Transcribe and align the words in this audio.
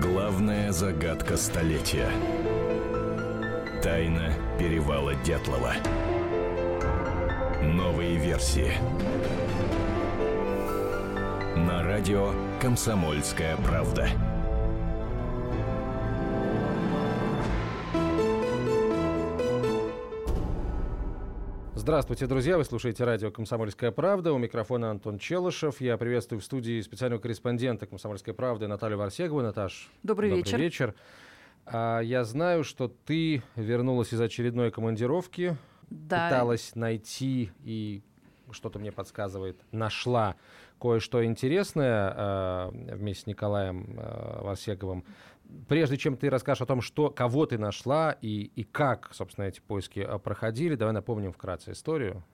Главная 0.00 0.72
загадка 0.72 1.36
столетия. 1.36 2.10
Тайна 3.82 4.32
перевала 4.58 5.14
Дятлова. 5.16 5.74
Новые 7.62 8.16
версии. 8.16 8.72
На 11.54 11.82
радио 11.82 12.32
«Комсомольская 12.62 13.58
правда». 13.58 14.08
Здравствуйте, 21.90 22.28
друзья! 22.28 22.56
Вы 22.56 22.64
слушаете 22.64 23.02
радио 23.02 23.32
«Комсомольская 23.32 23.90
правда». 23.90 24.32
У 24.32 24.38
микрофона 24.38 24.92
Антон 24.92 25.18
Челышев. 25.18 25.80
Я 25.80 25.96
приветствую 25.96 26.40
в 26.40 26.44
студии 26.44 26.80
специального 26.82 27.20
корреспондента 27.20 27.84
«Комсомольской 27.86 28.32
правды» 28.32 28.68
Наталью 28.68 28.96
Варсегову. 28.96 29.42
Наташ, 29.42 29.90
добрый, 30.04 30.30
добрый 30.30 30.44
вечер. 30.44 30.58
вечер. 30.60 30.94
А, 31.66 31.98
я 31.98 32.22
знаю, 32.22 32.62
что 32.62 32.86
ты 32.86 33.42
вернулась 33.56 34.14
из 34.14 34.20
очередной 34.20 34.70
командировки, 34.70 35.56
да. 35.90 36.28
пыталась 36.28 36.76
найти 36.76 37.50
и 37.64 38.04
что-то 38.52 38.78
мне 38.78 38.92
подсказывает, 38.92 39.60
нашла 39.72 40.36
кое-что 40.80 41.24
интересное 41.24 42.14
э, 42.16 42.70
вместе 42.94 43.24
с 43.24 43.26
Николаем 43.26 43.98
э, 43.98 44.42
Варсеговым. 44.42 45.04
Прежде 45.68 45.96
чем 45.96 46.16
ты 46.16 46.30
расскажешь 46.30 46.62
о 46.62 46.66
том, 46.66 46.80
что, 46.80 47.10
кого 47.10 47.46
ты 47.46 47.58
нашла 47.58 48.12
и, 48.20 48.50
и 48.54 48.64
как, 48.64 49.10
собственно, 49.12 49.46
эти 49.46 49.60
поиски 49.60 50.00
э, 50.00 50.18
проходили, 50.18 50.74
давай 50.74 50.94
напомним 50.94 51.32
вкратце 51.32 51.72
историю. 51.72 52.24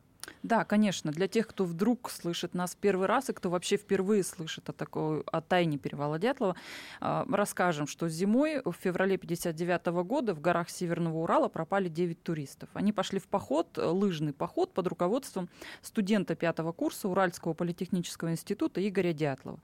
Да, 0.42 0.64
конечно. 0.64 1.10
Для 1.10 1.28
тех, 1.28 1.46
кто 1.46 1.64
вдруг 1.64 2.10
слышит 2.10 2.54
нас 2.54 2.76
первый 2.80 3.06
раз 3.06 3.30
и 3.30 3.32
кто 3.32 3.50
вообще 3.50 3.76
впервые 3.76 4.22
слышит 4.22 4.68
о, 4.68 4.72
такой, 4.72 5.22
о 5.22 5.40
тайне 5.40 5.78
перевала 5.78 6.18
Дятлова, 6.18 6.56
расскажем, 7.00 7.86
что 7.86 8.08
зимой 8.08 8.62
в 8.64 8.72
феврале 8.72 9.16
59 9.16 9.86
года 10.04 10.34
в 10.34 10.40
горах 10.40 10.70
Северного 10.70 11.18
Урала 11.18 11.48
пропали 11.48 11.88
9 11.88 12.22
туристов. 12.22 12.68
Они 12.74 12.92
пошли 12.92 13.18
в 13.18 13.28
поход, 13.28 13.76
лыжный 13.76 14.32
поход 14.32 14.72
под 14.72 14.86
руководством 14.86 15.48
студента 15.82 16.34
пятого 16.34 16.72
курса 16.72 17.08
Уральского 17.08 17.54
политехнического 17.54 18.30
института 18.30 18.86
Игоря 18.86 19.12
Дятлова. 19.12 19.58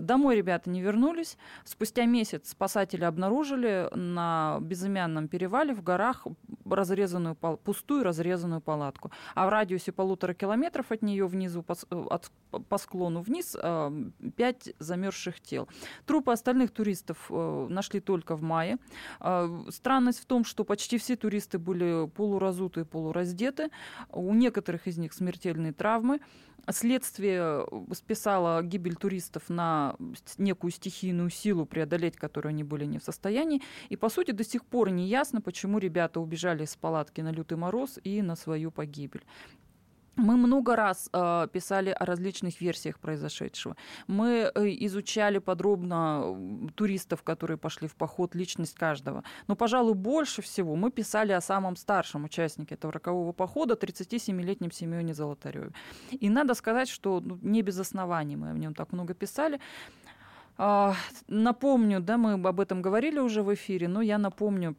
Домой 0.00 0.36
ребята 0.36 0.70
не 0.70 0.80
вернулись. 0.80 1.36
Спустя 1.64 2.06
месяц 2.06 2.50
спасатели 2.50 3.04
обнаружили 3.04 3.88
на 3.94 4.58
безымянном 4.60 5.28
перевале 5.28 5.74
в 5.74 5.82
горах 5.82 6.26
разрезанную, 6.68 7.34
пустую 7.34 8.04
разрезанную 8.04 8.60
палатку. 8.60 9.10
А 9.34 9.46
в 9.46 9.50
радиусе 9.50 9.92
полутора 9.94 10.34
километров 10.34 10.92
от 10.92 11.02
нее 11.02 11.26
внизу, 11.26 11.62
по, 11.62 11.74
от, 12.10 12.30
по 12.68 12.78
склону 12.78 13.22
вниз, 13.22 13.56
пять 14.36 14.74
замерзших 14.78 15.40
тел. 15.40 15.68
Трупы 16.06 16.32
остальных 16.32 16.70
туристов 16.70 17.30
нашли 17.30 18.00
только 18.00 18.36
в 18.36 18.42
мае. 18.42 18.78
Странность 19.68 20.20
в 20.20 20.26
том, 20.26 20.44
что 20.44 20.64
почти 20.64 20.98
все 20.98 21.16
туристы 21.16 21.58
были 21.58 22.08
полуразутые, 22.08 22.84
полураздеты. 22.84 23.70
У 24.10 24.34
некоторых 24.34 24.86
из 24.86 24.98
них 24.98 25.12
смертельные 25.12 25.72
травмы. 25.72 26.20
Следствие 26.70 27.66
списало 27.92 28.62
гибель 28.62 28.96
туристов 28.96 29.50
на 29.50 29.96
некую 30.38 30.70
стихийную 30.70 31.28
силу, 31.28 31.66
преодолеть 31.66 32.16
которую 32.16 32.50
они 32.50 32.64
были 32.64 32.86
не 32.86 32.98
в 32.98 33.02
состоянии. 33.02 33.60
И, 33.90 33.96
по 33.96 34.08
сути, 34.08 34.30
до 34.30 34.44
сих 34.44 34.64
пор 34.64 34.88
не 34.88 35.06
ясно, 35.06 35.42
почему 35.42 35.78
ребята 35.78 36.20
убежали 36.20 36.64
из 36.64 36.74
палатки 36.74 37.20
на 37.20 37.32
лютый 37.32 37.58
мороз 37.58 37.98
и 38.02 38.22
на 38.22 38.34
свою 38.34 38.70
погибель. 38.70 39.24
Мы 40.16 40.36
много 40.36 40.76
раз 40.76 41.10
э, 41.12 41.48
писали 41.52 41.90
о 41.90 42.04
различных 42.04 42.60
версиях 42.60 42.98
произошедшего. 42.98 43.76
Мы 44.06 44.50
э, 44.54 44.66
изучали 44.86 45.38
подробно 45.38 46.36
туристов, 46.74 47.22
которые 47.22 47.56
пошли 47.56 47.88
в 47.88 47.94
поход, 47.94 48.34
личность 48.34 48.74
каждого. 48.74 49.24
Но, 49.48 49.56
пожалуй, 49.56 49.94
больше 49.94 50.42
всего 50.42 50.76
мы 50.76 50.90
писали 50.90 51.32
о 51.32 51.40
самом 51.40 51.76
старшем 51.76 52.24
участнике 52.24 52.76
этого 52.76 52.92
рокового 52.92 53.32
похода, 53.32 53.74
37-летнем 53.74 54.70
Семене 54.70 55.14
Золотареве. 55.14 55.70
И 56.10 56.30
надо 56.30 56.54
сказать, 56.54 56.88
что 56.88 57.20
ну, 57.20 57.38
не 57.42 57.62
без 57.62 57.78
оснований 57.80 58.36
мы 58.36 58.50
о 58.50 58.52
нем 58.52 58.74
так 58.74 58.92
много 58.92 59.14
писали. 59.14 59.58
Э, 60.58 60.92
напомню, 61.26 62.00
да, 62.00 62.18
мы 62.18 62.34
об 62.34 62.60
этом 62.60 62.82
говорили 62.82 63.18
уже 63.18 63.42
в 63.42 63.52
эфире, 63.52 63.88
но 63.88 64.00
я 64.00 64.18
напомню 64.18 64.76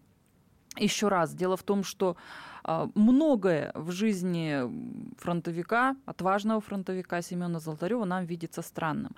еще 0.77 1.07
раз, 1.07 1.33
дело 1.33 1.57
в 1.57 1.63
том, 1.63 1.83
что 1.83 2.15
а, 2.63 2.89
многое 2.95 3.71
в 3.75 3.91
жизни 3.91 4.61
фронтовика, 5.17 5.95
отважного 6.05 6.61
фронтовика 6.61 7.21
Семена 7.21 7.59
Золотарева 7.59 8.05
нам 8.05 8.25
видится 8.25 8.61
странным. 8.61 9.15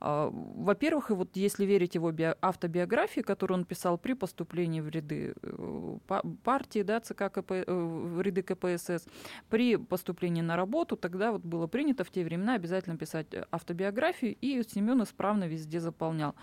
А, 0.00 0.30
во-первых, 0.32 1.10
и 1.10 1.14
вот 1.14 1.36
если 1.36 1.66
верить 1.66 1.94
его 1.94 2.12
автобиографии, 2.40 3.20
которую 3.20 3.58
он 3.58 3.64
писал 3.66 3.98
при 3.98 4.14
поступлении 4.14 4.80
в 4.80 4.88
ряды 4.88 5.34
э, 5.42 5.98
партии, 6.42 6.82
да, 6.82 7.00
ЦК 7.00 7.30
КП, 7.30 7.52
э, 7.52 7.64
в 7.66 8.20
ряды 8.22 8.42
КПСС, 8.42 9.06
при 9.50 9.76
поступлении 9.76 10.40
на 10.40 10.56
работу, 10.56 10.96
тогда 10.96 11.32
вот 11.32 11.42
было 11.42 11.66
принято 11.66 12.04
в 12.04 12.10
те 12.10 12.24
времена 12.24 12.54
обязательно 12.54 12.96
писать 12.96 13.26
автобиографию, 13.50 14.34
и 14.40 14.62
Семен 14.62 15.02
исправно 15.02 15.46
везде 15.46 15.80
заполнял 15.80 16.34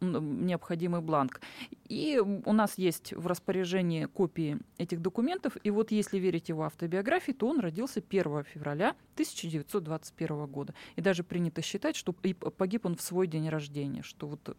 необходимый 0.00 1.00
бланк. 1.00 1.40
И 1.88 2.18
у 2.18 2.52
нас 2.52 2.76
есть 2.76 3.12
в 3.12 3.26
распоряжении 3.28 4.06
копии 4.06 4.58
этих 4.78 5.00
документов, 5.00 5.56
и 5.62 5.70
вот 5.70 5.92
если 5.92 6.18
верить 6.18 6.48
его 6.48 6.64
автобиографии, 6.64 7.32
то 7.32 7.46
он 7.46 7.60
родился 7.60 8.02
1 8.06 8.44
февраля 8.44 8.96
1921 9.14 10.46
года. 10.46 10.74
И 10.96 11.00
даже 11.00 11.22
принято 11.22 11.62
считать, 11.62 11.94
что 11.94 12.12
погиб 12.12 12.79
он 12.86 12.96
в 12.96 13.02
свой 13.02 13.26
день 13.26 13.48
рождения, 13.48 14.02
что 14.02 14.26
вот 14.26 14.56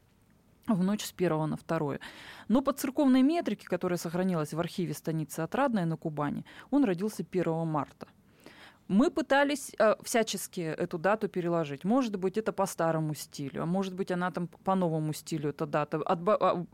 в 0.68 0.84
ночь 0.84 1.04
с 1.04 1.14
1 1.16 1.50
на 1.50 1.58
2. 1.58 2.00
Но 2.48 2.62
по 2.62 2.74
церковной 2.74 3.22
метрике, 3.22 3.68
которая 3.68 3.98
сохранилась 3.98 4.54
в 4.54 4.60
архиве 4.60 4.94
станицы 4.94 5.42
Отрадная 5.42 5.86
на 5.86 5.98
Кубани, 5.98 6.46
он 6.70 6.84
родился 6.84 7.26
1 7.30 7.68
марта– 7.68 8.08
мы 8.92 9.10
пытались 9.10 9.72
э, 9.80 9.96
всячески 10.04 10.62
эту 10.62 10.98
дату 10.98 11.30
переложить. 11.30 11.86
Может 11.86 12.16
быть, 12.18 12.38
это 12.38 12.52
по 12.52 12.66
старому 12.66 13.16
стилю, 13.16 13.64
а 13.64 13.66
может 13.66 13.94
быть, 13.94 14.12
она 14.12 14.32
там 14.32 14.48
по 14.48 14.76
новому 14.76 15.14
стилю, 15.14 15.50
эта 15.50 15.66
дата. 15.66 15.98
Отба- 15.98 16.38
а, 16.40 16.66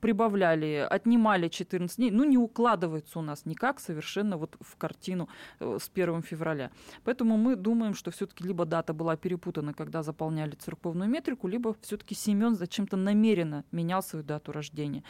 прибавляли, 0.00 0.86
отнимали 0.90 1.48
14 1.48 1.96
дней. 1.96 2.10
Ну, 2.10 2.24
не 2.24 2.38
укладывается 2.38 3.18
у 3.18 3.22
нас 3.22 3.46
никак 3.46 3.80
совершенно 3.80 4.36
вот 4.36 4.56
в 4.60 4.76
картину 4.76 5.28
э, 5.60 5.78
с 5.80 5.90
1 5.94 6.22
февраля. 6.22 6.70
Поэтому 7.04 7.36
мы 7.36 7.56
думаем, 7.56 7.94
что 7.94 8.10
все-таки 8.10 8.44
либо 8.44 8.64
дата 8.64 8.92
была 8.92 9.16
перепутана, 9.16 9.74
когда 9.74 10.02
заполняли 10.02 10.54
церковную 10.54 11.10
метрику, 11.10 11.48
либо 11.48 11.74
все-таки 11.80 12.14
Семен 12.14 12.54
зачем-то 12.54 12.96
намеренно 12.96 13.64
менял 13.72 14.02
свою 14.02 14.24
дату 14.24 14.52
рождения. 14.52 15.02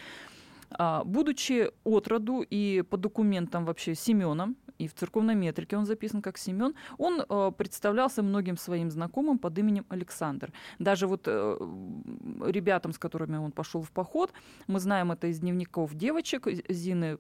А, 0.71 1.05
будучи 1.05 1.71
от 1.85 2.09
роду 2.09 2.43
и 2.43 2.83
по 2.83 2.97
документам 2.97 3.65
вообще 3.65 3.95
Семеном, 3.95 4.57
и 4.79 4.89
в 4.89 4.95
церковной 4.95 5.35
метрике 5.35 5.77
он 5.77 5.87
записан 5.87 6.23
как 6.23 6.39
Семен, 6.39 6.75
он 6.99 7.21
э, 7.21 7.53
представлялся 7.57 8.23
многим 8.23 8.57
своим 8.57 8.91
знакомым 8.91 9.39
под 9.39 9.59
именем 9.59 9.85
Александр. 9.89 10.53
Даже 10.79 11.07
вот 11.07 11.23
э, 11.27 11.57
ребятам, 12.47 12.93
с 12.93 12.99
которыми 12.99 13.37
он 13.37 13.53
пошел 13.53 13.83
в 13.83 13.91
поход, 13.91 14.33
мы 14.67 14.81
знаем 14.81 15.13
это 15.13 15.29
из 15.29 15.41
дневников 15.41 15.95
девочек 15.95 16.47
Зины 16.69 17.19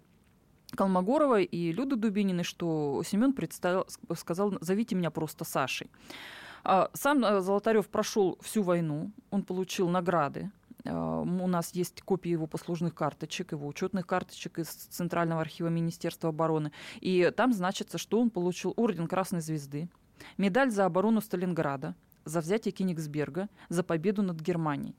Колмогоровой 0.76 1.44
и 1.44 1.72
Люды 1.72 1.96
Дубининой, 1.96 2.44
что 2.44 3.02
Семен 3.04 3.32
представил, 3.32 3.86
сказал, 4.16 4.58
зовите 4.60 4.96
меня 4.96 5.10
просто 5.10 5.44
Сашей. 5.44 5.90
А 6.64 6.90
сам 6.94 7.24
э, 7.24 7.40
Золотарев 7.40 7.88
прошел 7.88 8.38
всю 8.40 8.62
войну, 8.62 9.12
он 9.30 9.42
получил 9.42 9.88
награды 9.88 10.50
у 10.84 11.46
нас 11.46 11.70
есть 11.72 12.02
копии 12.02 12.30
его 12.30 12.46
послужных 12.46 12.94
карточек, 12.94 13.52
его 13.52 13.66
учетных 13.66 14.06
карточек 14.06 14.58
из 14.58 14.68
Центрального 14.68 15.40
архива 15.40 15.68
Министерства 15.68 16.28
обороны. 16.30 16.72
И 17.00 17.32
там 17.36 17.52
значится, 17.52 17.98
что 17.98 18.20
он 18.20 18.30
получил 18.30 18.74
орден 18.76 19.06
Красной 19.06 19.40
Звезды, 19.40 19.88
медаль 20.36 20.70
за 20.70 20.84
оборону 20.84 21.20
Сталинграда, 21.20 21.94
за 22.24 22.40
взятие 22.40 22.72
Кенигсберга, 22.72 23.48
за 23.68 23.82
победу 23.82 24.22
над 24.22 24.40
Германией. 24.40 24.94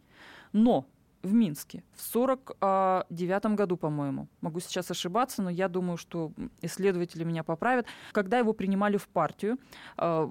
Но 0.53 0.85
в 1.25 1.33
Минске 1.33 1.83
в 1.95 2.01
49 2.01 3.55
году, 3.55 3.77
по-моему. 3.77 4.27
Могу 4.41 4.59
сейчас 4.59 4.91
ошибаться, 4.91 5.41
но 5.41 5.49
я 5.49 5.67
думаю, 5.67 5.97
что 5.97 6.31
исследователи 6.61 7.23
меня 7.23 7.43
поправят. 7.43 7.87
Когда 8.11 8.37
его 8.37 8.53
принимали 8.53 8.97
в 8.97 9.07
партию, 9.07 9.57
э, 9.97 10.27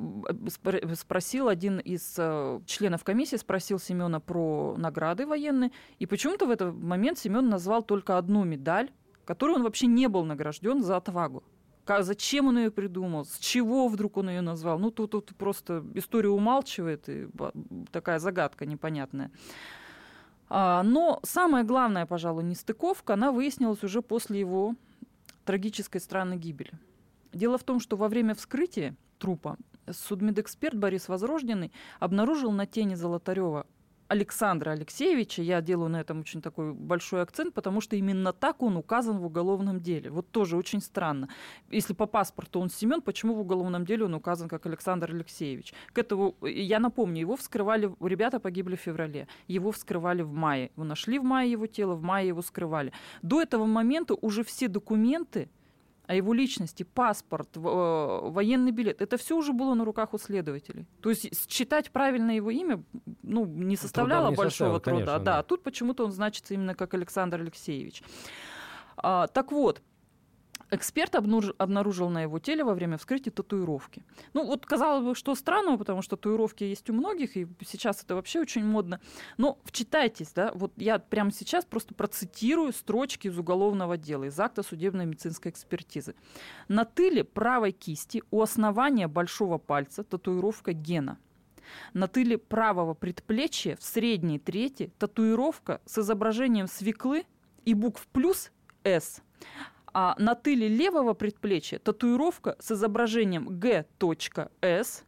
спросил 0.95 1.49
один 1.49 1.79
из 1.79 2.15
э, 2.19 2.61
членов 2.67 3.05
комиссии, 3.05 3.37
спросил 3.37 3.79
Семена 3.79 4.21
про 4.21 4.75
награды 4.79 5.27
военные, 5.27 5.71
и 5.99 6.07
почему-то 6.07 6.47
в 6.47 6.51
этот 6.51 6.75
момент 6.75 7.19
Семен 7.19 7.49
назвал 7.49 7.83
только 7.83 8.17
одну 8.17 8.45
медаль, 8.45 8.91
которую 9.25 9.57
он 9.57 9.63
вообще 9.63 9.87
не 9.87 10.09
был 10.09 10.25
награжден 10.25 10.83
за 10.83 10.97
отвагу. 10.97 11.43
Зачем 11.87 12.47
он 12.47 12.59
ее 12.59 12.71
придумал? 12.71 13.25
С 13.25 13.39
чего 13.39 13.89
вдруг 13.89 14.17
он 14.17 14.31
ее 14.31 14.41
назвал? 14.41 14.79
Ну, 14.79 14.91
тут, 14.91 15.11
тут 15.11 15.35
просто 15.37 15.85
история 15.95 16.31
умалчивает, 16.31 17.09
и 17.09 17.29
такая 17.91 18.19
загадка 18.19 18.65
непонятная. 18.65 19.31
А, 20.49 20.83
но 20.83 21.21
самое 21.23 21.65
главное, 21.65 22.07
пожалуй, 22.07 22.45
нестыковка, 22.45 23.15
она 23.15 23.33
выяснилась 23.33 23.83
уже 23.83 24.03
после 24.03 24.41
его 24.41 24.75
трагической 25.45 26.01
странной 26.01 26.37
гибели. 26.37 26.73
Дело 27.33 27.59
в 27.59 27.65
том, 27.65 27.81
что 27.81 27.97
во 27.97 28.09
время 28.09 28.35
вскрытия 28.35 28.95
трупа 29.19 29.57
судмедэксперт 29.91 30.77
Борис 30.77 31.09
Возрожденный 31.09 31.73
обнаружил 32.01 32.53
на 32.53 32.67
тени 32.67 32.95
Золотарева 32.95 33.67
Александра 34.09 34.73
Алексеевича. 34.73 35.43
Я 35.43 35.61
делаю 35.61 35.89
на 35.89 36.01
этом 36.01 36.21
очень 36.21 36.43
такой 36.43 36.73
большой 36.73 37.23
акцент, 37.23 37.55
потому 37.55 37.81
что 37.81 37.97
именно 37.97 38.33
так 38.33 38.63
он 38.63 38.77
указан 38.77 39.19
в 39.19 39.27
уголовном 39.27 39.81
деле. 39.81 40.11
Вот 40.11 40.31
тоже 40.31 40.57
очень 40.57 40.81
странно. 40.81 41.29
Если 41.71 41.95
по 41.95 42.07
паспорту 42.07 42.61
он 42.61 42.71
Семен, 42.71 43.01
почему 43.01 43.35
в 43.35 43.41
уголовном 43.41 43.85
деле 43.85 44.05
он 44.05 44.15
указан 44.15 44.49
как 44.49 44.67
Александр 44.67 45.11
Алексеевич? 45.11 45.75
К 45.93 45.99
этому, 45.99 46.35
я 46.43 46.79
напомню, 46.79 47.21
его 47.21 47.37
вскрывали, 47.37 47.95
ребята 48.01 48.41
погибли 48.41 48.77
в 48.77 48.81
феврале, 48.81 49.27
его 49.49 49.73
вскрывали 49.73 50.23
в 50.23 50.33
мае. 50.33 50.71
Его 50.77 50.85
нашли 50.85 51.19
в 51.19 51.25
мае 51.25 51.51
его 51.51 51.67
тело, 51.67 51.95
в 51.95 52.03
мае 52.03 52.29
его 52.29 52.43
скрывали. 52.43 52.93
До 53.23 53.41
этого 53.41 53.67
момента 53.67 54.15
уже 54.15 54.45
все 54.45 54.69
документы, 54.69 55.49
о 56.07 56.15
его 56.15 56.35
личности, 56.35 56.83
паспорт, 56.83 57.57
э, 57.57 57.61
военный 57.61 58.73
билет, 58.73 59.01
это 59.01 59.17
все 59.17 59.37
уже 59.37 59.53
было 59.53 59.75
на 59.75 59.85
руках 59.85 60.13
у 60.13 60.19
следователей. 60.19 60.87
То 61.01 61.11
есть 61.11 61.47
читать 61.47 61.91
правильно 61.91 62.33
его 62.33 62.51
имя 62.51 62.83
ну, 63.23 63.47
не 63.47 63.77
составляло 63.77 64.31
не 64.31 64.37
большого 64.37 64.81
труда. 64.81 64.91
Конечно, 64.91 65.19
да. 65.19 65.37
да, 65.37 65.43
тут 65.43 65.63
почему-то 65.63 66.05
он 66.05 66.13
значится 66.13 66.55
именно 66.55 66.75
как 66.75 66.95
Александр 66.95 67.41
Алексеевич. 67.41 68.03
А, 68.97 69.27
так 69.29 69.51
вот, 69.51 69.83
Эксперт 70.71 71.15
обнаружил 71.15 72.09
на 72.09 72.23
его 72.23 72.39
теле 72.39 72.65
во 72.65 72.75
время 72.75 72.99
вскрытия 72.99 73.33
татуировки. 73.33 74.05
Ну, 74.33 74.45
вот 74.45 74.67
казалось 74.67 75.05
бы, 75.05 75.15
что 75.15 75.35
странного, 75.35 75.77
потому 75.77 76.03
что 76.03 76.17
татуировки 76.17 76.65
есть 76.65 76.91
у 76.91 76.93
многих, 76.93 77.37
и 77.37 77.47
сейчас 77.67 78.03
это 78.03 78.15
вообще 78.15 78.41
очень 78.41 78.65
модно. 78.65 79.01
Но 79.37 79.59
вчитайтесь, 79.65 80.33
да, 80.33 80.53
вот 80.55 80.73
я 80.77 80.99
прямо 80.99 81.31
сейчас 81.33 81.65
просто 81.65 81.95
процитирую 81.95 82.73
строчки 82.73 83.29
из 83.29 83.39
уголовного 83.39 83.97
дела, 83.97 84.25
из 84.25 84.39
акта 84.41 84.63
судебной 84.63 85.07
медицинской 85.07 85.51
экспертизы. 85.51 86.15
На 86.69 86.85
тыле 86.85 87.25
правой 87.25 87.73
кисти 87.73 88.23
у 88.31 88.41
основания 88.43 89.09
большого 89.09 89.59
пальца 89.59 90.03
татуировка 90.03 90.73
гена. 90.73 91.19
На 91.93 92.09
тыле 92.09 92.37
правого 92.37 92.95
предплечья 92.95 93.77
в 93.77 93.83
средней 93.83 94.39
трети 94.39 94.93
татуировка 94.99 95.81
с 95.87 95.99
изображением 95.99 96.69
свеклы 96.69 97.25
и 97.65 97.75
букв 97.75 98.07
плюс 98.09 98.51
«С» 98.83 99.23
а 99.95 100.17
на 100.19 100.35
тыле 100.35 100.67
левого 100.69 101.15
предплечья 101.15 101.79
татуировка 101.79 102.57
с 102.59 102.73
изображением 102.73 103.47
Г.С, 103.61 105.05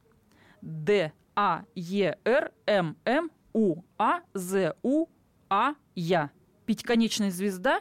Д, 0.62 1.12
А, 1.34 1.64
Е, 1.74 2.18
Р, 2.24 2.52
М, 2.66 2.96
М, 3.04 3.30
У, 3.52 3.82
А, 3.98 4.20
З, 4.32 4.74
У, 4.82 5.06
А, 5.50 5.74
Я. 5.94 6.30
Пятиконечная 6.66 7.30
звезда 7.30 7.80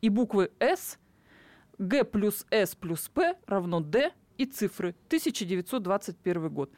и 0.00 0.08
буквы 0.08 0.52
С, 0.60 0.98
Г 1.78 2.04
плюс 2.04 2.46
С 2.50 2.74
плюс 2.76 3.08
П 3.08 3.36
равно 3.46 3.80
Д 3.80 4.12
и 4.38 4.46
цифры. 4.46 4.94
1921 5.08 6.48
год. 6.50 6.70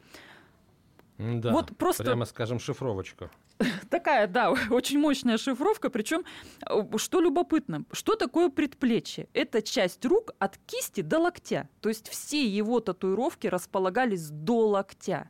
Да, 1.17 1.51
вот 1.51 1.75
просто... 1.77 2.03
прямо 2.03 2.25
скажем 2.25 2.59
шифровочка. 2.59 3.29
Такая, 3.89 4.27
да, 4.27 4.51
очень 4.69 4.99
мощная 4.99 5.37
шифровка. 5.37 5.89
Причем, 5.89 6.23
э, 6.69 6.97
что 6.97 7.21
любопытно, 7.21 7.85
что 7.91 8.15
такое 8.15 8.49
предплечье? 8.49 9.27
Это 9.33 9.61
часть 9.61 10.05
рук 10.05 10.31
от 10.39 10.57
кисти 10.57 11.01
до 11.01 11.19
локтя. 11.19 11.69
То 11.81 11.89
есть 11.89 12.09
все 12.09 12.45
его 12.45 12.79
татуировки 12.79 13.47
располагались 13.47 14.29
до 14.29 14.67
локтя 14.67 15.29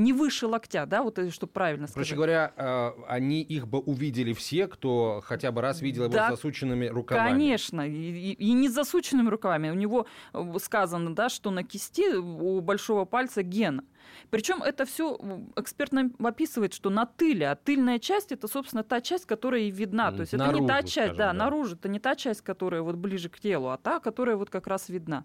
не 0.00 0.12
выше 0.12 0.46
локтя, 0.46 0.86
да, 0.86 1.02
вот 1.02 1.18
это, 1.18 1.30
чтобы 1.30 1.52
правильно 1.52 1.86
сказать. 1.86 1.94
Короче 1.94 2.14
говоря, 2.16 2.52
э, 2.56 2.90
они 3.06 3.42
их 3.42 3.68
бы 3.68 3.78
увидели 3.78 4.32
все, 4.32 4.66
кто 4.66 5.22
хотя 5.24 5.52
бы 5.52 5.60
раз 5.60 5.82
видел 5.82 6.04
его 6.04 6.12
да, 6.12 6.28
с 6.28 6.30
засученными 6.30 6.86
рукавами. 6.86 7.28
Конечно, 7.28 7.86
и, 7.86 8.32
и 8.32 8.52
не 8.52 8.68
с 8.68 8.72
засученными 8.72 9.28
рукавами. 9.28 9.70
У 9.70 9.74
него 9.74 10.06
э, 10.32 10.54
сказано, 10.60 11.14
да, 11.14 11.28
что 11.28 11.50
на 11.50 11.62
кисти 11.62 12.14
у 12.16 12.60
большого 12.60 13.04
пальца 13.04 13.42
гена. 13.42 13.84
Причем 14.30 14.62
это 14.62 14.86
все 14.86 15.18
эксперт 15.56 15.92
нам 15.92 16.14
описывает, 16.18 16.72
что 16.72 16.90
на 16.90 17.06
тыле, 17.06 17.50
а 17.50 17.54
тыльная 17.54 17.98
часть 17.98 18.32
это, 18.32 18.48
собственно, 18.48 18.82
та 18.82 19.00
часть, 19.00 19.26
которая 19.26 19.62
и 19.62 19.70
видна. 19.70 20.10
То 20.12 20.20
есть 20.20 20.32
наружу, 20.32 20.52
это 20.52 20.60
не 20.62 20.68
та 20.68 20.82
часть, 20.82 20.92
скажем, 20.92 21.16
да, 21.16 21.26
да, 21.26 21.32
наружу, 21.32 21.76
это 21.76 21.88
не 21.88 22.00
та 22.00 22.14
часть, 22.16 22.40
которая 22.40 22.82
вот 22.82 22.96
ближе 22.96 23.28
к 23.28 23.38
телу, 23.38 23.68
а 23.68 23.76
та, 23.76 24.00
которая 24.00 24.36
вот 24.36 24.50
как 24.50 24.66
раз 24.66 24.88
видна. 24.88 25.24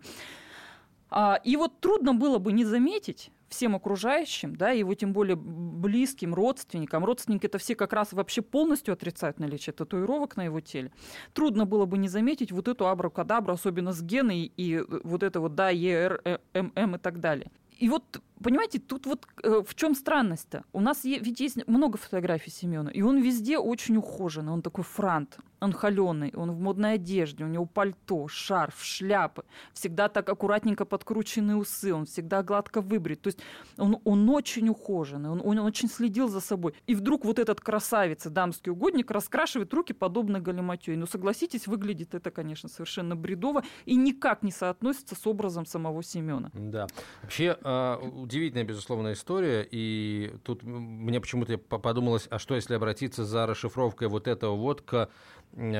А, 1.09 1.39
и 1.43 1.55
вот 1.55 1.79
трудно 1.79 2.13
было 2.13 2.39
бы 2.39 2.51
не 2.51 2.65
заметить, 2.65 3.31
всем 3.55 3.75
окружающим, 3.75 4.55
да, 4.55 4.71
его 4.71 4.93
тем 4.93 5.13
более 5.13 5.35
близким, 5.37 6.33
родственникам. 6.33 7.05
Родственники 7.05 7.45
это 7.45 7.57
все 7.57 7.75
как 7.75 7.93
раз 7.93 8.11
вообще 8.11 8.41
полностью 8.41 8.93
отрицают 8.93 9.39
наличие 9.39 9.73
татуировок 9.73 10.35
на 10.35 10.43
его 10.43 10.59
теле. 10.59 10.91
Трудно 11.33 11.65
было 11.65 11.85
бы 11.85 11.97
не 11.97 12.09
заметить 12.09 12.51
вот 12.51 12.67
эту 12.67 12.87
абракадабру, 12.87 13.53
особенно 13.53 13.93
с 13.93 14.01
геной 14.01 14.51
и 14.57 14.83
вот 15.03 15.23
это 15.23 15.39
вот 15.39 15.55
да, 15.55 15.69
ЕР, 15.69 16.21
ММ 16.53 16.95
и 16.95 16.99
так 16.99 17.19
далее. 17.19 17.49
И 17.77 17.89
вот, 17.89 18.21
понимаете, 18.43 18.79
тут 18.79 19.05
вот 19.05 19.27
э, 19.43 19.61
в 19.65 19.75
чем 19.75 19.95
странность-то? 19.95 20.63
У 20.73 20.81
нас 20.81 21.03
ведь 21.03 21.39
есть 21.39 21.67
много 21.67 21.97
фотографий 21.97 22.51
Семена, 22.51 22.91
и 22.91 23.01
он 23.01 23.21
везде 23.21 23.57
очень 23.57 23.97
ухоженный, 23.97 24.53
он 24.53 24.61
такой 24.61 24.83
франт, 24.83 25.39
он 25.59 25.73
холеный, 25.73 26.31
он 26.35 26.51
в 26.51 26.59
модной 26.59 26.93
одежде, 26.93 27.43
у 27.43 27.47
него 27.47 27.65
пальто, 27.65 28.27
шарф, 28.27 28.83
шляпы, 28.83 29.43
всегда 29.73 30.09
так 30.09 30.29
аккуратненько 30.29 30.85
подкрученные 30.85 31.57
усы, 31.57 31.93
он 31.93 32.05
всегда 32.05 32.43
гладко 32.43 32.81
выбрит. 32.81 33.21
То 33.21 33.27
есть 33.27 33.39
он, 33.77 33.99
он 34.03 34.29
очень 34.29 34.69
ухоженный, 34.69 35.29
он, 35.29 35.41
он 35.43 35.59
очень 35.59 35.89
следил 35.89 36.27
за 36.27 36.39
собой. 36.39 36.73
И 36.87 36.95
вдруг 36.95 37.25
вот 37.25 37.39
этот 37.39 37.61
красавец, 37.61 38.25
дамский 38.25 38.71
угодник, 38.71 39.11
раскрашивает 39.11 39.73
руки 39.73 39.93
подобно 39.93 40.39
галиматьей. 40.39 40.97
Ну, 40.97 41.07
согласитесь, 41.07 41.67
выглядит 41.67 42.13
это, 42.13 42.31
конечно, 42.31 42.69
совершенно 42.69 43.15
бредово 43.15 43.63
и 43.85 43.95
никак 43.95 44.43
не 44.43 44.51
соотносится 44.51 45.15
с 45.15 45.27
образом 45.27 45.65
самого 45.65 46.03
Семена. 46.03 46.51
Да. 46.53 46.87
Вообще, 47.21 47.57
э, 47.63 48.24
удивительная, 48.25 48.65
безусловно, 48.65 49.13
история. 49.13 49.67
И 49.69 50.33
тут 50.43 50.63
мне 50.63 51.21
почему-то 51.21 51.57
подумалось, 51.57 52.27
а 52.29 52.39
что 52.39 52.55
если 52.55 52.73
обратиться 52.73 53.23
за 53.23 53.45
расшифровкой 53.45 54.07
вот 54.07 54.27
этого 54.27 54.55
вот 54.55 54.81
к 54.81 55.09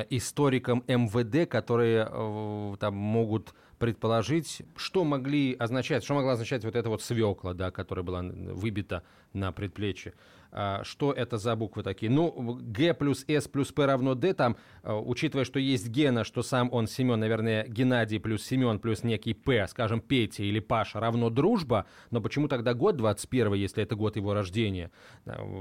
историкам 0.10 0.84
МВД, 0.88 1.50
которые 1.50 2.08
э, 2.10 2.76
там 2.80 2.96
могут 2.96 3.54
предположить, 3.78 4.62
что 4.78 5.04
могли 5.04 5.54
означать, 5.54 6.04
что 6.04 6.14
могла 6.14 6.34
означать 6.34 6.64
вот 6.64 6.76
эта 6.76 6.90
вот 6.90 7.02
свекла, 7.02 7.54
да, 7.54 7.72
которая 7.72 8.04
была 8.04 8.22
выбита 8.22 9.04
на 9.34 9.52
предплечье. 9.52 10.14
А, 10.58 10.86
что 10.86 11.12
это 11.12 11.38
за 11.38 11.54
буквы 11.58 11.84
такие? 11.84 12.10
Ну, 12.10 12.58
Г 12.62 12.94
плюс 12.94 13.26
С 13.28 13.46
плюс 13.50 13.74
П 13.74 13.86
равно 13.86 14.16
Д, 14.16 14.34
там, 14.34 14.56
а, 14.84 14.98
учитывая, 14.98 15.44
что 15.44 15.60
есть 15.60 15.90
Гена, 15.90 16.24
что 16.24 16.44
сам 16.44 16.70
он 16.72 16.88
Семен, 16.88 17.20
наверное, 17.20 17.68
Геннадий 17.68 18.22
плюс 18.22 18.42
Семен 18.42 18.80
плюс 18.80 19.04
некий 19.04 19.34
П, 19.34 19.68
скажем, 19.68 20.00
Петя 20.00 20.44
или 20.44 20.60
Паша 20.62 21.02
равно 21.02 21.30
дружба, 21.30 21.88
но 22.10 22.22
почему 22.22 22.48
тогда 22.48 22.74
год 22.74 22.96
21, 22.96 23.54
если 23.56 23.84
это 23.84 23.98
год 23.98 24.16
его 24.16 24.34
рождения? 24.34 24.92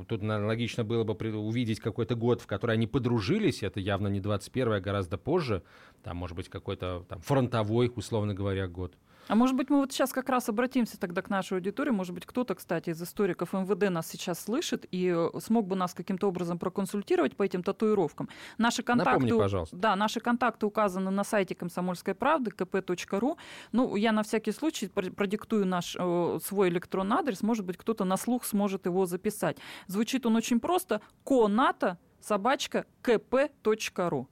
Тут 0.06 0.22
логично 0.22 0.84
было 0.84 1.02
бы 1.02 1.14
увидеть 1.38 1.80
какой-то 1.80 2.14
год, 2.14 2.40
в 2.40 2.46
который 2.46 2.76
они 2.76 2.86
подружились, 2.86 3.64
это 3.64 3.80
явно 3.80 4.06
не 4.06 4.20
21, 4.20 4.74
а 4.74 4.80
гораздо 4.80 5.18
позже, 5.18 5.64
там, 6.04 6.18
может 6.18 6.36
быть, 6.36 6.48
какой-то 6.48 7.04
там 7.08 7.20
фронтовой, 7.20 7.90
условно 7.96 8.32
говоря, 8.32 8.68
год. 8.68 8.94
А 9.28 9.34
может 9.34 9.56
быть, 9.56 9.70
мы 9.70 9.78
вот 9.78 9.92
сейчас 9.92 10.12
как 10.12 10.28
раз 10.28 10.48
обратимся 10.48 10.98
тогда 10.98 11.22
к 11.22 11.30
нашей 11.30 11.54
аудитории. 11.54 11.90
Может 11.90 12.14
быть, 12.14 12.26
кто-то, 12.26 12.54
кстати, 12.54 12.90
из 12.90 13.02
историков 13.02 13.52
МВД 13.52 13.90
нас 13.90 14.06
сейчас 14.06 14.40
слышит 14.40 14.86
и 14.90 15.12
э, 15.14 15.40
смог 15.40 15.66
бы 15.66 15.76
нас 15.76 15.94
каким-то 15.94 16.28
образом 16.28 16.58
проконсультировать 16.58 17.36
по 17.36 17.42
этим 17.42 17.62
татуировкам. 17.62 18.28
Наши 18.58 18.82
контакты, 18.82 19.12
Напомни, 19.12 19.38
пожалуйста. 19.38 19.76
Да, 19.76 19.96
наши 19.96 20.20
контакты 20.20 20.66
указаны 20.66 21.10
на 21.10 21.24
сайте 21.24 21.54
комсомольской 21.54 22.14
правды 22.14 22.50
kp.ru. 22.50 23.36
Ну, 23.72 23.96
я 23.96 24.12
на 24.12 24.22
всякий 24.22 24.52
случай 24.52 24.88
продиктую 24.88 25.66
наш 25.66 25.96
э, 25.98 26.38
свой 26.44 26.68
электронный 26.68 27.16
адрес. 27.16 27.42
Может 27.42 27.64
быть, 27.64 27.76
кто-то 27.76 28.04
на 28.04 28.16
слух 28.16 28.44
сможет 28.44 28.86
его 28.86 29.06
записать. 29.06 29.56
Звучит 29.86 30.26
он 30.26 30.36
очень 30.36 30.60
просто. 30.60 31.00
Коната 31.24 31.98
собачка 32.20 32.84
kp.ru. 33.02 34.26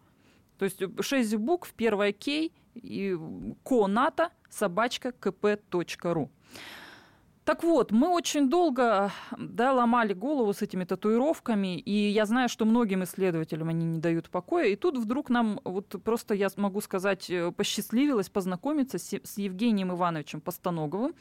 То 0.58 0.64
есть 0.64 0.82
6 1.00 1.36
букв, 1.36 1.72
первая 1.74 2.12
кей, 2.12 2.52
и 2.74 3.16
коната 3.64 4.30
собачка. 4.52 5.12
Так 7.44 7.64
вот, 7.64 7.90
мы 7.90 8.08
очень 8.08 8.48
долго 8.48 9.10
да, 9.36 9.72
ломали 9.72 10.12
голову 10.12 10.52
с 10.52 10.62
этими 10.62 10.84
татуировками, 10.84 11.76
и 11.76 12.08
я 12.08 12.24
знаю, 12.24 12.48
что 12.48 12.64
многим 12.64 13.02
исследователям 13.02 13.68
они 13.68 13.84
не 13.84 13.98
дают 13.98 14.30
покоя. 14.30 14.66
И 14.66 14.76
тут 14.76 14.96
вдруг 14.96 15.28
нам, 15.28 15.60
вот 15.64 15.96
просто 16.04 16.34
я 16.34 16.48
могу 16.56 16.80
сказать, 16.80 17.28
э, 17.28 17.50
посчастливилось 17.50 18.28
познакомиться 18.28 18.98
с, 18.98 19.38
Евгением 19.38 19.90
Ивановичем 19.90 20.40
Постоноговым, 20.40 21.16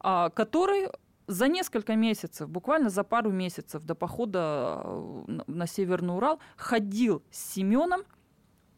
а, 0.00 0.30
который 0.30 0.88
за 1.26 1.46
несколько 1.46 1.94
месяцев, 1.94 2.48
буквально 2.48 2.88
за 2.88 3.04
пару 3.04 3.30
месяцев 3.30 3.84
до 3.84 3.94
похода 3.94 4.80
э, 4.82 5.40
на 5.46 5.66
Северный 5.66 6.16
Урал, 6.16 6.40
ходил 6.56 7.22
с 7.30 7.52
Семеном 7.52 8.00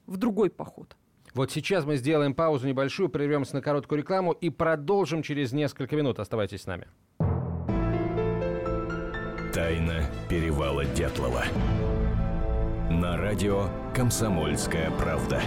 в 0.06 0.16
другой 0.16 0.50
поход. 0.50 0.96
Вот 1.34 1.50
сейчас 1.50 1.86
мы 1.86 1.96
сделаем 1.96 2.34
паузу 2.34 2.68
небольшую, 2.68 3.08
прервемся 3.08 3.54
на 3.54 3.62
короткую 3.62 4.00
рекламу 4.00 4.32
и 4.32 4.50
продолжим 4.50 5.22
через 5.22 5.52
несколько 5.52 5.96
минут. 5.96 6.18
Оставайтесь 6.18 6.62
с 6.62 6.66
нами. 6.66 6.88
Тайна 9.54 10.04
перевала 10.28 10.84
Дятлова. 10.84 11.44
На 12.90 13.16
радио 13.16 13.68
«Комсомольская 13.94 14.90
правда». 14.90 15.40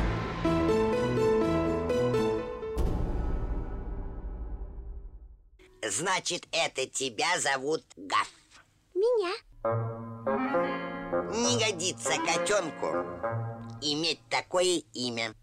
Значит, 5.87 6.47
это 6.51 6.87
тебя 6.87 7.39
зовут 7.39 7.83
Гаф? 7.95 8.31
Меня. 8.95 9.33
Не 11.31 11.59
годится 11.59 12.13
котенку 12.25 12.87
иметь 13.81 14.19
такое 14.29 14.81
имя. 14.93 15.35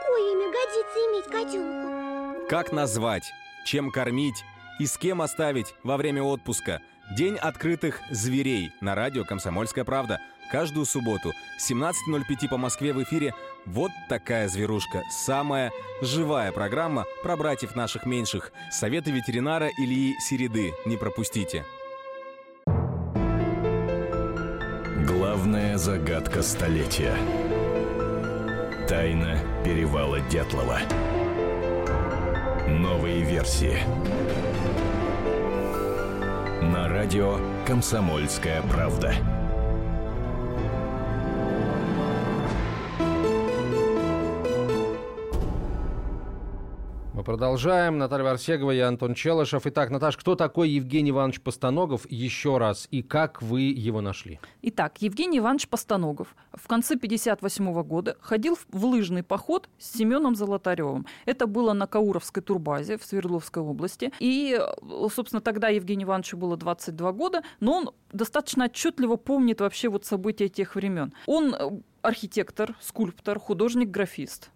Какое 0.00 0.32
имя 0.32 0.46
годится 0.46 0.98
иметь 1.10 1.26
котенку? 1.26 2.48
Как 2.48 2.72
назвать, 2.72 3.32
чем 3.64 3.90
кормить 3.90 4.44
и 4.78 4.86
с 4.86 4.96
кем 4.96 5.20
оставить 5.20 5.74
во 5.82 5.96
время 5.96 6.22
отпуска. 6.22 6.80
День 7.16 7.36
открытых 7.36 8.00
зверей 8.10 8.72
на 8.80 8.94
радио 8.94 9.24
«Комсомольская 9.24 9.84
правда». 9.84 10.20
Каждую 10.50 10.86
субботу 10.86 11.32
17.05 11.60 12.48
по 12.48 12.56
Москве 12.56 12.92
в 12.92 13.02
эфире 13.02 13.34
«Вот 13.66 13.90
такая 14.08 14.48
зверушка». 14.48 15.02
Самая 15.10 15.70
живая 16.00 16.50
программа 16.50 17.04
про 17.22 17.36
братьев 17.36 17.76
наших 17.76 18.06
меньших. 18.06 18.52
Советы 18.70 19.10
ветеринара 19.10 19.68
Ильи 19.78 20.14
Середы. 20.18 20.72
Не 20.86 20.96
пропустите. 20.96 21.64
Главная 25.06 25.76
загадка 25.78 26.42
столетия. 26.42 27.16
Тайна 28.90 29.38
перевала 29.64 30.18
Дятлова. 30.18 30.80
Новые 32.66 33.22
версии. 33.22 33.78
На 36.60 36.88
радио 36.88 37.38
«Комсомольская 37.64 38.60
правда». 38.62 39.14
Продолжаем. 47.30 47.96
Наталья 47.96 48.24
Варсегова, 48.24 48.72
я 48.72 48.88
Антон 48.88 49.14
Челышев. 49.14 49.64
Итак, 49.64 49.90
Наташ, 49.90 50.16
кто 50.16 50.34
такой 50.34 50.68
Евгений 50.70 51.10
Иванович 51.10 51.40
Постаногов? 51.40 52.04
Еще 52.10 52.58
раз. 52.58 52.88
И 52.90 53.02
как 53.02 53.40
вы 53.40 53.60
его 53.60 54.00
нашли? 54.00 54.40
Итак, 54.62 54.96
Евгений 54.98 55.38
Иванович 55.38 55.68
Постаногов 55.68 56.34
в 56.52 56.66
конце 56.66 56.96
58 56.96 57.82
года 57.84 58.16
ходил 58.20 58.58
в 58.72 58.84
лыжный 58.84 59.22
поход 59.22 59.68
с 59.78 59.96
Семеном 59.96 60.34
Золотаревым. 60.34 61.06
Это 61.24 61.46
было 61.46 61.72
на 61.72 61.86
Кауровской 61.86 62.42
турбазе 62.42 62.98
в 62.98 63.04
Свердловской 63.04 63.62
области. 63.62 64.12
И, 64.18 64.60
собственно, 65.14 65.40
тогда 65.40 65.68
Евгению 65.68 66.08
Ивановичу 66.08 66.36
было 66.36 66.56
22 66.56 67.12
года, 67.12 67.42
но 67.60 67.74
он 67.74 67.90
достаточно 68.12 68.64
отчетливо 68.64 69.14
помнит 69.14 69.60
вообще 69.60 69.88
вот 69.88 70.04
события 70.04 70.48
тех 70.48 70.74
времен. 70.74 71.14
Он 71.26 71.54
э, 71.54 71.70
архитектор, 72.02 72.74
скульптор, 72.80 73.38
художник-графист. 73.38 74.50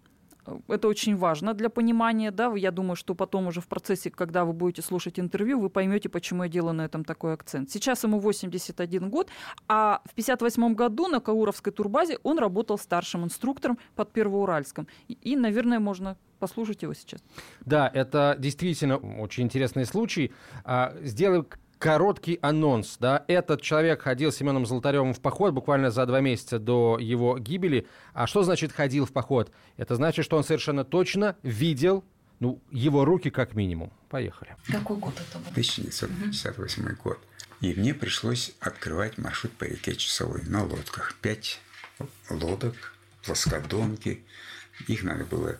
Это 0.67 0.87
очень 0.87 1.15
важно 1.15 1.53
для 1.53 1.69
понимания, 1.69 2.31
да. 2.31 2.53
Я 2.55 2.71
думаю, 2.71 2.95
что 2.95 3.15
потом 3.15 3.47
уже 3.47 3.61
в 3.61 3.67
процессе, 3.67 4.09
когда 4.09 4.45
вы 4.45 4.53
будете 4.53 4.81
слушать 4.81 5.19
интервью, 5.19 5.59
вы 5.59 5.69
поймете, 5.69 6.09
почему 6.09 6.43
я 6.43 6.49
делаю 6.49 6.73
на 6.73 6.85
этом 6.85 7.03
такой 7.03 7.33
акцент. 7.33 7.69
Сейчас 7.71 8.03
ему 8.03 8.19
81 8.19 9.09
год, 9.09 9.29
а 9.67 10.01
в 10.05 10.13
58 10.13 10.73
году 10.75 11.07
на 11.07 11.19
Кауровской 11.19 11.73
турбазе 11.73 12.17
он 12.23 12.39
работал 12.39 12.77
старшим 12.77 13.23
инструктором 13.23 13.77
под 13.95 14.11
Первоуральском. 14.11 14.87
И, 15.07 15.35
наверное, 15.35 15.79
можно 15.79 16.17
послушать 16.39 16.83
его 16.83 16.93
сейчас. 16.93 17.23
Да, 17.65 17.89
это 17.93 18.35
действительно 18.37 18.97
очень 18.97 19.43
интересный 19.43 19.85
случай. 19.85 20.31
А, 20.63 20.93
сделаю 21.01 21.47
короткий 21.79 22.39
анонс. 22.41 22.97
Да? 22.99 23.23
Этот 23.27 23.61
человек 23.61 24.01
ходил 24.01 24.31
с 24.31 24.37
Семеном 24.37 24.65
Золотаревым 24.65 25.13
в 25.13 25.21
поход 25.21 25.53
буквально 25.53 25.91
за 25.91 26.05
два 26.05 26.21
месяца 26.21 26.59
до 26.59 26.97
его 26.99 27.37
гибели. 27.37 27.87
А 28.13 28.27
что 28.27 28.43
значит 28.43 28.71
ходил 28.71 29.05
в 29.05 29.11
поход? 29.11 29.51
Это 29.77 29.95
значит, 29.95 30.25
что 30.25 30.37
он 30.37 30.43
совершенно 30.43 30.83
точно 30.83 31.35
видел 31.43 32.03
ну, 32.39 32.61
его 32.71 33.05
руки 33.05 33.29
как 33.29 33.53
минимум. 33.53 33.93
Поехали. 34.09 34.55
Какой 34.67 34.97
год 34.97 35.13
это 35.15 35.39
был? 35.39 35.51
1958 35.51 36.83
угу. 36.83 36.95
год. 37.03 37.19
И 37.61 37.73
мне 37.73 37.93
пришлось 37.93 38.51
открывать 38.59 39.17
маршрут 39.17 39.53
по 39.53 39.63
реке 39.63 39.95
Часовой 39.95 40.43
на 40.43 40.63
лодках. 40.63 41.15
Пять 41.21 41.59
лодок, 42.29 42.93
плоскодонки. 43.23 44.23
Их 44.87 45.03
надо 45.03 45.23
было 45.23 45.57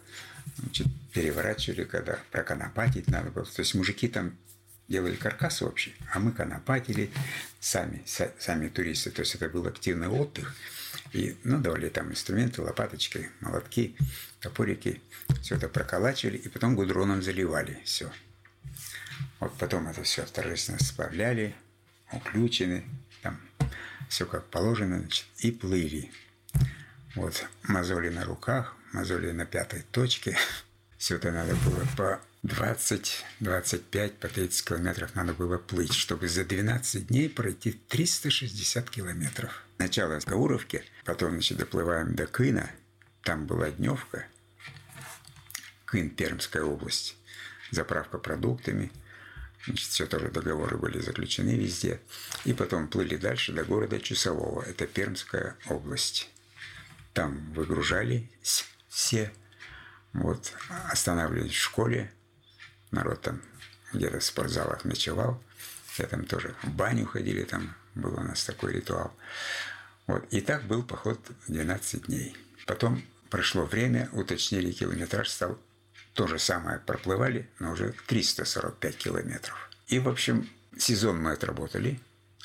значит, 0.57 0.87
переворачивали, 1.13 1.85
когда 1.85 2.19
проконопатить 2.31 3.07
надо 3.07 3.31
было. 3.31 3.45
То 3.45 3.61
есть 3.61 3.75
мужики 3.75 4.07
там 4.07 4.33
делали 4.87 5.15
каркас 5.15 5.61
общий, 5.61 5.95
а 6.13 6.19
мы 6.19 6.31
конопатили 6.31 7.11
сами, 7.59 8.03
сами 8.05 8.67
туристы. 8.67 9.11
То 9.11 9.21
есть 9.21 9.35
это 9.35 9.49
был 9.49 9.65
активный 9.67 10.07
отдых. 10.07 10.55
И 11.13 11.37
ну, 11.43 11.59
давали 11.59 11.89
там 11.89 12.11
инструменты, 12.11 12.61
лопаточки, 12.61 13.29
молотки, 13.39 13.95
топорики. 14.39 15.01
Все 15.41 15.55
это 15.55 15.69
проколачивали 15.69 16.37
и 16.37 16.49
потом 16.49 16.75
гудроном 16.75 17.21
заливали 17.21 17.81
все. 17.85 18.11
Вот 19.39 19.57
потом 19.57 19.87
это 19.87 20.03
все 20.03 20.25
торжественно 20.25 20.79
сплавляли, 20.79 21.55
уключены, 22.11 22.83
там 23.21 23.39
все 24.09 24.25
как 24.25 24.45
положено, 24.45 24.99
значит, 24.99 25.25
и 25.39 25.51
плыли. 25.51 26.11
Вот 27.15 27.45
мозоли 27.63 28.09
на 28.09 28.25
руках, 28.25 28.75
мозоли 28.91 29.31
на 29.31 29.45
пятой 29.45 29.83
точке. 29.91 30.37
Все 30.97 31.15
это 31.17 31.31
надо 31.31 31.55
было 31.55 31.85
по 31.97 32.21
20-25 32.45 34.09
по 34.19 34.27
30 34.27 34.67
километров 34.67 35.15
надо 35.15 35.33
было 35.33 35.57
плыть, 35.57 35.93
чтобы 35.93 36.27
за 36.27 36.45
12 36.45 37.07
дней 37.07 37.27
пройти 37.27 37.71
360 37.71 38.89
километров. 38.89 39.63
Начало 39.79 40.19
с 40.19 40.25
Кауровки, 40.25 40.83
потом, 41.05 41.31
значит, 41.31 41.57
доплываем 41.57 42.15
до 42.15 42.27
Кына, 42.27 42.71
там 43.23 43.47
была 43.47 43.71
дневка, 43.71 44.27
Кын, 45.85 46.11
Пермская 46.11 46.63
область, 46.63 47.17
заправка 47.71 48.19
продуктами, 48.19 48.91
значит, 49.65 49.89
все 49.89 50.05
тоже 50.05 50.29
договоры 50.29 50.77
были 50.77 50.99
заключены 50.99 51.57
везде. 51.57 51.99
И 52.43 52.53
потом 52.53 52.87
плыли 52.87 53.17
дальше 53.17 53.53
до 53.53 53.65
города 53.65 53.99
Часового, 53.99 54.61
это 54.61 54.85
Пермская 54.85 55.55
область. 55.67 56.29
Там 57.13 57.53
выгружались 57.53 58.67
все, 58.87 59.33
вот, 60.13 60.53
останавливались 60.91 61.53
в 61.53 61.61
школе, 61.61 62.11
народ 62.95 63.21
там 63.21 63.41
где-то 63.93 64.19
в 64.19 64.23
спортзалах 64.23 64.85
ночевал. 64.85 65.41
Я 65.97 66.07
там 66.07 66.25
тоже 66.25 66.55
в 66.63 66.69
баню 66.69 67.05
ходили, 67.05 67.43
там 67.43 67.75
был 67.93 68.13
у 68.15 68.21
нас 68.21 68.43
такой 68.43 68.73
ритуал. 68.73 69.13
Вот. 70.07 70.25
И 70.31 70.41
так 70.41 70.63
был 70.63 70.83
поход 70.83 71.19
12 71.47 72.07
дней. 72.07 72.35
Потом 72.65 73.03
прошло 73.29 73.65
время, 73.65 74.09
уточнили 74.11 74.71
километраж, 74.71 75.29
стал 75.29 75.59
то 76.13 76.27
же 76.27 76.39
самое 76.39 76.79
проплывали, 76.79 77.49
но 77.59 77.71
уже 77.71 77.93
345 78.07 78.97
километров. 78.97 79.69
И, 79.87 79.99
в 79.99 80.07
общем, 80.07 80.49
сезон 80.77 81.21
мы 81.21 81.33
отработали, 81.33 81.99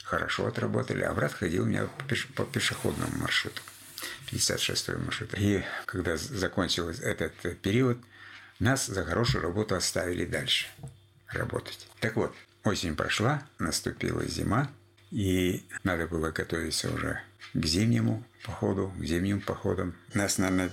хорошо 0.04 0.46
отработали, 0.46 1.02
а 1.02 1.14
брат 1.14 1.32
ходил 1.32 1.62
у 1.62 1.66
меня 1.66 1.88
по 2.34 2.44
пешеходному 2.44 3.16
маршруту, 3.18 3.62
56-й 4.32 4.96
маршрут. 4.96 5.34
И 5.36 5.64
когда 5.86 6.16
закончился 6.16 7.02
этот 7.02 7.60
период, 7.60 7.98
нас 8.60 8.86
за 8.86 9.04
хорошую 9.04 9.42
работу 9.42 9.74
оставили 9.74 10.24
дальше 10.24 10.66
работать. 11.28 11.88
Так 12.00 12.16
вот, 12.16 12.34
осень 12.64 12.94
прошла, 12.94 13.42
наступила 13.58 14.24
зима, 14.26 14.70
и 15.10 15.66
надо 15.82 16.06
было 16.06 16.30
готовиться 16.30 16.90
уже 16.92 17.20
к 17.54 17.64
зимнему 17.64 18.24
походу, 18.44 18.92
к 18.98 19.04
зимним 19.04 19.40
походам. 19.40 19.96
Нас, 20.14 20.38
наверное, 20.38 20.70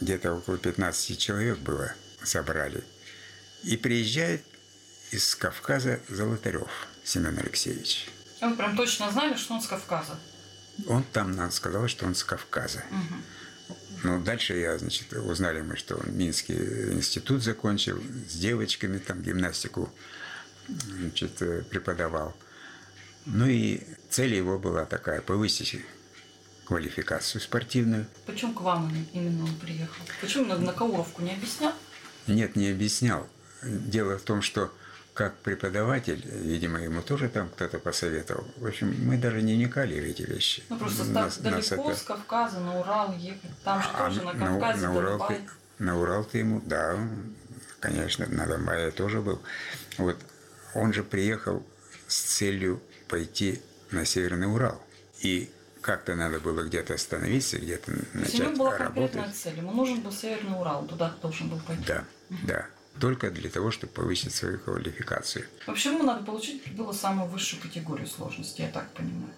где-то 0.00 0.34
около 0.34 0.58
15 0.58 1.18
человек 1.18 1.58
было, 1.58 1.92
собрали. 2.22 2.84
И 3.62 3.76
приезжает 3.76 4.44
из 5.10 5.34
Кавказа 5.34 6.00
Золотарев 6.08 6.88
Семен 7.04 7.38
Алексеевич. 7.38 8.08
А 8.40 8.48
вы 8.48 8.56
прям 8.56 8.76
точно 8.76 9.10
знали, 9.10 9.36
что 9.36 9.54
он 9.54 9.62
с 9.62 9.66
Кавказа? 9.66 10.18
Он 10.86 11.02
там 11.02 11.32
нам 11.32 11.50
сказал, 11.50 11.88
что 11.88 12.06
он 12.06 12.14
с 12.14 12.22
Кавказа. 12.22 12.84
Угу. 12.90 13.20
Ну, 14.04 14.20
дальше 14.22 14.56
я, 14.56 14.78
значит, 14.78 15.12
узнали 15.12 15.60
мы, 15.60 15.76
что 15.76 15.96
он 15.96 16.16
Минский 16.16 16.92
институт 16.92 17.42
закончил, 17.42 18.00
с 18.28 18.34
девочками 18.34 18.98
там 18.98 19.22
гимнастику 19.22 19.92
значит, 20.68 21.36
преподавал. 21.68 22.36
Ну 23.26 23.46
и 23.46 23.82
цель 24.08 24.34
его 24.34 24.58
была 24.58 24.84
такая, 24.84 25.20
повысить 25.20 25.80
квалификацию 26.64 27.40
спортивную. 27.40 28.06
Почему 28.26 28.52
к 28.54 28.60
вам 28.60 28.94
именно 29.12 29.44
он 29.44 29.54
приехал? 29.56 30.04
Почему 30.20 30.46
на, 30.46 30.58
на 30.58 30.72
Кауровку 30.72 31.22
не 31.22 31.32
объяснял? 31.32 31.72
Нет, 32.26 32.56
не 32.56 32.70
объяснял. 32.70 33.26
Дело 33.62 34.18
в 34.18 34.22
том, 34.22 34.42
что 34.42 34.72
как 35.18 35.34
преподаватель, 35.38 36.24
видимо, 36.24 36.78
ему 36.78 37.02
тоже 37.02 37.28
там 37.28 37.48
кто-то 37.48 37.80
посоветовал. 37.80 38.46
В 38.56 38.66
общем, 38.66 38.94
мы 39.04 39.18
даже 39.18 39.42
не 39.42 39.54
вникали 39.54 39.98
в 39.98 40.04
эти 40.04 40.22
вещи. 40.22 40.62
Ну, 40.68 40.78
просто 40.78 41.06
нас, 41.06 41.38
так 41.38 41.42
далеко 41.42 41.90
это... 41.90 41.98
с 41.98 42.02
Кавказа 42.02 42.60
на 42.60 42.78
Урал 42.78 43.12
ехать. 43.16 43.50
Там 43.64 43.82
же 43.82 43.88
а, 43.94 44.06
тоже 44.06 44.22
на 44.22 44.32
Кавказе 44.32 44.86
на, 44.86 44.92
на 44.92 44.96
Урал 44.96 45.26
ты, 45.26 45.40
На 45.80 46.00
Урал 46.00 46.24
ты 46.24 46.38
ему, 46.38 46.62
да, 46.64 46.96
конечно, 47.80 48.26
на 48.28 48.46
Донбайе 48.46 48.92
тоже 48.92 49.20
был. 49.20 49.42
Вот 49.96 50.16
он 50.72 50.92
же 50.92 51.02
приехал 51.02 51.66
с 52.06 52.20
целью 52.36 52.80
пойти 53.08 53.60
на 53.90 54.04
Северный 54.04 54.46
Урал. 54.46 54.80
И 55.18 55.50
как-то 55.80 56.14
надо 56.14 56.38
было 56.38 56.62
где-то 56.62 56.94
остановиться, 56.94 57.58
где-то 57.58 57.90
начать 57.90 58.14
работать. 58.14 58.34
У 58.34 58.42
него 58.44 58.56
была 58.56 58.76
конкретная 58.76 59.32
цель. 59.32 59.56
Ему 59.56 59.72
нужен 59.72 60.00
был 60.00 60.12
Северный 60.12 60.60
Урал, 60.60 60.86
туда 60.86 61.12
должен 61.20 61.48
был 61.48 61.58
пойти. 61.66 61.82
Да, 61.88 62.04
угу. 62.30 62.38
да 62.46 62.66
только 62.98 63.30
для 63.30 63.50
того, 63.50 63.70
чтобы 63.70 63.92
повысить 63.92 64.34
свою 64.34 64.58
квалификацию. 64.58 65.46
Вообще 65.66 65.90
ему 65.90 66.02
надо 66.02 66.24
получить 66.24 66.62
было 66.74 66.92
самую 66.92 67.28
высшую 67.28 67.62
категорию 67.62 68.06
сложности, 68.06 68.62
я 68.62 68.68
так 68.68 68.90
понимаю. 68.92 69.32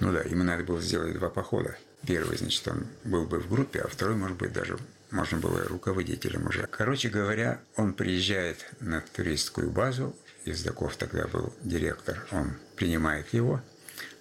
Ну 0.00 0.12
да, 0.12 0.22
ему 0.22 0.42
надо 0.44 0.64
было 0.64 0.80
сделать 0.80 1.14
два 1.14 1.28
похода. 1.28 1.76
Первый, 2.06 2.36
значит, 2.36 2.66
он 2.66 2.86
был 3.04 3.26
бы 3.26 3.38
в 3.38 3.48
группе, 3.48 3.80
а 3.80 3.88
второй, 3.88 4.16
может 4.16 4.36
быть, 4.36 4.52
даже 4.52 4.76
можно 5.10 5.38
было 5.38 5.62
руководителем 5.64 6.46
уже. 6.46 6.66
Короче 6.66 7.08
говоря, 7.08 7.60
он 7.76 7.92
приезжает 7.92 8.66
на 8.80 9.00
туристскую 9.00 9.70
базу, 9.70 10.16
Ездаков 10.44 10.96
тогда 10.96 11.28
был 11.28 11.54
директор, 11.62 12.26
он 12.32 12.54
принимает 12.76 13.32
его 13.32 13.60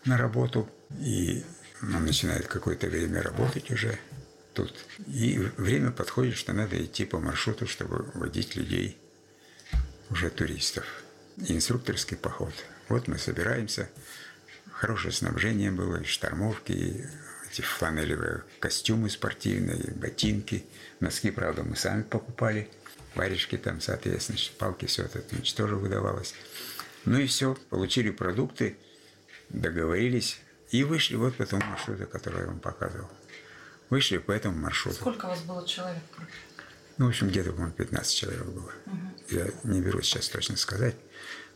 на 0.06 0.18
работу, 0.18 0.70
и 1.00 1.44
он 1.82 2.06
начинает 2.06 2.48
какое-то 2.48 2.88
время 2.88 3.24
работать 3.24 3.72
уже 3.72 3.98
тут. 4.54 4.74
И 5.08 5.38
время 5.58 5.92
подходит, 5.92 6.36
что 6.36 6.54
надо 6.54 6.84
идти 6.84 7.06
по 7.06 7.20
маршруту, 7.20 7.68
чтобы 7.68 8.10
водить 8.14 8.56
людей, 8.56 8.98
уже 10.10 10.30
туристов. 10.30 10.86
Инструкторский 11.38 12.18
поход. 12.18 12.54
Вот 12.90 13.08
мы 13.08 13.18
собираемся, 13.18 13.90
хорошее 14.72 15.14
снабжение 15.14 15.72
было, 15.72 16.02
и 16.02 16.06
штормовки, 16.06 16.72
и 16.72 17.06
эти 17.52 17.62
фланелевые 17.62 18.44
костюмы 18.60 19.10
спортивные, 19.10 19.94
ботинки. 19.96 20.66
Носки, 21.00 21.32
правда, 21.32 21.64
мы 21.64 21.76
сами 21.76 22.04
покупали. 22.04 22.70
Варежки 23.16 23.58
там, 23.58 23.82
соответственно, 23.82 24.40
палки, 24.58 24.86
все 24.86 25.04
это 25.04 25.22
значит, 25.30 25.56
тоже 25.56 25.76
выдавалось. 25.76 26.34
Ну 27.04 27.20
и 27.20 27.28
все, 27.28 27.56
получили 27.70 28.10
продукты, 28.10 28.78
договорились 29.50 30.40
и 30.70 30.84
вышли 30.84 31.16
вот 31.16 31.36
по 31.36 31.46
тому 31.46 31.66
маршруту, 31.66 32.08
который 32.08 32.42
я 32.42 32.48
вам 32.48 32.60
показывал. 32.60 33.10
Вышли 33.92 34.20
по 34.20 34.32
этому 34.32 34.58
маршруту. 34.58 34.96
Сколько 35.02 35.26
у 35.26 35.30
вас 35.30 35.42
было 35.42 35.68
человек? 35.68 36.02
Ну, 36.98 37.08
в 37.08 37.10
общем, 37.10 37.28
где-то, 37.28 37.52
по-моему, 37.52 37.74
15 37.74 38.16
человек 38.16 38.46
было. 38.46 38.72
Я 39.30 39.50
не 39.66 39.82
беру 39.82 40.02
сейчас 40.02 40.30
точно 40.30 40.56
сказать. 40.56 40.96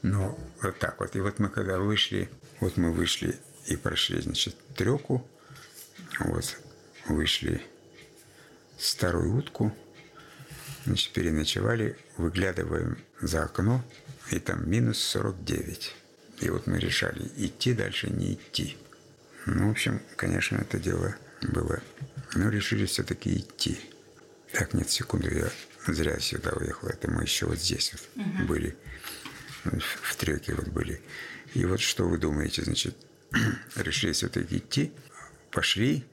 Но 0.01 0.37
вот 0.61 0.77
так 0.77 0.99
вот. 0.99 1.15
И 1.15 1.21
вот 1.21 1.39
мы 1.39 1.47
когда 1.47 1.79
вышли, 1.79 2.29
вот 2.59 2.75
мы 2.75 2.91
вышли 2.91 3.39
и 3.67 3.77
прошли, 3.77 4.19
значит, 4.19 4.57
треку, 4.75 5.25
вот, 6.19 6.57
вышли 7.07 7.61
старую 8.77 9.37
утку, 9.37 9.73
значит, 10.85 11.13
переночевали, 11.13 11.97
выглядываем 12.17 12.97
за 13.21 13.45
окно, 13.45 13.81
и 14.31 14.39
там 14.39 14.69
минус 14.69 14.99
49. 14.99 15.95
И 16.41 16.49
вот 16.49 16.67
мы 16.67 16.79
решали, 16.79 17.31
идти 17.37 17.73
дальше, 17.73 18.09
не 18.09 18.33
идти. 18.33 18.77
Ну, 19.45 19.69
в 19.69 19.71
общем, 19.71 20.01
конечно, 20.17 20.57
это 20.57 20.79
дело 20.79 21.15
было. 21.41 21.81
Но 22.35 22.49
решили 22.49 22.85
все-таки 22.85 23.37
идти. 23.37 23.79
Так, 24.51 24.73
нет, 24.73 24.89
секунду, 24.89 25.33
я 25.33 25.49
зря 25.87 26.19
сюда 26.19 26.51
уехал. 26.51 26.87
Это 26.87 27.09
мы 27.09 27.23
еще 27.23 27.45
вот 27.45 27.57
здесь 27.57 27.93
вот 27.93 28.25
угу. 28.25 28.45
были. 28.45 28.77
В 29.63 30.15
треке 30.15 30.53
вот 30.53 30.67
были. 30.67 31.01
И 31.53 31.65
вот 31.65 31.79
что 31.79 32.07
вы 32.07 32.17
думаете, 32.17 32.63
значит, 32.63 32.95
решили 33.75 34.11
все-таки 34.11 34.57
идти 34.57 34.91
пошли 35.55 36.03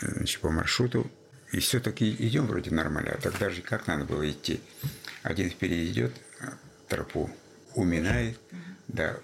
значит, 0.00 0.40
по 0.40 0.50
маршруту, 0.50 1.10
и 1.52 1.58
все-таки 1.58 2.10
идем 2.10 2.46
вроде 2.46 2.70
нормально. 2.70 3.12
А 3.12 3.20
тогда 3.20 3.50
же 3.50 3.60
как 3.60 3.86
надо 3.88 4.04
было 4.04 4.28
идти? 4.30 4.60
Один 5.22 5.50
впереди 5.50 5.90
идет, 5.90 6.12
тропу 6.88 7.30
уминает, 7.74 8.38
да, 8.86 9.18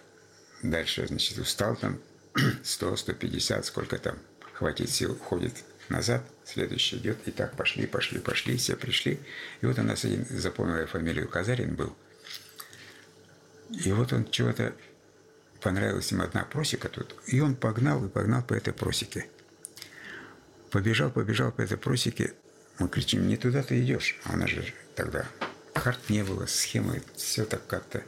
дальше, 0.63 1.07
значит, 1.07 1.39
устал 1.39 1.77
там 1.77 2.01
100, 2.65 2.97
150, 2.97 3.65
сколько 3.65 3.97
там 3.99 4.19
хватит 4.55 4.91
сил, 4.91 5.17
ходит 5.17 5.55
назад, 5.91 6.23
следующий 6.45 6.97
идет, 6.97 7.19
и 7.27 7.31
так 7.31 7.57
пошли, 7.57 7.87
пошли, 7.87 8.19
пошли, 8.19 8.57
все 8.57 8.77
пришли. 8.77 9.21
И 9.61 9.67
вот 9.67 9.79
у 9.79 9.83
нас 9.83 10.05
один, 10.05 10.25
запомнил 10.31 10.77
я 10.77 10.87
фамилию 10.87 11.29
Казарин 11.29 11.75
был, 11.75 11.95
и 13.71 13.93
вот 13.93 14.13
он 14.13 14.29
чего-то 14.31 14.75
понравилась 15.61 16.11
ему 16.11 16.25
одна 16.25 16.45
просека 16.45 16.89
тут, 16.89 17.15
и 17.27 17.41
он 17.41 17.55
погнал 17.55 18.05
и 18.05 18.09
погнал 18.09 18.43
по 18.43 18.55
этой 18.55 18.73
просеке. 18.73 19.27
Побежал, 20.71 21.11
побежал 21.11 21.53
по 21.53 21.63
этой 21.63 21.77
просеке. 21.77 22.35
Мы 22.79 22.89
кричим, 22.89 23.27
не 23.27 23.37
туда 23.37 23.63
ты 23.63 23.81
идешь. 23.81 24.19
А 24.25 24.35
она 24.35 24.47
же 24.47 24.65
тогда 24.95 25.27
карт 25.75 25.99
не 26.09 26.25
было, 26.25 26.47
схемы, 26.47 27.03
все 27.17 27.45
так 27.45 27.67
как-то. 27.67 28.03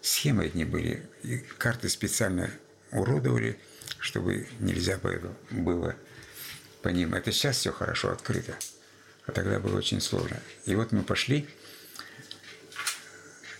Схемы 0.00 0.50
не 0.54 0.64
были. 0.64 1.08
И 1.22 1.38
карты 1.58 1.88
специально 1.88 2.50
уродовали, 2.90 3.58
чтобы 4.00 4.48
нельзя 4.60 4.98
было 5.50 5.96
по 6.84 6.88
ним. 6.88 7.14
Это 7.14 7.32
сейчас 7.32 7.56
все 7.56 7.72
хорошо 7.72 8.12
открыто. 8.12 8.54
А 9.26 9.32
тогда 9.32 9.58
было 9.58 9.78
очень 9.78 10.00
сложно. 10.00 10.38
И 10.66 10.76
вот 10.76 10.92
мы 10.92 11.02
пошли, 11.02 11.48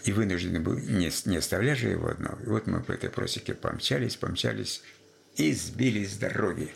и 0.05 0.13
вынуждены 0.13 0.61
были, 0.61 0.81
не, 0.81 1.11
не 1.25 1.37
оставлять 1.39 1.79
же 1.79 1.89
его 1.89 2.09
одного. 2.09 2.39
И 2.43 2.47
вот 2.47 2.69
мы 2.69 2.81
по 2.83 2.93
этой 2.93 3.11
просеке 3.11 3.55
помчались, 3.55 4.17
помчались 4.17 4.83
и 5.37 5.53
сбились 5.53 6.13
с 6.13 6.17
дороги 6.19 6.73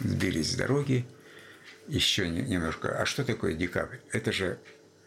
сбились 0.00 0.52
с 0.52 0.54
дороги, 0.54 1.06
еще 1.88 2.28
немножко. 2.28 3.00
А 3.00 3.06
что 3.06 3.24
такое 3.24 3.54
декабрь? 3.54 3.98
Это 4.12 4.32
же 4.32 4.58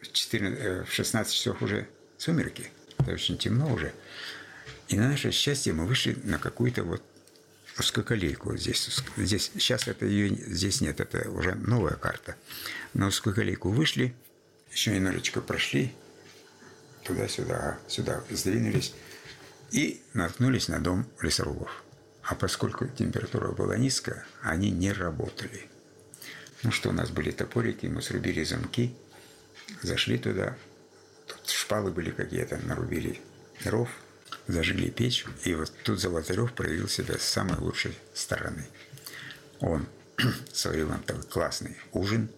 в, 0.01 0.12
14, 0.12 0.59
э, 0.59 0.83
в 0.83 0.93
16 0.93 1.33
часов 1.33 1.62
уже 1.62 1.88
сумерки. 2.17 2.71
Это 2.97 3.12
очень 3.12 3.38
темно 3.38 3.71
уже. 3.73 3.93
И 4.88 4.97
на 4.97 5.09
наше 5.09 5.31
счастье 5.31 5.73
мы 5.73 5.85
вышли 5.85 6.17
на 6.23 6.39
какую-то 6.39 6.83
вот 6.83 7.03
узкоколейку 7.80 8.56
здесь. 8.58 9.02
здесь. 9.18 9.52
Сейчас 9.56 9.88
это 9.88 10.06
ее 10.06 10.30
здесь 10.30 10.82
нет, 10.82 11.00
это 11.00 11.30
уже 11.30 11.56
новая 11.56 11.96
карта. 11.96 12.36
На 12.94 13.08
узкоколейку 13.08 13.70
вышли, 13.70 14.13
еще 14.72 14.94
немножечко 14.94 15.42
прошли, 15.42 15.94
туда-сюда, 17.04 17.80
сюда 17.88 18.24
сдвинулись 18.30 18.94
и 19.72 20.02
наткнулись 20.13 20.68
на 20.68 20.80
дом 20.80 21.08
лесорубов. 21.22 21.84
А 22.24 22.36
поскольку 22.36 22.88
температура 22.88 23.52
была 23.52 23.78
низкая, 23.78 24.26
они 24.42 24.70
не 24.70 24.92
работали. 24.92 25.68
Ну 26.63 26.72
что, 26.72 26.89
у 26.89 26.92
нас 26.92 27.10
были 27.10 27.32
топорики, 27.32 27.86
мы 27.88 28.02
срубили 28.02 28.44
замки, 28.44 28.94
зашли 29.82 30.18
туда. 30.18 30.56
Тут 31.28 31.50
шпалы 31.50 31.92
были 31.92 32.12
какие-то, 32.12 32.58
нарубили 32.58 33.22
дров, 33.63 33.89
зажгли 34.49 34.89
печь. 34.89 35.25
И 35.45 35.53
вот 35.53 35.71
тут 35.83 35.99
Золотарев 35.99 36.53
проявил 36.53 36.88
себя 36.88 37.17
с 37.17 37.23
самой 37.23 37.57
лучшей 37.59 37.97
стороны. 38.13 38.65
Он 39.59 39.88
сварил 40.51 40.89
нам 40.89 41.01
такой 41.03 41.23
классный 41.23 41.77
ужин. 41.91 42.29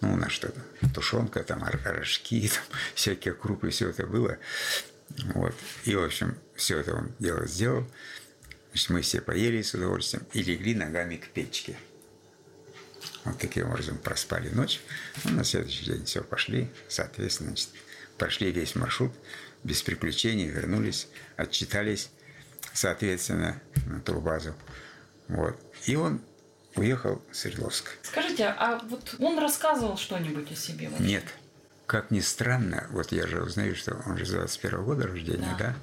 Ну, 0.00 0.14
у 0.14 0.16
нас 0.16 0.32
что 0.32 0.48
то 0.48 0.60
тушенка, 0.94 1.42
там 1.42 1.62
рожки, 1.84 2.48
там, 2.54 2.78
всякие 2.94 3.34
крупы, 3.34 3.70
все 3.70 3.90
это 3.90 4.06
было. 4.06 4.38
Вот. 5.34 5.54
И, 5.84 5.94
в 5.94 6.04
общем, 6.04 6.38
все 6.54 6.78
это 6.78 6.94
он 6.94 7.12
дело 7.18 7.46
сделал. 7.46 7.84
Значит, 8.70 8.90
мы 8.90 9.02
все 9.02 9.20
поели 9.20 9.60
с 9.60 9.74
удовольствием 9.74 10.24
и 10.32 10.42
легли 10.42 10.74
ногами 10.74 11.16
к 11.16 11.28
печке. 11.30 11.76
Вот 13.24 13.38
таким 13.38 13.68
образом 13.68 13.98
проспали 13.98 14.48
ночь. 14.50 14.80
Ну, 15.24 15.32
на 15.32 15.44
следующий 15.44 15.84
день 15.84 16.04
все, 16.04 16.22
пошли. 16.22 16.70
Соответственно, 16.88 17.50
значит, 17.50 17.70
прошли 18.16 18.52
весь 18.52 18.76
маршрут 18.76 19.12
без 19.64 19.82
приключений, 19.82 20.48
вернулись, 20.48 21.08
отчитались, 21.36 22.10
соответственно, 22.72 23.60
на 23.86 24.00
турбазу. 24.00 24.54
Вот. 25.28 25.58
И 25.86 25.96
он 25.96 26.20
уехал 26.76 27.22
в 27.30 27.36
Свердловск. 27.36 27.90
Скажите, 28.02 28.46
а 28.46 28.78
вот 28.88 29.16
он 29.18 29.38
рассказывал 29.38 29.96
что-нибудь 29.96 30.50
о 30.50 30.54
себе? 30.54 30.88
Вообще? 30.88 31.04
Нет. 31.04 31.24
Как 31.86 32.10
ни 32.10 32.20
странно, 32.20 32.86
вот 32.90 33.10
я 33.12 33.26
же 33.26 33.42
узнаю, 33.42 33.74
что 33.74 34.00
он 34.06 34.16
же 34.16 34.24
21 34.24 34.84
года 34.84 35.08
рождения, 35.08 35.56
да? 35.58 35.68
да? 35.70 35.76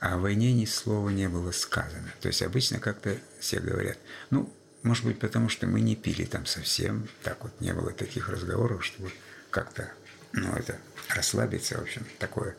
А 0.00 0.14
о 0.14 0.18
войне 0.18 0.52
ни 0.52 0.64
слова 0.64 1.08
не 1.10 1.28
было 1.28 1.50
сказано. 1.50 2.12
То 2.20 2.28
есть 2.28 2.42
обычно 2.42 2.78
как-то 2.78 3.16
все 3.40 3.60
говорят, 3.60 3.98
ну, 4.30 4.52
может 4.82 5.04
быть, 5.04 5.18
потому 5.18 5.48
что 5.48 5.66
мы 5.66 5.80
не 5.80 5.96
пили 5.96 6.24
там 6.24 6.46
совсем, 6.46 7.08
так 7.22 7.42
вот 7.42 7.60
не 7.60 7.72
было 7.72 7.92
таких 7.92 8.28
разговоров, 8.28 8.84
чтобы 8.84 9.10
как-то, 9.50 9.90
ну, 10.32 10.52
это, 10.54 10.78
расслабиться, 11.08 11.78
в 11.78 11.82
общем, 11.82 12.06
такое. 12.18 12.56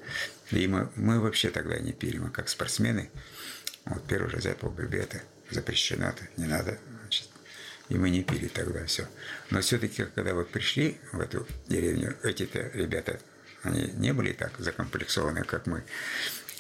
И 0.52 0.68
мы, 0.68 0.90
мы 0.96 1.20
вообще 1.20 1.50
тогда 1.50 1.78
не 1.80 1.92
пили, 1.92 2.18
мы 2.18 2.30
как 2.30 2.50
спортсмены, 2.50 3.10
вот 3.86 4.06
первый 4.08 4.32
разряд 4.32 4.58
по 4.58 4.70
борьбе 4.70 5.00
это 5.00 5.22
запрещено, 5.52 6.10
это 6.10 6.28
не 6.38 6.46
надо, 6.46 6.78
значит, 7.02 7.30
и 7.90 7.96
мы 7.96 8.10
не 8.10 8.24
пили 8.24 8.48
тогда 8.48 8.86
все. 8.86 9.08
Но 9.50 9.62
все-таки, 9.62 10.06
когда 10.06 10.34
вот 10.34 10.50
пришли 10.50 11.00
в 11.12 11.20
эту 11.20 11.48
деревню, 11.68 12.18
эти-то 12.24 12.70
ребята, 12.74 13.20
они 13.64 13.92
не 13.96 14.14
были 14.14 14.34
так 14.34 14.58
закомплексованы, 14.60 15.44
как 15.44 15.66
мы. 15.66 15.84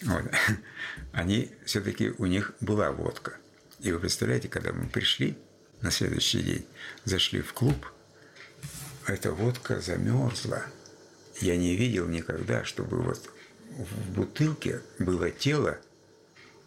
Вот. 0.01 0.23
Они 1.11 1.51
все-таки 1.65 2.09
у 2.17 2.25
них 2.25 2.53
была 2.61 2.91
водка. 2.91 3.37
И 3.79 3.91
вы 3.91 3.99
представляете, 3.99 4.47
когда 4.47 4.71
мы 4.71 4.87
пришли 4.87 5.37
на 5.81 5.91
следующий 5.91 6.41
день, 6.41 6.67
зашли 7.05 7.41
в 7.41 7.53
клуб, 7.53 7.85
эта 9.07 9.31
водка 9.31 9.81
замерзла. 9.81 10.65
Я 11.41 11.55
не 11.55 11.75
видел 11.75 12.07
никогда, 12.07 12.63
чтобы 12.65 13.01
вот 13.01 13.29
в 13.77 14.11
бутылке 14.11 14.81
было 14.97 15.31
тело, 15.31 15.77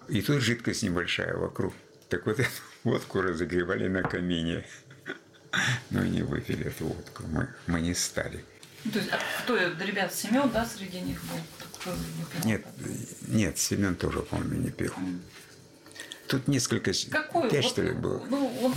и 0.09 0.23
тут 0.23 0.41
жидкость 0.41 0.83
небольшая 0.83 1.37
вокруг. 1.37 1.75
Так 2.09 2.27
вот 2.27 2.41
эту 2.41 2.51
водку 2.85 3.21
разогревали 3.21 3.89
на 3.89 4.03
камине. 4.03 4.67
Но 5.91 6.03
не 6.05 6.23
выпили 6.23 6.67
эту 6.67 6.87
водку. 6.87 7.25
Мы, 7.29 7.49
мы 7.67 7.81
не 7.81 7.95
стали. 7.95 8.45
То 8.91 8.99
есть, 8.99 9.11
а 9.13 9.19
кто, 9.43 9.57
ребят, 9.57 10.13
Семен, 10.13 10.51
да, 10.51 10.67
среди 10.67 11.01
них 11.01 11.21
был? 11.25 11.95
Нет, 12.45 12.65
нет, 13.29 13.59
Семен 13.59 13.95
тоже, 13.95 14.21
по-моему, 14.21 14.55
не 14.55 14.71
пил. 14.71 14.93
тут 16.27 16.49
несколько, 16.49 16.93
Какой? 17.11 17.51
пять, 17.51 17.65
вот, 17.65 17.71
что 17.71 17.83
ли, 17.83 17.93
было. 17.93 18.25
Ну, 18.29 18.49
вот, 18.61 18.77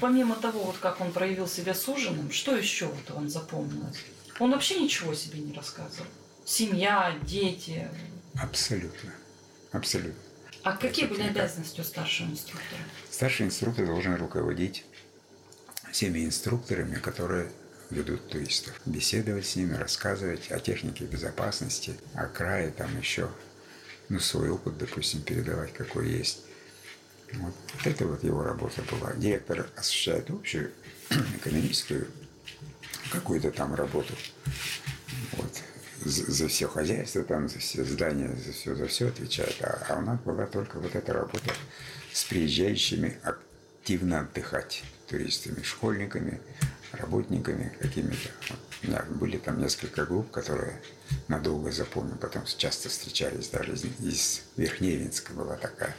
помимо 0.00 0.36
того, 0.36 0.64
вот 0.64 0.76
как 0.78 1.00
он 1.00 1.12
проявил 1.12 1.48
себя 1.48 1.74
с 1.74 1.88
ужином, 1.88 2.30
что 2.30 2.56
еще 2.56 2.86
вот 2.86 3.10
вам 3.10 3.28
запомнилось? 3.28 3.98
Он 4.38 4.50
вообще 4.50 4.80
ничего 4.80 5.12
о 5.12 5.14
себе 5.14 5.40
не 5.40 5.52
рассказывал. 5.52 6.06
Семья, 6.44 7.16
дети. 7.22 7.88
Абсолютно. 8.34 9.12
Абсолютно. 9.72 10.20
А 10.62 10.76
какие 10.76 11.06
были 11.06 11.20
Абсолютно. 11.20 11.42
обязанности 11.42 11.80
у 11.80 11.84
старшего 11.84 12.28
инструктора? 12.28 12.80
Старший 13.10 13.46
инструктор 13.46 13.86
должен 13.86 14.14
руководить 14.16 14.84
всеми 15.92 16.24
инструкторами, 16.24 16.96
которые 16.96 17.50
ведут 17.90 18.28
туристов. 18.28 18.80
Беседовать 18.86 19.46
с 19.46 19.56
ними, 19.56 19.74
рассказывать 19.74 20.50
о 20.50 20.58
технике 20.58 21.04
безопасности, 21.04 21.94
о 22.14 22.26
крае, 22.26 22.70
там 22.70 22.98
еще, 22.98 23.30
ну, 24.08 24.18
свой 24.18 24.50
опыт, 24.50 24.78
допустим, 24.78 25.22
передавать, 25.22 25.72
какой 25.72 26.08
есть. 26.10 26.40
Вот, 27.34 27.54
вот 27.74 27.86
это 27.86 28.06
вот 28.06 28.24
его 28.24 28.42
работа 28.42 28.82
была. 28.90 29.12
Директор 29.14 29.68
осуществляет 29.76 30.30
общую 30.30 30.72
экономическую 31.36 32.08
какую-то 33.14 33.50
там 33.50 33.74
работу. 33.74 34.14
Вот. 35.32 35.52
За, 36.04 36.30
за 36.30 36.48
все 36.48 36.68
хозяйство, 36.68 37.22
там, 37.22 37.48
за 37.48 37.58
все 37.58 37.84
здания, 37.84 38.34
за 38.36 38.52
все, 38.52 38.74
за 38.74 38.86
все 38.86 39.08
отвечает. 39.08 39.56
А, 39.62 39.86
а 39.88 39.98
у 39.98 40.02
нас 40.02 40.20
была 40.20 40.46
только 40.46 40.78
вот 40.78 40.94
эта 40.94 41.12
работа 41.12 41.52
с 42.12 42.24
приезжающими 42.24 43.18
активно 43.22 44.20
отдыхать 44.20 44.84
туристами, 45.08 45.62
школьниками, 45.62 46.40
работниками 46.92 47.76
какими-то. 47.80 48.30
Вот 48.50 49.08
были 49.08 49.38
там 49.38 49.60
несколько 49.60 50.04
групп, 50.04 50.30
которые 50.30 50.80
надолго 51.28 51.72
запомнил, 51.72 52.16
потом 52.16 52.44
часто 52.44 52.88
встречались, 52.88 53.48
даже 53.48 53.72
из, 53.72 53.84
из 54.00 54.42
Верхневинска 54.56 55.32
была 55.32 55.56
такая. 55.56 55.96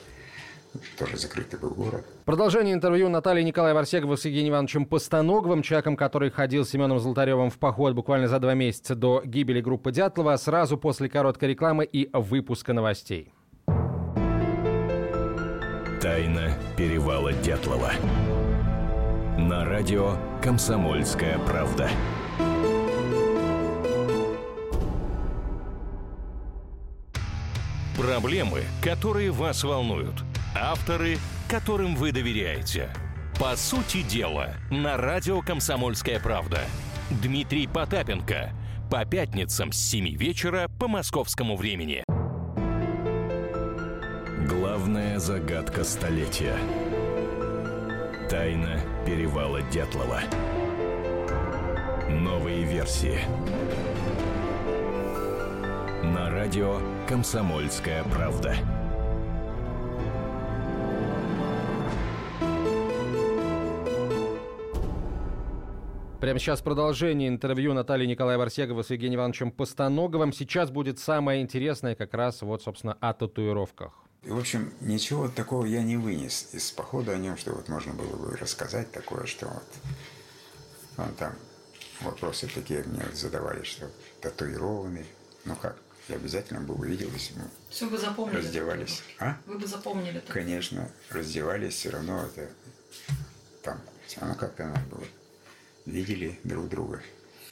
Тоже 0.98 1.18
закрытый 1.18 1.60
был 1.60 1.72
город. 1.72 2.06
Продолжение 2.26 2.74
интервью 2.74 3.10
Натальи 3.10 3.44
Николаева 3.44 3.80
Арсегова 3.82 4.16
с 4.16 4.26
Евгением 4.26 4.54
Ивановичем 4.54 4.86
Постанововым, 4.86 5.62
человеком, 5.62 5.96
который 5.96 6.30
ходил 6.30 6.66
с 6.66 6.70
Семеном 6.70 7.00
Золотаревым 7.00 7.50
в 7.50 7.58
поход 7.58 7.94
буквально 7.94 8.28
за 8.28 8.40
два 8.40 8.54
месяца 8.54 8.96
до 8.96 9.22
гибели 9.26 9.62
группы 9.62 9.92
Дятлова, 9.92 10.36
сразу 10.38 10.78
после 10.78 11.10
короткой 11.10 11.50
рекламы 11.50 11.86
и 11.86 12.10
выпуска 12.14 12.74
новостей. 12.74 13.32
Тайна 16.02 16.54
перевала 16.78 17.34
Дятлова. 17.34 17.92
На 19.38 19.66
радио 19.66 20.18
«Комсомольская 20.42 21.40
правда». 21.40 21.90
Проблемы, 27.98 28.62
которые 28.82 29.32
вас 29.32 29.64
волнуют. 29.64 30.16
Авторы, 30.58 31.18
которым 31.50 31.96
вы 31.96 32.14
доверяете. 32.14 32.90
По 33.38 33.58
сути 33.58 34.02
дела, 34.04 34.56
на 34.72 34.96
радио 34.96 35.42
«Комсомольская 35.42 36.18
правда». 36.22 36.62
Дмитрий 37.10 37.68
Потапенко. 37.68 38.52
По 38.90 39.04
пятницам 39.04 39.74
с 39.74 39.78
7 39.78 40.16
вечера 40.16 40.70
по 40.80 40.88
московскому 40.88 41.58
времени. 41.58 42.06
Главная 44.48 45.20
загадка 45.20 45.84
столетия. 45.84 46.56
Тайна 48.30 48.80
перевала 49.06 49.62
Дятлова. 49.64 50.22
Новые 52.10 52.64
версии. 52.64 53.20
На 56.02 56.30
радио 56.30 56.80
«Комсомольская 57.10 58.06
правда». 58.06 58.56
Прямо 66.22 66.40
сейчас 66.40 66.62
продолжение 66.62 67.28
интервью 67.30 67.74
Натальи 67.74 68.06
Николаева 68.08 68.44
Арсегова 68.44 68.82
с 68.82 68.90
Евгением 68.90 69.20
Ивановичем 69.20 69.52
Постоноговым. 69.52 70.34
Сейчас 70.34 70.72
будет 70.72 70.98
самое 70.98 71.42
интересное 71.42 71.94
как 71.94 72.14
раз 72.14 72.42
вот, 72.42 72.64
собственно, 72.64 72.98
о 73.00 73.14
татуировках. 73.14 73.94
И, 74.24 74.30
в 74.32 74.40
общем, 74.40 74.74
ничего 74.82 75.28
такого 75.28 75.66
я 75.66 75.84
не 75.84 75.98
вынес 75.98 76.50
из 76.54 76.72
похода 76.72 77.12
о 77.12 77.18
нем, 77.18 77.38
что 77.38 77.52
вот 77.54 77.68
можно 77.70 77.94
было 77.94 78.16
бы 78.16 78.36
рассказать 78.38 78.92
такое, 78.92 79.26
что 79.26 79.48
вот 79.48 79.64
он 80.98 81.14
там 81.14 81.34
вопросы 82.02 82.48
такие 82.48 82.84
мне 82.84 83.04
задавали, 83.14 83.64
что 83.64 83.88
татуированный. 84.22 85.06
Ну 85.44 85.56
как, 85.56 85.76
я 86.08 86.16
обязательно 86.16 86.62
бы 86.62 86.74
увидел, 86.74 87.10
если 87.14 87.38
мы 87.38 87.46
Все 87.70 87.88
бы 87.88 88.00
запомнили. 88.00 88.38
раздевались. 88.38 89.04
А? 89.20 89.38
Вы 89.46 89.60
бы 89.60 89.68
запомнили. 89.68 90.24
Конечно, 90.28 90.90
раздевались, 91.12 91.76
все 91.76 91.90
равно 91.92 92.26
это 92.26 92.50
там, 93.62 93.80
все 94.08 94.22
равно 94.22 94.36
как-то 94.36 94.66
надо 94.66 94.80
было. 94.90 95.04
Видели 95.86 96.40
друг 96.44 96.70
друга. 96.70 97.02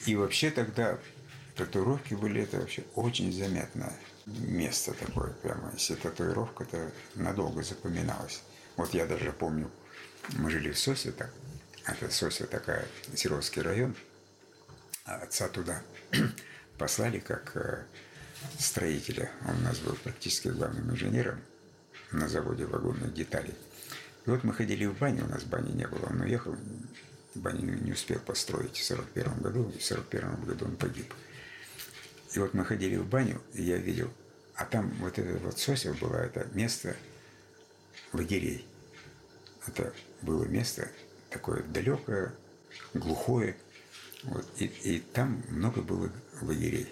И 0.06 0.16
вообще 0.16 0.50
тогда 0.50 0.98
татуировки 1.56 2.14
были 2.14 2.42
это 2.42 2.58
вообще 2.58 2.84
очень 2.94 3.32
заметное 3.32 3.92
место 4.26 4.92
такое 4.94 5.30
прямо. 5.42 5.70
Если 5.74 5.94
татуировка, 5.94 6.64
то 6.64 6.90
надолго 7.14 7.62
запоминалась. 7.62 8.42
Вот 8.76 8.92
я 8.94 9.06
даже 9.06 9.32
помню, 9.32 9.70
мы 10.36 10.50
жили 10.50 10.70
в 10.72 10.78
Сосе, 10.78 11.12
так, 11.12 11.30
это 11.86 12.10
Сося 12.10 12.46
такая, 12.46 12.86
Серовский 13.14 13.62
район, 13.62 13.94
а 15.04 15.16
отца 15.16 15.48
туда 15.48 15.82
послали 16.78 17.20
как 17.20 17.56
э, 17.56 17.84
строителя. 18.58 19.30
Он 19.46 19.56
у 19.56 19.60
нас 19.60 19.78
был 19.78 19.94
практически 19.96 20.48
главным 20.48 20.90
инженером 20.90 21.40
на 22.10 22.28
заводе 22.28 22.64
вагонных 22.64 23.12
деталей. 23.14 23.54
И 24.26 24.30
вот 24.30 24.42
мы 24.42 24.54
ходили 24.54 24.86
в 24.86 24.98
баню, 24.98 25.24
у 25.24 25.28
нас 25.28 25.44
бани 25.44 25.72
не 25.72 25.86
было, 25.86 26.06
он 26.06 26.22
уехал, 26.22 26.56
баню 27.34 27.78
не 27.80 27.92
успел 27.92 28.20
построить 28.20 28.76
в 28.76 28.84
41 28.84 29.40
году, 29.40 29.70
и 29.70 29.78
в 29.78 29.84
41 29.84 30.44
году 30.44 30.66
он 30.66 30.76
погиб. 30.76 31.12
И 32.34 32.38
вот 32.38 32.54
мы 32.54 32.64
ходили 32.64 32.96
в 32.96 33.06
баню, 33.06 33.40
и 33.52 33.62
я 33.62 33.76
видел, 33.76 34.12
а 34.54 34.64
там 34.64 34.90
вот 35.00 35.18
это 35.18 35.38
вот 35.38 35.58
Сосев 35.58 35.98
было, 36.00 36.16
это 36.16 36.46
место 36.52 36.96
лагерей. 38.12 38.66
Это 39.66 39.92
было 40.22 40.44
место 40.44 40.90
такое 41.30 41.62
далекое, 41.62 42.34
глухое, 42.92 43.56
вот, 44.24 44.46
и, 44.58 44.64
и 44.64 44.98
там 45.00 45.42
много 45.48 45.82
было 45.82 46.10
лагерей. 46.40 46.88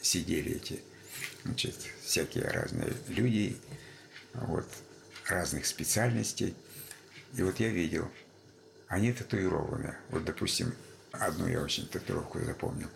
Сидели 0.00 0.56
эти, 0.56 0.80
значит, 1.44 1.74
всякие 2.02 2.44
разные 2.44 2.92
люди, 3.08 3.56
вот, 4.34 4.66
разных 5.26 5.66
специальностей. 5.66 6.54
И 7.36 7.42
вот 7.42 7.58
я 7.60 7.68
видел, 7.68 8.10
они 8.94 9.12
татуированы. 9.12 9.96
Вот, 10.10 10.24
допустим, 10.24 10.72
одну 11.10 11.48
я 11.48 11.60
очень 11.60 11.86
татуировку 11.88 12.38
запомнил. 12.40 12.88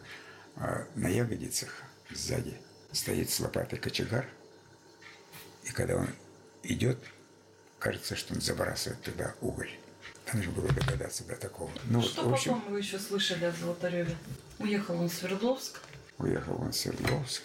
А, 0.57 0.87
На 0.95 1.09
ягодицах 1.09 1.71
сзади 2.11 2.57
стоит 2.93 3.31
с 3.31 3.41
лопатой 3.41 3.79
кочегар, 3.81 4.25
и 5.65 5.71
когда 5.73 5.97
он 5.97 6.09
идет, 6.63 6.99
кажется, 7.81 8.15
что 8.15 8.35
он 8.35 8.41
забрасывает 8.41 9.03
туда 9.03 9.35
уголь. 9.41 9.71
Там 10.25 10.37
нужно 10.37 10.53
было 10.53 10.69
догадаться 10.73 11.25
до 11.25 11.35
такого. 11.35 11.71
Ну, 11.87 12.01
вот, 12.01 12.11
Что 12.11 12.29
в 12.29 12.33
общем, 12.33 12.55
потом 12.55 12.73
вы 12.73 12.79
еще 12.79 12.99
слышали 12.99 13.45
о 13.47 13.53
Золотареве? 13.53 14.15
Уехал 14.61 15.01
он 15.01 15.09
в 15.09 15.13
Свердловск. 15.13 15.81
уехал 16.19 16.61
он 16.63 16.71
в 16.73 16.77
Свердловск. 16.77 17.43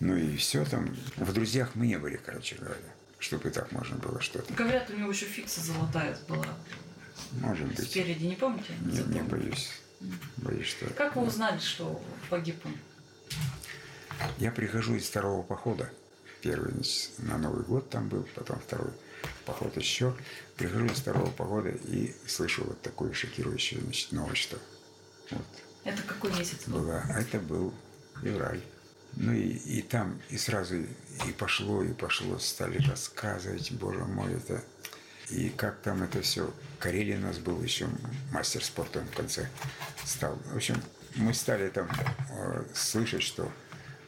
Ну 0.00 0.14
и 0.16 0.36
все 0.36 0.64
там. 0.66 0.94
В 1.16 1.32
друзьях 1.32 1.70
мы 1.74 1.86
не 1.86 1.98
были, 1.98 2.16
короче 2.16 2.56
говоря. 2.56 2.76
Чтобы 3.18 3.50
так 3.50 3.72
можно 3.72 3.96
было 3.96 4.20
что-то. 4.20 4.52
Говорят, 4.52 4.90
у 4.90 4.96
него 4.96 5.10
еще 5.10 5.24
фикса 5.24 5.60
золотая 5.62 6.18
была 6.28 6.46
Может 7.40 7.68
быть. 7.68 7.90
спереди, 7.90 8.24
не 8.24 8.36
помните? 8.36 8.74
Не, 8.80 9.00
не 9.14 9.22
боюсь. 9.22 9.70
Боюсь, 10.36 10.66
что... 10.66 10.86
Как 10.94 11.16
вы 11.16 11.26
узнали, 11.26 11.58
что 11.58 12.00
погиб 12.30 12.56
он? 12.64 12.76
Я 14.38 14.50
прихожу 14.50 14.94
из 14.94 15.08
второго 15.08 15.42
похода. 15.42 15.90
Первый 16.42 16.72
значит, 16.72 17.10
на 17.18 17.38
Новый 17.38 17.64
год 17.64 17.88
там 17.88 18.08
был, 18.08 18.28
потом 18.34 18.58
второй 18.60 18.90
поход 19.46 19.76
еще. 19.76 20.14
Прихожу 20.56 20.86
из 20.86 20.98
второго 20.98 21.30
похода 21.30 21.70
и 21.70 22.14
слышу 22.26 22.64
вот 22.64 22.80
такую 22.82 23.14
шокирующую 23.14 23.82
значит, 23.82 24.12
новость, 24.12 24.42
что 24.42 24.58
вот 25.30 25.46
Это 25.84 26.02
какой 26.02 26.32
месяц 26.38 26.66
был? 26.66 26.80
была. 26.80 27.02
А 27.08 27.20
это 27.20 27.38
был 27.38 27.72
февраль. 28.22 28.60
Ну 29.16 29.32
и, 29.32 29.48
и 29.48 29.82
там, 29.82 30.20
и 30.28 30.36
сразу 30.36 30.74
и 30.76 31.32
пошло, 31.38 31.82
и 31.82 31.92
пошло, 31.92 32.38
стали 32.38 32.78
рассказывать, 32.86 33.72
боже 33.72 34.04
мой, 34.04 34.34
это... 34.34 34.62
И 35.30 35.48
как 35.50 35.80
там 35.80 36.02
это 36.02 36.20
все... 36.22 36.52
Карелин 36.78 37.24
у 37.24 37.28
нас 37.28 37.38
был 37.38 37.62
еще 37.62 37.88
мастер 38.30 38.62
спорта, 38.62 39.00
он 39.00 39.06
в 39.06 39.16
конце 39.16 39.48
стал. 40.04 40.36
В 40.52 40.56
общем, 40.56 40.76
мы 41.16 41.32
стали 41.32 41.68
там 41.70 41.88
э, 42.30 42.64
слышать, 42.74 43.22
что 43.22 43.50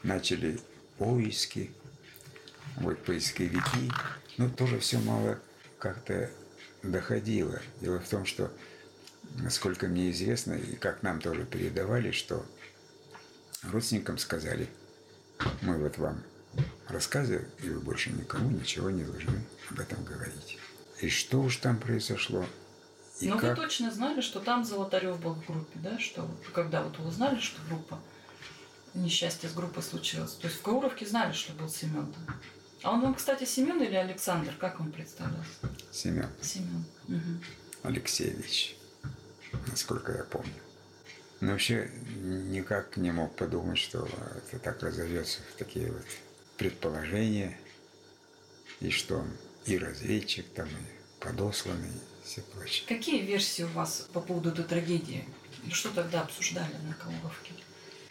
начали 0.03 0.61
поиски, 0.99 1.71
вот 2.77 3.03
поисковики, 3.05 3.91
но 4.37 4.51
тоже 4.51 4.79
все 4.79 4.99
мало 4.99 5.39
как-то 5.79 6.31
доходило. 6.83 7.61
Дело 7.81 7.99
в 8.01 8.09
том, 8.09 8.27
что, 8.27 8.53
насколько 9.39 9.87
мне 9.87 10.11
известно, 10.11 10.53
и 10.53 10.77
как 10.77 11.03
нам 11.03 11.21
тоже 11.21 11.45
передавали, 11.45 12.11
что 12.11 12.45
родственникам 13.63 14.19
сказали, 14.19 14.69
мы 15.63 15.79
вот 15.79 15.99
вам 15.99 16.23
рассказываем, 16.89 17.47
и 17.63 17.69
вы 17.69 17.81
больше 17.81 18.11
никому 18.11 18.51
ничего 18.51 18.91
не 18.91 19.05
должны 19.05 19.45
об 19.71 19.81
этом 19.81 20.05
говорить. 20.05 20.59
И 21.01 21.09
что 21.09 21.41
уж 21.41 21.57
там 21.57 21.79
произошло. 21.79 22.45
И 23.21 23.29
Но 23.29 23.39
как... 23.39 23.57
вы 23.57 23.65
точно 23.65 23.91
знали, 23.91 24.21
что 24.21 24.41
там 24.41 24.65
Золотарев 24.65 25.21
был 25.21 25.35
в 25.35 25.47
группе, 25.47 25.79
да? 25.81 25.99
Что 25.99 26.29
когда 26.55 26.83
вот 26.83 26.99
вы 26.99 27.09
узнали, 27.09 27.41
что 27.41 27.61
группа 27.69 27.99
несчастье 28.95 29.49
с 29.49 29.53
группой 29.53 29.83
случилось. 29.83 30.33
То 30.33 30.47
есть 30.47 30.59
в 30.59 30.63
Кауровке 30.63 31.07
знали, 31.07 31.33
что 31.33 31.53
был 31.53 31.69
Семен 31.69 32.13
там. 32.13 32.37
А 32.83 32.93
он 32.93 33.01
вам, 33.01 33.15
кстати, 33.15 33.45
Семен 33.45 33.83
или 33.83 33.95
Александр? 33.95 34.55
Как 34.59 34.81
он 34.81 34.93
представлялся? 34.93 35.49
Семен 35.91 36.31
Семен. 36.41 36.85
Мгм. 37.09 37.43
Алексеевич, 37.83 38.77
насколько 39.67 40.13
я 40.13 40.25
помню. 40.25 40.53
Но 41.41 41.53
вообще 41.53 41.91
никак 42.23 42.97
не 42.97 43.13
мог 43.13 43.37
подумать, 43.37 43.79
что 43.79 44.09
это 44.47 44.59
так 44.59 44.83
разовьется 44.83 45.41
в 45.53 45.59
такие 45.59 45.93
вот 45.93 46.05
предположения, 46.57 47.59
и 48.81 48.91
что 48.91 49.19
он 49.19 49.31
и 49.67 49.79
разведчик 49.79 50.47
там, 50.55 50.69
и 50.69 51.25
подосланный, 51.25 51.89
и 51.89 52.27
все 52.27 52.41
прочее. 52.43 52.87
Какие 52.89 53.23
версии 53.23 53.65
у 53.65 53.69
вас 53.69 54.09
по 54.13 54.21
поводу 54.21 54.51
этой 54.51 54.65
трагедии? 54.65 55.25
Что 55.71 55.91
тогда 55.91 56.23
обсуждали 56.23 56.75
на 56.87 56.95
Кауровке? 56.95 57.53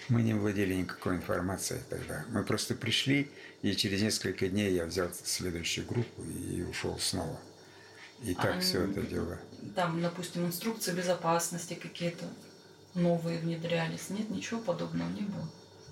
Мы 0.10 0.22
не 0.22 0.34
владели 0.34 0.76
никакой 0.76 1.16
информацией 1.16 1.82
тогда. 1.90 2.26
Мы 2.30 2.44
просто 2.44 2.76
пришли, 2.76 3.32
и 3.62 3.76
через 3.76 4.02
несколько 4.02 4.48
дней 4.50 4.74
я 4.74 4.86
взял 4.86 5.10
следующую 5.24 5.88
группу 5.88 6.22
и 6.24 6.62
ушел 6.64 7.00
снова. 7.00 7.40
И 8.24 8.36
так 8.36 8.58
А, 8.58 8.60
все 8.60 8.84
это 8.84 9.02
дело. 9.02 9.40
Там, 9.76 10.02
допустим, 10.02 10.46
инструкции 10.46 10.92
безопасности 10.94 11.74
какие-то 11.74 12.26
новые 12.94 13.40
внедрялись. 13.40 14.10
Нет, 14.10 14.30
ничего 14.30 14.60
подобного 14.60 15.10
не 15.10 15.22
было 15.22 15.50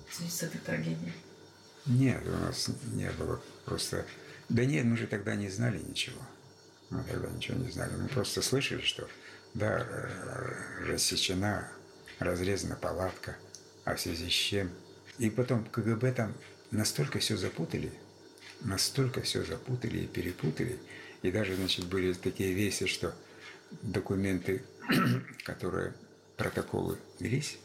в 0.08 0.14
связи 0.14 0.30
с 0.30 0.42
этой 0.42 0.60
трагедией. 0.60 1.12
Нет, 1.86 2.22
у 2.26 2.30
нас 2.30 2.70
не 2.92 3.10
было. 3.12 3.42
Просто... 3.64 4.06
Да 4.48 4.64
нет, 4.64 4.84
мы 4.84 4.96
же 4.96 5.06
тогда 5.06 5.34
не 5.34 5.48
знали 5.48 5.78
ничего. 5.78 6.20
Мы 6.90 7.02
тогда 7.04 7.28
ничего 7.28 7.58
не 7.58 7.70
знали. 7.70 7.92
Мы 7.96 8.08
просто 8.08 8.42
слышали, 8.42 8.82
что 8.82 9.08
да, 9.54 9.86
рассечена, 10.86 11.70
разрезана 12.18 12.76
палатка, 12.76 13.36
а 13.84 13.94
в 13.94 14.00
связи 14.00 14.28
с 14.28 14.32
чем. 14.32 14.70
И 15.18 15.30
потом 15.30 15.64
КГБ 15.64 16.12
там 16.12 16.34
настолько 16.70 17.20
все 17.20 17.36
запутали, 17.36 17.92
настолько 18.60 19.22
все 19.22 19.44
запутали 19.44 19.98
и 20.00 20.06
перепутали. 20.06 20.78
И 21.22 21.30
даже, 21.30 21.56
значит, 21.56 21.86
были 21.86 22.12
такие 22.12 22.52
вещи, 22.52 22.86
что 22.86 23.14
документы, 23.82 24.64
которые, 25.44 25.94
протоколы 26.36 26.98
велись, 27.20 27.58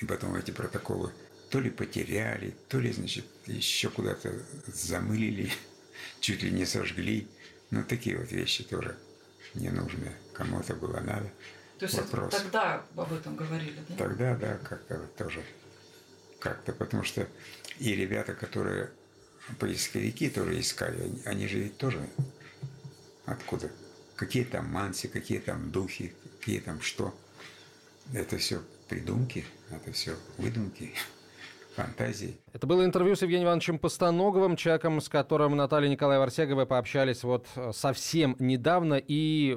и 0.00 0.06
потом 0.06 0.34
эти 0.34 0.50
протоколы 0.50 1.12
то 1.50 1.60
ли 1.60 1.70
потеряли, 1.70 2.54
то 2.68 2.78
ли, 2.78 2.92
значит, 2.92 3.24
еще 3.46 3.90
куда-то 3.90 4.32
замылили, 4.66 5.50
чуть 6.20 6.42
ли 6.42 6.50
не 6.50 6.66
сожгли. 6.66 7.28
Ну, 7.70 7.84
такие 7.84 8.16
вот 8.18 8.30
вещи 8.32 8.64
тоже 8.64 8.96
ненужные. 9.54 10.16
Кому 10.32 10.60
это 10.60 10.74
было 10.74 11.00
надо. 11.00 11.30
То 11.78 11.84
есть 11.84 11.96
это 11.96 12.16
Вопрос. 12.16 12.34
тогда 12.34 12.82
об 12.96 13.12
этом 13.12 13.36
говорили, 13.36 13.78
да? 13.88 13.96
Тогда, 13.96 14.36
да, 14.36 14.58
как-то 14.58 14.98
тоже 15.16 15.44
как-то, 16.40 16.72
потому 16.72 17.04
что 17.04 17.28
и 17.78 17.94
ребята, 17.94 18.34
которые 18.34 18.90
поисковики 19.58 20.28
тоже 20.28 20.60
искали, 20.60 21.02
они, 21.02 21.22
они 21.24 21.48
же 21.48 21.58
ведь 21.58 21.78
тоже 21.78 22.08
откуда? 23.26 23.70
Какие 24.16 24.44
там 24.44 24.66
манси, 24.66 25.08
какие 25.08 25.38
там 25.38 25.70
духи, 25.70 26.12
какие 26.40 26.60
там 26.60 26.80
что. 26.80 27.14
Это 28.12 28.38
все 28.38 28.62
придумки, 28.88 29.44
это 29.70 29.92
все 29.92 30.16
выдумки, 30.38 30.94
фантазии. 31.82 32.38
Это 32.52 32.66
было 32.66 32.84
интервью 32.84 33.14
с 33.16 33.22
Евгением 33.22 33.46
Ивановичем 33.48 33.78
Постоноговым, 33.78 34.56
человеком, 34.56 35.00
с 35.00 35.08
которым 35.08 35.56
Наталья 35.56 35.88
Николаевна 35.88 36.24
Арсегова 36.24 36.64
пообщались 36.64 37.22
вот 37.24 37.46
э, 37.56 37.70
совсем 37.72 38.34
недавно. 38.38 38.94
И 38.94 39.56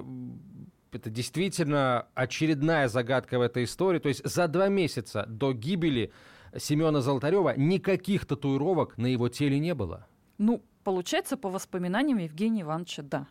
это 0.92 1.10
действительно 1.10 2.08
очередная 2.14 2.88
загадка 2.88 3.40
в 3.40 3.42
этой 3.42 3.64
истории. 3.64 4.00
То 4.00 4.10
есть 4.10 4.22
за 4.28 4.48
два 4.48 4.68
месяца 4.70 5.26
до 5.28 5.54
гибели 5.54 6.12
Семена 6.58 7.02
Золотарева 7.02 7.54
никаких 7.58 8.26
татуировок 8.26 8.98
на 8.98 9.08
его 9.08 9.30
теле 9.30 9.58
не 9.60 9.74
было. 9.74 10.06
Ну, 10.38 10.62
получается, 10.84 11.38
по 11.38 11.50
воспоминаниям 11.50 12.18
Евгения 12.20 12.62
Ивановича, 12.62 13.04
да. 13.04 13.28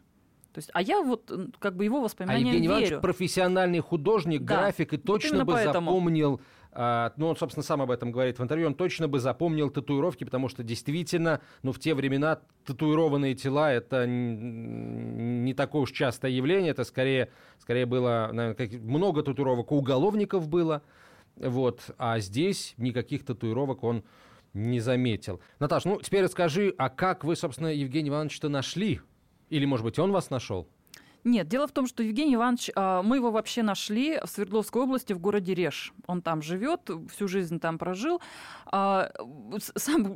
То 0.53 0.59
есть, 0.59 0.71
а 0.73 0.83
я 0.83 1.01
вот 1.01 1.31
как 1.61 1.77
бы 1.77 1.85
его 1.85 1.99
А 1.99 2.03
воспоминаниям 2.03 2.47
Евгений 2.49 2.67
Иванович 2.67 2.89
верю. 2.91 3.01
профессиональный 3.03 3.79
художник, 3.81 4.43
Да, 4.43 4.57
график, 4.63 4.93
и 4.95 4.97
вот 4.97 5.05
точно 5.05 5.45
бы 5.45 5.53
поэтому. 5.53 5.91
запомнил, 5.91 6.41
а, 6.73 7.13
ну, 7.17 7.27
он, 7.29 7.37
собственно, 7.37 7.65
сам 7.65 7.83
об 7.83 7.91
этом 7.91 8.13
говорит 8.13 8.39
в 8.39 8.43
интервью, 8.43 8.69
он 8.69 8.75
точно 8.75 9.09
бы 9.09 9.19
запомнил 9.19 9.71
татуировки, 9.71 10.25
потому 10.25 10.49
что 10.49 10.63
действительно, 10.63 11.41
ну, 11.63 11.73
в 11.73 11.79
те 11.79 11.95
времена 11.95 12.41
татуированные 12.65 13.35
тела— 13.35 13.73
это 13.73 14.07
не 14.07 15.53
такое 15.55 15.83
уж 15.83 15.93
частое 15.93 16.31
явление, 16.31 16.71
это 16.71 16.85
скорее, 16.85 17.31
скорее 17.59 17.87
было, 17.87 18.31
наверное, 18.33 18.55
как- 18.55 18.81
много 18.81 19.23
татуировок 19.23 19.73
у 19.73 19.77
уголовников 19.77 20.49
было, 20.49 20.83
вот, 21.37 21.81
а 21.99 22.21
здесь 22.21 22.75
никаких 22.77 23.25
татуировок 23.25 23.83
он 23.83 24.05
не 24.53 24.81
заметил. 24.81 25.41
Наташ, 25.59 25.85
ну, 25.85 26.01
теперь 26.01 26.25
расскажи, 26.25 26.75
а 26.77 26.89
как 26.89 27.25
вы, 27.25 27.37
собственно, 27.37 27.69
Евгения 27.69 28.11
Ивановича-то 28.11 28.49
нашли? 28.49 29.01
Или, 29.49 29.65
может 29.65 29.85
быть, 29.85 29.99
он 29.99 30.13
вас 30.13 30.31
нашел? 30.31 30.69
Нет, 31.25 31.49
дело 31.49 31.67
в 31.67 31.73
том, 31.73 31.87
что 31.87 32.03
Евгений 32.03 32.35
Иванович, 32.35 32.71
а, 32.75 33.03
мы 33.03 33.17
его 33.17 33.31
вообще 33.31 33.63
нашли 33.63 34.19
в 34.25 34.27
Свердловской 34.29 34.83
области 34.83 35.13
в 35.13 35.19
городе 35.19 35.55
Реж. 35.55 35.93
Он 36.07 36.23
там 36.23 36.43
живет, 36.43 36.91
всю 37.13 37.29
жизнь 37.29 37.61
там 37.61 37.79
прожил. 37.79 38.21
А, 38.67 39.11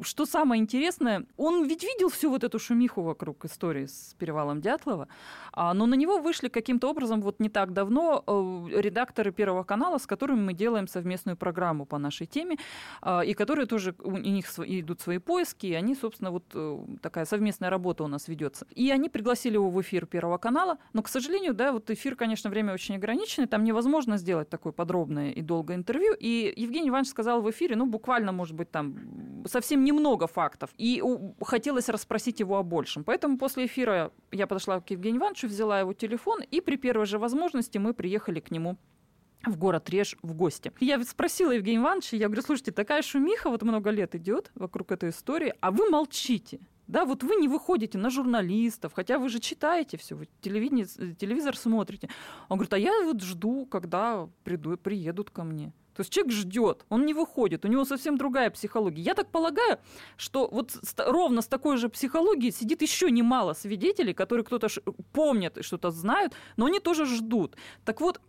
что 0.02 0.26
самое 0.26 0.62
интересное, 0.62 1.26
он 1.36 1.66
ведь 1.66 1.82
видел 1.82 2.08
всю 2.08 2.30
вот 2.30 2.44
эту 2.44 2.58
шумиху 2.58 3.02
вокруг 3.02 3.44
истории 3.44 3.86
с 3.86 4.14
перевалом 4.18 4.60
Дятлова, 4.60 5.08
а, 5.52 5.74
но 5.74 5.86
на 5.86 5.94
него 5.94 6.18
вышли 6.18 6.48
каким-то 6.48 6.88
образом 6.88 7.20
вот 7.20 7.40
не 7.40 7.48
так 7.48 7.72
давно 7.72 8.24
э, 8.26 8.80
редакторы 8.80 9.32
Первого 9.32 9.64
канала, 9.64 9.98
с 9.98 10.06
которыми 10.06 10.40
мы 10.40 10.54
делаем 10.54 10.88
совместную 10.88 11.36
программу 11.36 11.84
по 11.84 11.98
нашей 11.98 12.26
теме, 12.26 12.56
и 13.26 13.34
которые 13.34 13.66
тоже, 13.66 13.94
у 14.02 14.16
них 14.16 14.46
идут 14.58 15.00
свои 15.00 15.18
поиски, 15.18 15.66
и 15.66 15.74
они, 15.74 15.94
собственно, 15.94 16.30
вот 16.30 16.44
э, 16.54 16.78
такая 17.02 17.24
совместная 17.24 17.70
работа 17.70 18.04
у 18.04 18.08
нас 18.08 18.28
ведется. 18.28 18.66
И 18.74 18.90
они 18.90 19.08
пригласили 19.08 19.54
его 19.54 19.70
в 19.70 19.80
эфир 19.80 20.06
Первого 20.06 20.38
канала, 20.38 20.78
но, 20.94 21.02
к 21.02 21.08
сожалению, 21.08 21.54
да, 21.54 21.72
вот 21.72 21.90
эфир, 21.90 22.14
конечно, 22.14 22.48
время 22.48 22.72
очень 22.72 22.94
ограниченное, 22.94 23.48
там 23.48 23.64
невозможно 23.64 24.16
сделать 24.16 24.48
такое 24.48 24.72
подробное 24.72 25.32
и 25.32 25.42
долгое 25.42 25.74
интервью, 25.74 26.14
и 26.18 26.52
Евгений 26.56 26.88
Иванович 26.88 27.10
сказал 27.10 27.42
в 27.42 27.50
эфире, 27.50 27.74
ну, 27.74 27.84
буквально, 27.84 28.30
может 28.30 28.54
быть, 28.54 28.70
там 28.70 29.44
совсем 29.44 29.82
немного 29.82 30.28
фактов, 30.28 30.70
и 30.78 31.02
хотелось 31.42 31.88
расспросить 31.88 32.38
его 32.38 32.56
о 32.58 32.62
большем. 32.62 33.02
Поэтому 33.02 33.38
после 33.38 33.66
эфира 33.66 34.12
я 34.30 34.46
подошла 34.46 34.80
к 34.80 34.88
Евгению 34.90 35.20
Ивановичу, 35.20 35.48
взяла 35.48 35.80
его 35.80 35.92
телефон, 35.92 36.42
и 36.42 36.60
при 36.60 36.76
первой 36.76 37.06
же 37.06 37.18
возможности 37.18 37.76
мы 37.78 37.92
приехали 37.92 38.38
к 38.38 38.52
нему 38.52 38.78
в 39.44 39.58
город 39.58 39.90
Реж 39.90 40.16
в 40.22 40.32
гости. 40.32 40.72
Я 40.78 41.02
спросила 41.02 41.50
Евгения 41.50 41.78
Ивановича, 41.78 42.16
я 42.16 42.26
говорю, 42.26 42.42
слушайте, 42.42 42.70
такая 42.70 43.02
шумиха 43.02 43.50
вот 43.50 43.62
много 43.62 43.90
лет 43.90 44.14
идет 44.14 44.52
вокруг 44.54 44.92
этой 44.92 45.10
истории, 45.10 45.52
а 45.60 45.72
вы 45.72 45.90
молчите. 45.90 46.60
Да, 46.86 47.04
вот 47.04 47.22
вы 47.22 47.36
не 47.36 47.48
выходите 47.48 47.98
на 47.98 48.10
журналистов, 48.10 48.92
хотя 48.94 49.18
вы 49.18 49.28
же 49.28 49.40
читаете 49.40 49.96
все, 49.96 50.14
вы 50.14 50.28
телевидение, 50.40 50.86
телевизор 51.14 51.56
смотрите. 51.56 52.08
Он 52.48 52.58
говорит, 52.58 52.74
а 52.74 52.78
я 52.78 52.92
вот 53.04 53.22
жду, 53.22 53.66
когда 53.66 54.28
приду, 54.44 54.76
приедут 54.76 55.30
ко 55.30 55.44
мне. 55.44 55.72
То 55.94 56.00
есть 56.00 56.12
человек 56.12 56.32
ждет, 56.32 56.84
он 56.88 57.06
не 57.06 57.14
выходит, 57.14 57.64
у 57.64 57.68
него 57.68 57.84
совсем 57.84 58.18
другая 58.18 58.50
психология. 58.50 59.00
Я 59.00 59.14
так 59.14 59.30
полагаю, 59.30 59.78
что 60.16 60.48
вот 60.50 60.72
ровно 60.98 61.40
с 61.40 61.46
такой 61.46 61.76
же 61.76 61.88
психологией 61.88 62.52
сидит 62.52 62.82
еще 62.82 63.10
немало 63.10 63.54
свидетелей, 63.54 64.12
которые 64.12 64.44
кто-то 64.44 64.68
помнят 65.12 65.56
и 65.56 65.62
что-то 65.62 65.90
знают, 65.90 66.34
но 66.56 66.66
они 66.66 66.80
тоже 66.80 67.06
ждут. 67.06 67.56
Так 67.84 68.00
вот, 68.00 68.20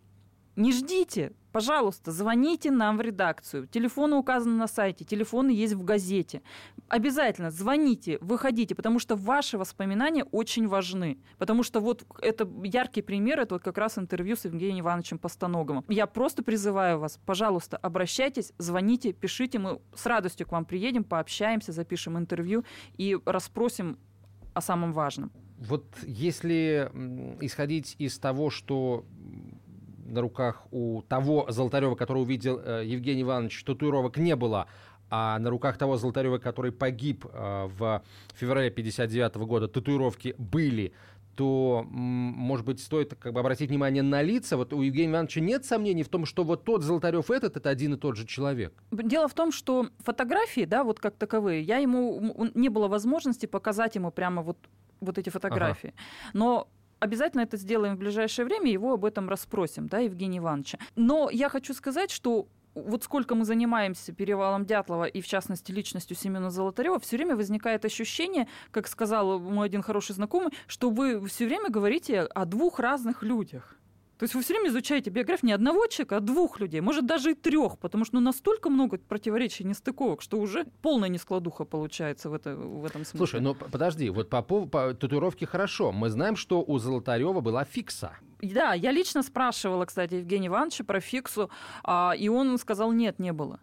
не 0.54 0.72
ждите, 0.72 1.32
пожалуйста, 1.56 2.12
звоните 2.12 2.70
нам 2.70 2.98
в 2.98 3.00
редакцию. 3.00 3.66
Телефоны 3.66 4.16
указаны 4.16 4.56
на 4.56 4.66
сайте, 4.66 5.06
телефоны 5.06 5.48
есть 5.48 5.72
в 5.72 5.84
газете. 5.84 6.42
Обязательно 6.88 7.50
звоните, 7.50 8.18
выходите, 8.20 8.74
потому 8.74 8.98
что 8.98 9.16
ваши 9.16 9.56
воспоминания 9.56 10.24
очень 10.24 10.68
важны. 10.68 11.16
Потому 11.38 11.62
что 11.62 11.80
вот 11.80 12.04
это 12.20 12.46
яркий 12.62 13.00
пример, 13.00 13.40
это 13.40 13.54
вот 13.54 13.62
как 13.62 13.78
раз 13.78 13.96
интервью 13.96 14.36
с 14.36 14.44
Евгением 14.44 14.80
Ивановичем 14.80 15.18
Постоноговым. 15.18 15.82
Я 15.88 16.06
просто 16.06 16.42
призываю 16.42 16.98
вас, 16.98 17.18
пожалуйста, 17.24 17.78
обращайтесь, 17.78 18.52
звоните, 18.58 19.14
пишите, 19.14 19.58
мы 19.58 19.80
с 19.94 20.04
радостью 20.04 20.46
к 20.46 20.52
вам 20.52 20.66
приедем, 20.66 21.04
пообщаемся, 21.04 21.72
запишем 21.72 22.18
интервью 22.18 22.66
и 22.98 23.16
расспросим 23.24 23.96
о 24.52 24.60
самом 24.60 24.92
важном. 24.92 25.32
Вот 25.58 25.86
если 26.02 26.90
исходить 27.40 27.96
из 27.98 28.18
того, 28.18 28.50
что 28.50 29.06
на 30.06 30.20
руках 30.20 30.66
у 30.70 31.02
того 31.02 31.46
Золотарева, 31.48 31.94
который 31.94 32.22
увидел 32.22 32.60
э, 32.62 32.82
Евгений 32.84 33.22
Иванович, 33.22 33.64
татуировок 33.64 34.16
не 34.16 34.36
было, 34.36 34.66
а 35.10 35.38
на 35.38 35.50
руках 35.50 35.78
того 35.78 35.96
Золотарева, 35.96 36.38
который 36.38 36.72
погиб 36.72 37.26
э, 37.26 37.68
в 37.78 38.02
феврале 38.34 38.70
59 38.70 39.36
года, 39.36 39.68
татуировки 39.68 40.34
были, 40.38 40.92
то, 41.36 41.84
может 41.90 42.64
быть, 42.64 42.80
стоит 42.80 43.14
как 43.14 43.32
бы 43.34 43.40
обратить 43.40 43.68
внимание 43.68 44.02
на 44.02 44.22
лица. 44.22 44.56
Вот 44.56 44.72
у 44.72 44.80
Евгения 44.80 45.12
Ивановича 45.12 45.40
нет 45.40 45.64
сомнений 45.66 46.02
в 46.02 46.08
том, 46.08 46.24
что 46.24 46.44
вот 46.44 46.64
тот 46.64 46.82
Золотарев 46.82 47.30
этот, 47.30 47.58
это 47.58 47.68
один 47.68 47.94
и 47.94 47.96
тот 47.98 48.16
же 48.16 48.26
человек. 48.26 48.72
Дело 48.90 49.28
в 49.28 49.34
том, 49.34 49.52
что 49.52 49.88
фотографии, 49.98 50.64
да, 50.64 50.82
вот 50.82 50.98
как 50.98 51.14
таковые, 51.16 51.62
я 51.62 51.76
ему 51.76 52.48
не 52.54 52.70
было 52.70 52.88
возможности 52.88 53.46
показать 53.46 53.96
ему 53.96 54.10
прямо 54.10 54.42
вот 54.42 54.56
вот 55.00 55.18
эти 55.18 55.28
фотографии. 55.28 55.94
Но 56.32 56.68
обязательно 56.98 57.42
это 57.42 57.56
сделаем 57.56 57.96
в 57.96 57.98
ближайшее 57.98 58.44
время, 58.44 58.70
его 58.70 58.94
об 58.94 59.04
этом 59.04 59.28
расспросим, 59.28 59.88
да, 59.88 59.98
Евгения 59.98 60.38
Ивановича. 60.38 60.78
Но 60.94 61.30
я 61.30 61.48
хочу 61.48 61.74
сказать, 61.74 62.10
что 62.10 62.48
вот 62.74 63.04
сколько 63.04 63.34
мы 63.34 63.44
занимаемся 63.44 64.12
перевалом 64.12 64.66
Дятлова 64.66 65.04
и, 65.04 65.20
в 65.20 65.26
частности, 65.26 65.72
личностью 65.72 66.16
Семена 66.16 66.50
Золотарева, 66.50 67.00
все 67.00 67.16
время 67.16 67.34
возникает 67.34 67.84
ощущение, 67.84 68.48
как 68.70 68.86
сказал 68.86 69.38
мой 69.40 69.66
один 69.66 69.82
хороший 69.82 70.14
знакомый, 70.14 70.50
что 70.66 70.90
вы 70.90 71.26
все 71.26 71.46
время 71.46 71.70
говорите 71.70 72.20
о 72.20 72.44
двух 72.44 72.78
разных 72.78 73.22
людях. 73.22 73.76
То 74.18 74.22
есть 74.22 74.34
вы 74.34 74.42
все 74.42 74.54
время 74.54 74.70
изучаете 74.70 75.10
биографию 75.10 75.48
не 75.48 75.52
одного 75.52 75.86
человека, 75.88 76.16
а 76.16 76.20
двух 76.20 76.58
людей, 76.58 76.80
может 76.80 77.04
даже 77.04 77.32
и 77.32 77.34
трех, 77.34 77.78
потому 77.78 78.04
что 78.06 78.14
ну, 78.16 78.22
настолько 78.22 78.70
много 78.70 78.96
противоречий, 78.98 79.64
нестыковок, 79.64 80.22
что 80.22 80.38
уже 80.38 80.64
полная 80.80 81.10
нескладуха 81.10 81.64
получается 81.64 82.30
в, 82.30 82.34
это, 82.34 82.56
в 82.56 82.84
этом 82.86 83.04
смысле. 83.04 83.18
Слушай, 83.18 83.40
ну 83.40 83.54
подожди, 83.54 84.08
вот 84.08 84.30
по 84.30 84.40
поводу 84.40 84.96
татуировки 84.96 85.44
хорошо. 85.44 85.92
Мы 85.92 86.08
знаем, 86.08 86.36
что 86.36 86.64
у 86.66 86.78
Золотарева 86.78 87.40
была 87.40 87.64
фикса. 87.64 88.12
Да, 88.40 88.72
я 88.72 88.90
лично 88.90 89.22
спрашивала, 89.22 89.84
кстати, 89.84 90.14
Евгения 90.14 90.48
Ивановича 90.48 90.84
про 90.84 91.00
фиксу, 91.00 91.50
а, 91.84 92.14
и 92.16 92.28
он 92.28 92.56
сказал, 92.58 92.92
нет, 92.92 93.18
не 93.18 93.32
было. 93.32 93.60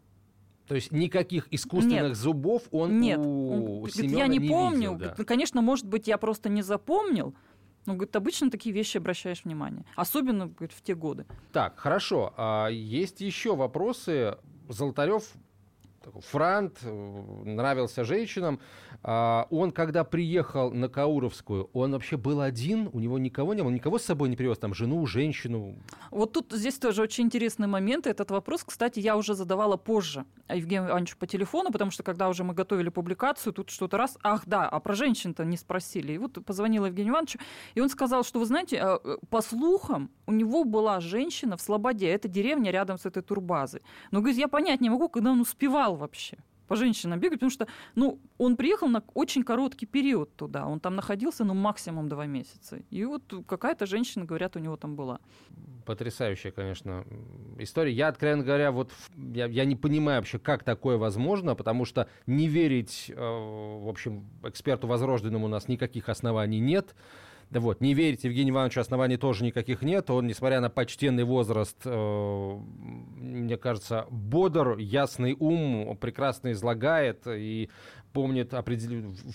То 0.67 0.75
есть 0.75 0.91
никаких 0.91 1.47
искусственных 1.51 2.09
Нет. 2.09 2.17
зубов 2.17 2.63
он 2.71 2.99
Нет, 2.99 3.19
у 3.19 3.85
Семёна 3.89 4.17
я 4.17 4.27
не, 4.27 4.37
не 4.37 4.49
помню. 4.49 4.75
видел, 4.75 4.91
да. 4.93 5.05
Говорит, 5.09 5.27
Конечно, 5.27 5.61
может 5.61 5.85
быть, 5.85 6.07
я 6.07 6.17
просто 6.17 6.49
не 6.49 6.61
запомнил. 6.61 7.35
Но, 7.85 7.93
говорит, 7.93 8.15
обычно 8.15 8.49
такие 8.49 8.73
вещи 8.73 8.97
обращаешь 8.97 9.43
внимание. 9.43 9.85
Особенно, 9.95 10.47
говорит, 10.47 10.71
в 10.71 10.81
те 10.81 10.95
годы. 10.95 11.25
Так, 11.51 11.79
хорошо. 11.79 12.33
А 12.37 12.67
есть 12.67 13.21
еще 13.21 13.55
вопросы. 13.55 14.37
Золотарев 14.69 15.29
такой 16.03 16.21
франт, 16.21 16.77
э, 16.83 17.43
нравился 17.45 18.03
женщинам. 18.03 18.59
А 19.03 19.47
он, 19.49 19.71
когда 19.71 20.03
приехал 20.03 20.71
на 20.71 20.87
Кауровскую, 20.87 21.69
он 21.73 21.91
вообще 21.91 22.17
был 22.17 22.41
один, 22.41 22.89
у 22.93 22.99
него 22.99 23.17
никого 23.17 23.53
не 23.53 23.61
было, 23.61 23.71
никого 23.71 23.97
с 23.97 24.03
собой 24.03 24.29
не 24.29 24.35
привез, 24.35 24.57
там, 24.57 24.73
жену, 24.73 25.05
женщину. 25.05 25.75
Вот 26.11 26.33
тут 26.33 26.51
здесь 26.51 26.77
тоже 26.77 27.01
очень 27.01 27.25
интересный 27.25 27.67
момент. 27.67 28.07
Этот 28.07 28.31
вопрос, 28.31 28.63
кстати, 28.63 28.99
я 28.99 29.17
уже 29.17 29.33
задавала 29.33 29.77
позже 29.77 30.25
Евгению 30.49 30.89
Ивановичу 30.89 31.17
по 31.17 31.27
телефону, 31.27 31.71
потому 31.71 31.91
что 31.91 32.03
когда 32.03 32.29
уже 32.29 32.43
мы 32.43 32.53
готовили 32.53 32.89
публикацию, 32.89 33.53
тут 33.53 33.69
что-то 33.69 33.97
раз, 33.97 34.17
ах 34.23 34.43
да, 34.45 34.69
а 34.69 34.79
про 34.79 34.93
женщин-то 34.93 35.45
не 35.45 35.57
спросили. 35.57 36.13
И 36.13 36.17
вот 36.17 36.45
позвонила 36.45 36.85
Евгению 36.85 37.13
Ивановичу, 37.13 37.39
и 37.75 37.81
он 37.81 37.89
сказал, 37.89 38.23
что, 38.23 38.39
вы 38.39 38.45
знаете, 38.45 38.77
э, 38.77 38.99
э, 39.03 39.17
по 39.29 39.41
слухам, 39.41 40.09
у 40.27 40.31
него 40.31 40.63
была 40.63 40.99
женщина 40.99 41.57
в 41.57 41.61
Слободе, 41.61 42.07
это 42.09 42.27
деревня 42.27 42.71
рядом 42.71 42.97
с 42.97 43.05
этой 43.05 43.23
турбазой. 43.23 43.81
Но, 44.11 44.19
говорит, 44.19 44.37
я 44.37 44.47
понять 44.47 44.81
не 44.81 44.89
могу, 44.89 45.09
когда 45.09 45.31
он 45.31 45.41
успевал 45.41 45.92
вообще 45.95 46.37
по 46.67 46.75
женщинам 46.75 47.19
бегать, 47.19 47.39
потому 47.39 47.51
что, 47.51 47.67
ну, 47.95 48.19
он 48.37 48.55
приехал 48.55 48.87
на 48.87 49.03
очень 49.13 49.43
короткий 49.43 49.85
период 49.85 50.35
туда, 50.35 50.65
он 50.65 50.79
там 50.79 50.95
находился, 50.95 51.43
ну, 51.43 51.53
максимум 51.53 52.09
два 52.09 52.25
месяца. 52.25 52.79
И 52.89 53.05
вот 53.05 53.21
какая-то 53.47 53.85
женщина, 53.85 54.25
говорят, 54.25 54.55
у 54.55 54.59
него 54.59 54.77
там 54.77 54.95
была. 54.95 55.19
Потрясающая, 55.85 56.51
конечно, 56.51 57.05
история. 57.59 57.91
Я, 57.91 58.07
откровенно 58.07 58.43
говоря, 58.43 58.71
вот 58.71 58.91
я, 59.17 59.45
я 59.45 59.65
не 59.65 59.75
понимаю 59.75 60.19
вообще, 60.19 60.39
как 60.39 60.63
такое 60.63 60.97
возможно, 60.97 61.55
потому 61.55 61.85
что 61.85 62.07
не 62.25 62.47
верить, 62.47 63.11
э, 63.13 63.15
в 63.15 63.89
общем, 63.89 64.25
эксперту 64.43 64.87
возрожденному 64.87 65.45
у 65.45 65.49
нас 65.49 65.67
никаких 65.67 66.09
оснований 66.09 66.59
нет. 66.59 66.95
Вот, 67.59 67.81
не 67.81 67.93
верить 67.93 68.23
Евгению 68.23 68.53
Ивановичу 68.53 68.81
оснований 68.81 69.17
тоже 69.17 69.43
никаких 69.43 69.81
нет. 69.81 70.09
Он, 70.09 70.27
несмотря 70.27 70.59
на 70.61 70.69
почтенный 70.69 71.23
возраст, 71.23 71.77
э, 71.85 72.59
мне 73.15 73.57
кажется, 73.57 74.07
бодр, 74.09 74.77
ясный 74.77 75.35
ум, 75.39 75.97
прекрасно 75.99 76.51
излагает 76.51 77.27
и 77.27 77.69
помнит 78.13 78.53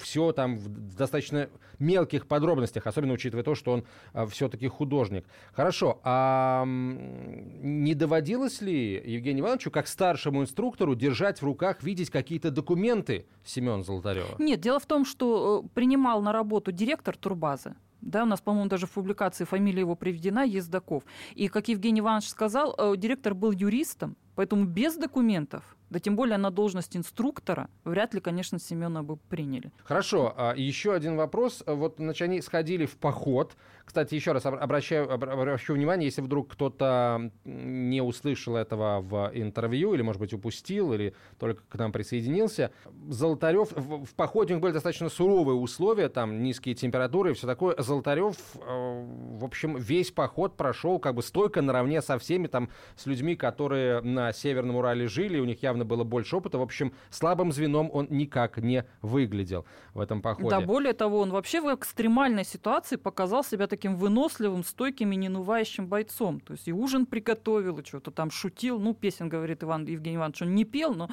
все 0.00 0.32
там 0.32 0.56
в 0.56 0.68
достаточно 0.96 1.48
мелких 1.78 2.26
подробностях, 2.26 2.86
особенно 2.86 3.12
учитывая 3.14 3.44
то, 3.44 3.54
что 3.54 3.72
он 3.72 3.84
все-таки 4.28 4.68
художник. 4.68 5.26
Хорошо, 5.52 6.00
а 6.04 6.64
не 6.64 7.94
доводилось 7.94 8.60
ли 8.62 8.94
Евгению 9.04 9.44
Ивановичу, 9.44 9.70
как 9.70 9.88
старшему 9.88 10.42
инструктору, 10.42 10.94
держать 10.94 11.42
в 11.42 11.44
руках, 11.44 11.82
видеть 11.82 12.10
какие-то 12.10 12.50
документы 12.50 13.26
Семена 13.44 13.82
Золотарева? 13.82 14.36
Нет, 14.38 14.60
дело 14.60 14.78
в 14.78 14.86
том, 14.86 15.04
что 15.04 15.64
э, 15.64 15.68
принимал 15.74 16.22
на 16.22 16.32
работу 16.32 16.72
директор 16.72 17.16
турбазы. 17.16 17.74
Да, 18.00 18.22
у 18.22 18.26
нас, 18.26 18.40
по-моему, 18.40 18.68
даже 18.68 18.86
в 18.86 18.90
публикации 18.90 19.44
фамилия 19.44 19.80
его 19.80 19.96
приведена, 19.96 20.44
Ездаков. 20.44 21.02
И, 21.34 21.48
как 21.48 21.68
Евгений 21.68 22.00
Иванович 22.00 22.28
сказал, 22.28 22.74
э, 22.78 22.96
директор 22.96 23.34
был 23.34 23.50
юристом, 23.50 24.16
поэтому 24.34 24.64
без 24.64 24.96
документов, 24.96 25.76
да 25.90 25.98
тем 25.98 26.14
более 26.14 26.38
на 26.38 26.50
должность 26.50 26.96
инструктора, 26.96 27.68
вряд 27.84 28.14
ли, 28.14 28.20
конечно, 28.20 28.58
Семена 28.58 29.02
бы 29.02 29.16
приняли. 29.16 29.72
Хорошо, 29.82 30.32
а 30.36 30.54
еще 30.54 30.94
один 30.94 31.16
вопрос. 31.16 31.62
Вот, 31.66 31.96
значит, 31.98 32.22
они 32.22 32.40
сходили 32.40 32.86
в 32.86 32.96
поход. 32.96 33.56
Кстати, 33.88 34.14
еще 34.14 34.32
раз 34.32 34.44
об- 34.44 34.56
обращаю, 34.56 35.06
обра- 35.08 35.30
обращу 35.30 35.72
внимание, 35.72 36.04
если 36.08 36.20
вдруг 36.20 36.52
кто-то 36.52 37.30
не 37.46 38.02
услышал 38.02 38.54
этого 38.54 39.00
в 39.00 39.30
интервью, 39.32 39.94
или, 39.94 40.02
может 40.02 40.20
быть, 40.20 40.34
упустил, 40.34 40.92
или 40.92 41.14
только 41.38 41.62
к 41.66 41.74
нам 41.76 41.90
присоединился. 41.90 42.70
Золотарев, 43.08 43.72
в, 43.72 44.04
в 44.04 44.14
походе 44.14 44.52
у 44.52 44.56
них 44.56 44.62
были 44.62 44.74
достаточно 44.74 45.08
суровые 45.08 45.56
условия, 45.56 46.10
там 46.10 46.42
низкие 46.42 46.74
температуры 46.74 47.30
и 47.30 47.32
все 47.32 47.46
такое. 47.46 47.76
Золотарев, 47.78 48.36
э, 48.56 49.06
в 49.38 49.42
общем, 49.42 49.76
весь 49.78 50.10
поход 50.10 50.58
прошел 50.58 50.98
как 50.98 51.14
бы 51.14 51.22
стойко 51.22 51.62
наравне 51.62 52.02
со 52.02 52.18
всеми, 52.18 52.46
там, 52.46 52.68
с 52.94 53.06
людьми, 53.06 53.36
которые 53.36 54.02
на 54.02 54.34
Северном 54.34 54.76
Урале 54.76 55.08
жили, 55.08 55.40
у 55.40 55.46
них 55.46 55.62
явно 55.62 55.86
было 55.86 56.04
больше 56.04 56.36
опыта. 56.36 56.58
В 56.58 56.62
общем, 56.62 56.92
слабым 57.08 57.52
звеном 57.52 57.88
он 57.90 58.06
никак 58.10 58.58
не 58.58 58.84
выглядел 59.00 59.64
в 59.94 60.00
этом 60.00 60.20
походе. 60.20 60.50
Да, 60.50 60.60
более 60.60 60.92
того, 60.92 61.20
он 61.20 61.30
вообще 61.30 61.62
в 61.62 61.74
экстремальной 61.74 62.44
ситуации 62.44 62.96
показал 62.96 63.42
себя 63.42 63.66
таким 63.66 63.77
выносливым, 63.86 64.64
стойким 64.64 65.12
и 65.12 65.16
ненувающим 65.16 65.86
бойцом. 65.86 66.40
То 66.40 66.52
есть 66.54 66.68
и 66.68 66.72
ужин 66.72 67.06
приготовил, 67.06 67.78
и 67.78 67.84
что-то 67.84 68.10
там 68.10 68.30
шутил. 68.30 68.78
Ну, 68.78 68.94
песен, 68.94 69.28
говорит 69.28 69.62
Иван 69.62 69.84
Евгений 69.86 70.16
Иванович, 70.16 70.42
он 70.42 70.54
не 70.54 70.64
пел, 70.64 70.94
но 70.94 71.08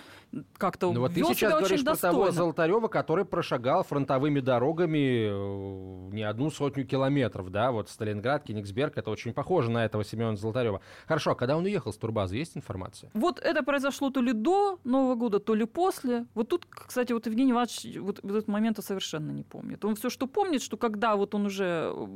как-то 0.57 0.91
Ну 0.91 1.01
вот 1.01 1.13
ты 1.13 1.23
сейчас 1.23 1.51
говоришь 1.51 1.83
про 1.83 1.91
достойно. 1.91 2.17
того 2.17 2.31
Золотарева, 2.31 2.87
который 2.87 3.25
прошагал 3.25 3.83
фронтовыми 3.83 4.39
дорогами 4.39 6.09
э, 6.09 6.13
не 6.13 6.23
одну 6.23 6.49
сотню 6.49 6.85
километров, 6.85 7.49
да, 7.49 7.71
вот 7.71 7.89
Сталинград, 7.89 8.43
Кенигсберг, 8.43 8.97
это 8.97 9.09
очень 9.09 9.33
похоже 9.33 9.71
на 9.71 9.85
этого 9.85 10.03
Семена 10.03 10.35
Золотарева. 10.35 10.81
Хорошо, 11.07 11.31
а 11.31 11.35
когда 11.35 11.57
он 11.57 11.65
уехал 11.65 11.93
с 11.93 11.97
турбазы, 11.97 12.37
есть 12.37 12.57
информация? 12.57 13.09
Вот 13.13 13.39
это 13.39 13.63
произошло 13.63 14.09
то 14.09 14.21
ли 14.21 14.33
до 14.33 14.79
Нового 14.83 15.15
года, 15.15 15.39
то 15.39 15.55
ли 15.55 15.65
после. 15.65 16.25
Вот 16.33 16.49
тут, 16.49 16.65
кстати, 16.69 17.13
вот 17.13 17.25
Евгений 17.25 17.51
Иванович 17.51 17.97
вот, 17.99 18.19
вот 18.23 18.31
этот 18.31 18.47
момент 18.47 18.79
совершенно 18.83 19.31
не 19.31 19.43
помнит. 19.43 19.83
Он 19.85 19.95
все, 19.95 20.09
что 20.09 20.27
помнит, 20.27 20.61
что 20.61 20.77
когда 20.77 21.15
вот 21.15 21.35
он 21.35 21.45
уже 21.45 21.91
э, 21.93 22.07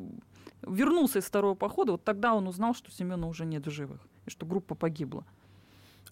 вернулся 0.66 1.20
из 1.20 1.26
второго 1.26 1.56
похода, 1.56 1.94
вот 1.94 2.04
тогда 2.04 2.34
он 2.34 2.48
узнал, 2.48 2.74
что 2.74 2.92
Семена 2.92 3.28
уже 3.28 3.46
нет 3.46 3.66
в 3.68 3.72
живых, 3.72 4.02
и 4.26 4.30
что 4.30 4.46
группа 4.46 4.76
погибла. 4.76 5.26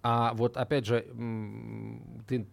А 0.04 0.34
вот 0.36 0.58
опять 0.58 0.86
же, 0.86 1.06
ты 2.28 2.48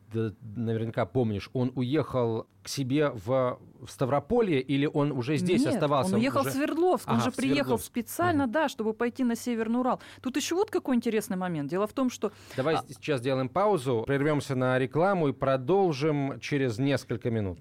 наверняка 0.57 1.05
помнишь, 1.05 1.51
он 1.53 1.73
уехал 1.75 2.47
к 2.63 2.69
себе 2.69 3.11
в, 3.11 3.59
в 3.81 3.91
Ставрополье 3.91 4.61
или 4.63 4.87
он 4.87 5.13
уже 5.13 5.37
здесь 5.37 5.61
Нет, 5.63 5.75
оставался? 5.75 6.15
он 6.15 6.21
уехал 6.21 6.41
уже- 6.41 6.51
в 6.51 6.53
Свердловск, 6.55 7.07
он 7.09 7.17
Ага, 7.17 7.25
же 7.25 7.31
в 7.31 7.37
приехал 7.37 7.57
Свердловск. 7.79 7.87
специально, 7.87 8.47
да, 8.47 8.69
чтобы 8.71 8.95
пойти 8.95 9.25
на 9.25 9.37
Северный 9.37 9.81
Урал. 9.81 10.01
Тут 10.23 10.37
еще 10.37 10.55
вот 10.55 10.71
какой 10.71 10.97
интересный 10.97 11.37
момент. 11.37 11.71
Дело 11.71 11.87
в 11.87 11.93
том, 11.93 12.09
что 12.09 12.33
Давай 12.57 12.77
А- 12.77 12.85
сейчас 12.89 13.21
сделаем 13.21 13.51
паузу, 13.51 14.05
прервемся 14.07 14.55
на 14.57 14.79
рекламу 14.79 15.29
и 15.29 15.33
продолжим 15.33 16.41
через 16.41 16.79
несколько 16.79 17.31
минут. 17.31 17.59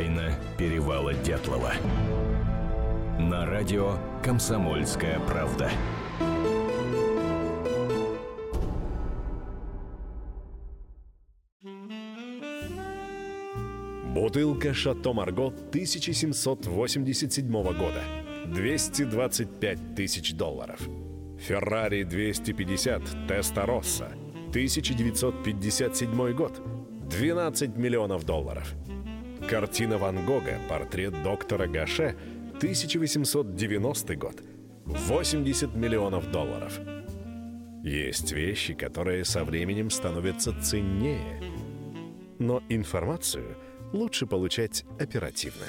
Тайна 0.00 0.32
перевала 0.56 1.12
Дятлова. 1.12 1.74
На 3.18 3.44
радио 3.44 3.98
«Комсомольская 4.24 5.20
правда». 5.20 5.70
Бутылка 14.14 14.72
«Шато 14.72 15.12
Марго» 15.12 15.48
1787 15.48 17.52
года. 17.52 18.02
225 18.46 19.94
тысяч 19.94 20.32
долларов. 20.32 20.80
«Феррари 21.38 22.04
250 22.04 23.28
Теста 23.28 23.66
Росса» 23.66 24.08
1957 24.48 26.32
год. 26.32 26.58
12 27.10 27.76
миллионов 27.76 28.24
долларов. 28.24 28.74
Картина 29.48 29.98
Ван 29.98 30.24
Гога 30.26 30.58
«Портрет 30.68 31.22
доктора 31.22 31.66
Гаше» 31.66 32.16
1890 32.58 34.16
год. 34.16 34.42
80 34.84 35.74
миллионов 35.74 36.30
долларов. 36.30 36.78
Есть 37.82 38.32
вещи, 38.32 38.74
которые 38.74 39.24
со 39.24 39.44
временем 39.44 39.90
становятся 39.90 40.52
ценнее. 40.60 41.42
Но 42.38 42.62
информацию 42.68 43.56
лучше 43.92 44.26
получать 44.26 44.84
оперативно. 44.98 45.66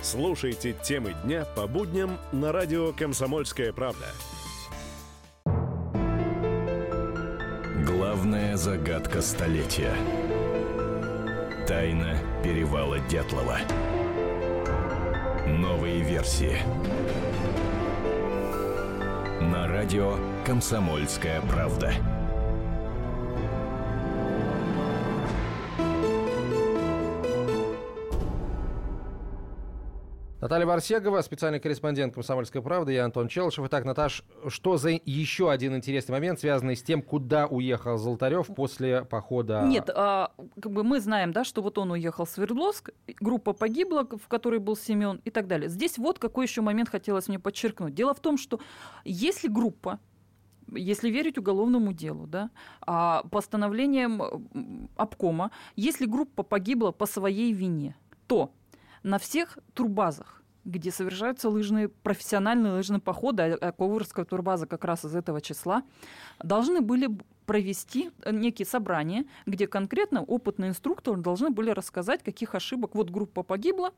Слушайте 0.00 0.74
темы 0.84 1.14
дня 1.24 1.44
по 1.56 1.66
будням 1.66 2.18
на 2.32 2.52
радио 2.52 2.92
«Комсомольская 2.92 3.72
правда». 3.72 4.06
Главная 7.86 8.56
загадка 8.56 9.22
столетия. 9.22 9.94
Тайна 11.66 12.16
перевала 12.44 13.00
Дятлова. 13.00 13.58
Новые 15.48 16.00
версии. 16.00 16.58
На 19.40 19.66
радио 19.66 20.16
«Комсомольская 20.44 21.40
правда». 21.40 21.92
Наталья 30.46 30.64
Варсегова, 30.64 31.22
специальный 31.22 31.58
корреспондент 31.58 32.14
«Комсомольской 32.14 32.62
правды», 32.62 32.92
я 32.92 33.04
Антон 33.04 33.26
Челышев. 33.26 33.66
Итак, 33.66 33.84
Наташ, 33.84 34.22
что 34.46 34.76
за 34.76 34.90
еще 34.90 35.50
один 35.50 35.74
интересный 35.74 36.12
момент, 36.12 36.38
связанный 36.38 36.76
с 36.76 36.84
тем, 36.84 37.02
куда 37.02 37.48
уехал 37.48 37.98
Золотарев 37.98 38.46
после 38.54 39.04
похода? 39.04 39.64
Нет, 39.66 39.90
а, 39.92 40.30
как 40.60 40.70
бы 40.70 40.84
мы 40.84 41.00
знаем, 41.00 41.32
да, 41.32 41.42
что 41.42 41.62
вот 41.62 41.78
он 41.78 41.90
уехал 41.90 42.26
в 42.26 42.30
Свердловск, 42.30 42.90
группа 43.18 43.54
погибла, 43.54 44.06
в 44.06 44.28
которой 44.28 44.60
был 44.60 44.76
Семен 44.76 45.20
и 45.24 45.30
так 45.30 45.48
далее. 45.48 45.68
Здесь 45.68 45.98
вот 45.98 46.20
какой 46.20 46.46
еще 46.46 46.60
момент 46.60 46.90
хотелось 46.90 47.26
мне 47.26 47.40
подчеркнуть. 47.40 47.92
Дело 47.92 48.14
в 48.14 48.20
том, 48.20 48.38
что 48.38 48.60
если 49.04 49.48
группа 49.48 49.98
если 50.72 51.10
верить 51.10 51.38
уголовному 51.38 51.92
делу, 51.92 52.28
да, 52.28 52.50
а 52.82 53.24
постановлением 53.32 54.88
обкома, 54.96 55.50
если 55.74 56.06
группа 56.06 56.44
погибла 56.44 56.92
по 56.92 57.06
своей 57.06 57.52
вине, 57.52 57.96
то 58.28 58.52
на 59.06 59.20
всех 59.20 59.58
турбазах 59.72 60.35
где 60.66 60.90
совершаются 60.90 61.48
лыжные, 61.48 61.88
профессиональные 61.88 62.74
лыжные 62.74 63.00
походы, 63.00 63.42
а 63.42 63.72
Ковырская 63.72 64.24
турбаза 64.24 64.66
как 64.66 64.84
раз 64.84 65.04
из 65.04 65.14
этого 65.14 65.40
числа, 65.40 65.82
должны 66.42 66.80
были 66.80 67.08
провести 67.46 68.10
некие 68.30 68.66
собрания, 68.66 69.24
где 69.46 69.68
конкретно 69.68 70.22
опытные 70.22 70.70
инструкторы 70.70 71.20
должны 71.20 71.50
были 71.50 71.70
рассказать, 71.70 72.22
каких 72.22 72.54
ошибок 72.54 72.94
вот 72.94 73.10
группа 73.10 73.42
погибла, 73.42 73.92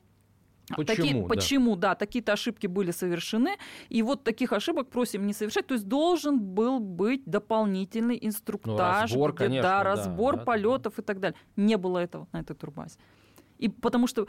Почему? 0.76 0.96
Такие, 0.96 1.22
да. 1.22 1.28
почему, 1.28 1.76
да, 1.76 1.94
такие-то 1.94 2.32
ошибки 2.34 2.66
были 2.66 2.90
совершены, 2.90 3.56
и 3.88 4.02
вот 4.02 4.22
таких 4.22 4.52
ошибок 4.52 4.90
просим 4.90 5.26
не 5.26 5.32
совершать. 5.32 5.66
То 5.66 5.72
есть 5.72 5.88
должен 5.88 6.38
был 6.38 6.78
быть 6.78 7.22
дополнительный 7.24 8.18
инструктаж, 8.20 9.10
ну, 9.10 9.24
разбор, 9.24 9.32
где, 9.32 9.44
конечно, 9.44 9.62
да, 9.62 9.78
да, 9.78 9.84
разбор 9.84 10.36
да, 10.36 10.44
полетов 10.44 10.98
и 10.98 11.02
так 11.02 11.20
далее. 11.20 11.38
Не 11.56 11.78
было 11.78 11.98
этого 11.98 12.28
на 12.32 12.40
этой 12.40 12.54
турбазе. 12.54 12.98
И 13.58 13.68
потому 13.68 14.06
что 14.06 14.26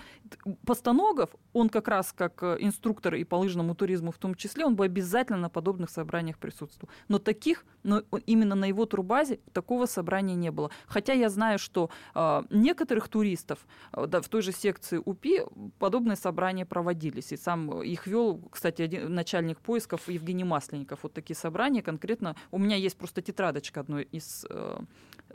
Постаногов, 0.66 1.30
он 1.54 1.70
как 1.70 1.88
раз 1.88 2.12
как 2.14 2.44
э, 2.44 2.58
инструктор 2.60 3.16
и 3.16 3.24
по 3.24 3.36
лыжному 3.36 3.76
туризму 3.76 4.12
в 4.12 4.18
том 4.18 4.36
числе, 4.36 4.66
он 4.66 4.76
бы 4.76 4.86
обязательно 4.86 5.40
на 5.40 5.50
подобных 5.50 5.90
собраниях 5.90 6.38
присутствовал. 6.38 6.92
Но 7.08 7.20
таких, 7.20 7.66
но 7.84 8.04
именно 8.26 8.56
на 8.56 8.66
его 8.66 8.86
турбазе 8.86 9.40
такого 9.54 9.86
собрания 9.86 10.36
не 10.36 10.52
было. 10.52 10.72
Хотя 10.88 11.14
я 11.14 11.30
знаю, 11.30 11.60
что 11.60 11.90
э, 12.16 12.44
некоторых 12.50 13.08
туристов 13.08 13.60
э, 13.94 14.08
да, 14.08 14.22
в 14.22 14.28
той 14.28 14.42
же 14.42 14.52
секции 14.52 15.02
УПИ 15.04 15.44
подобные 15.78 16.16
собрания 16.16 16.66
проводились. 16.66 17.32
И 17.32 17.38
сам 17.38 17.82
их 17.82 18.08
вел, 18.08 18.42
кстати, 18.52 18.82
один, 18.82 19.14
начальник 19.14 19.60
поисков 19.60 20.10
Евгений 20.10 20.44
Масленников. 20.44 21.00
Вот 21.04 21.14
такие 21.14 21.36
собрания 21.36 21.82
конкретно. 21.82 22.36
У 22.52 22.58
меня 22.58 22.76
есть 22.76 22.98
просто 22.98 23.22
тетрадочка 23.22 23.80
одной 23.80 24.04
из 24.04 24.46
э, 24.50 24.80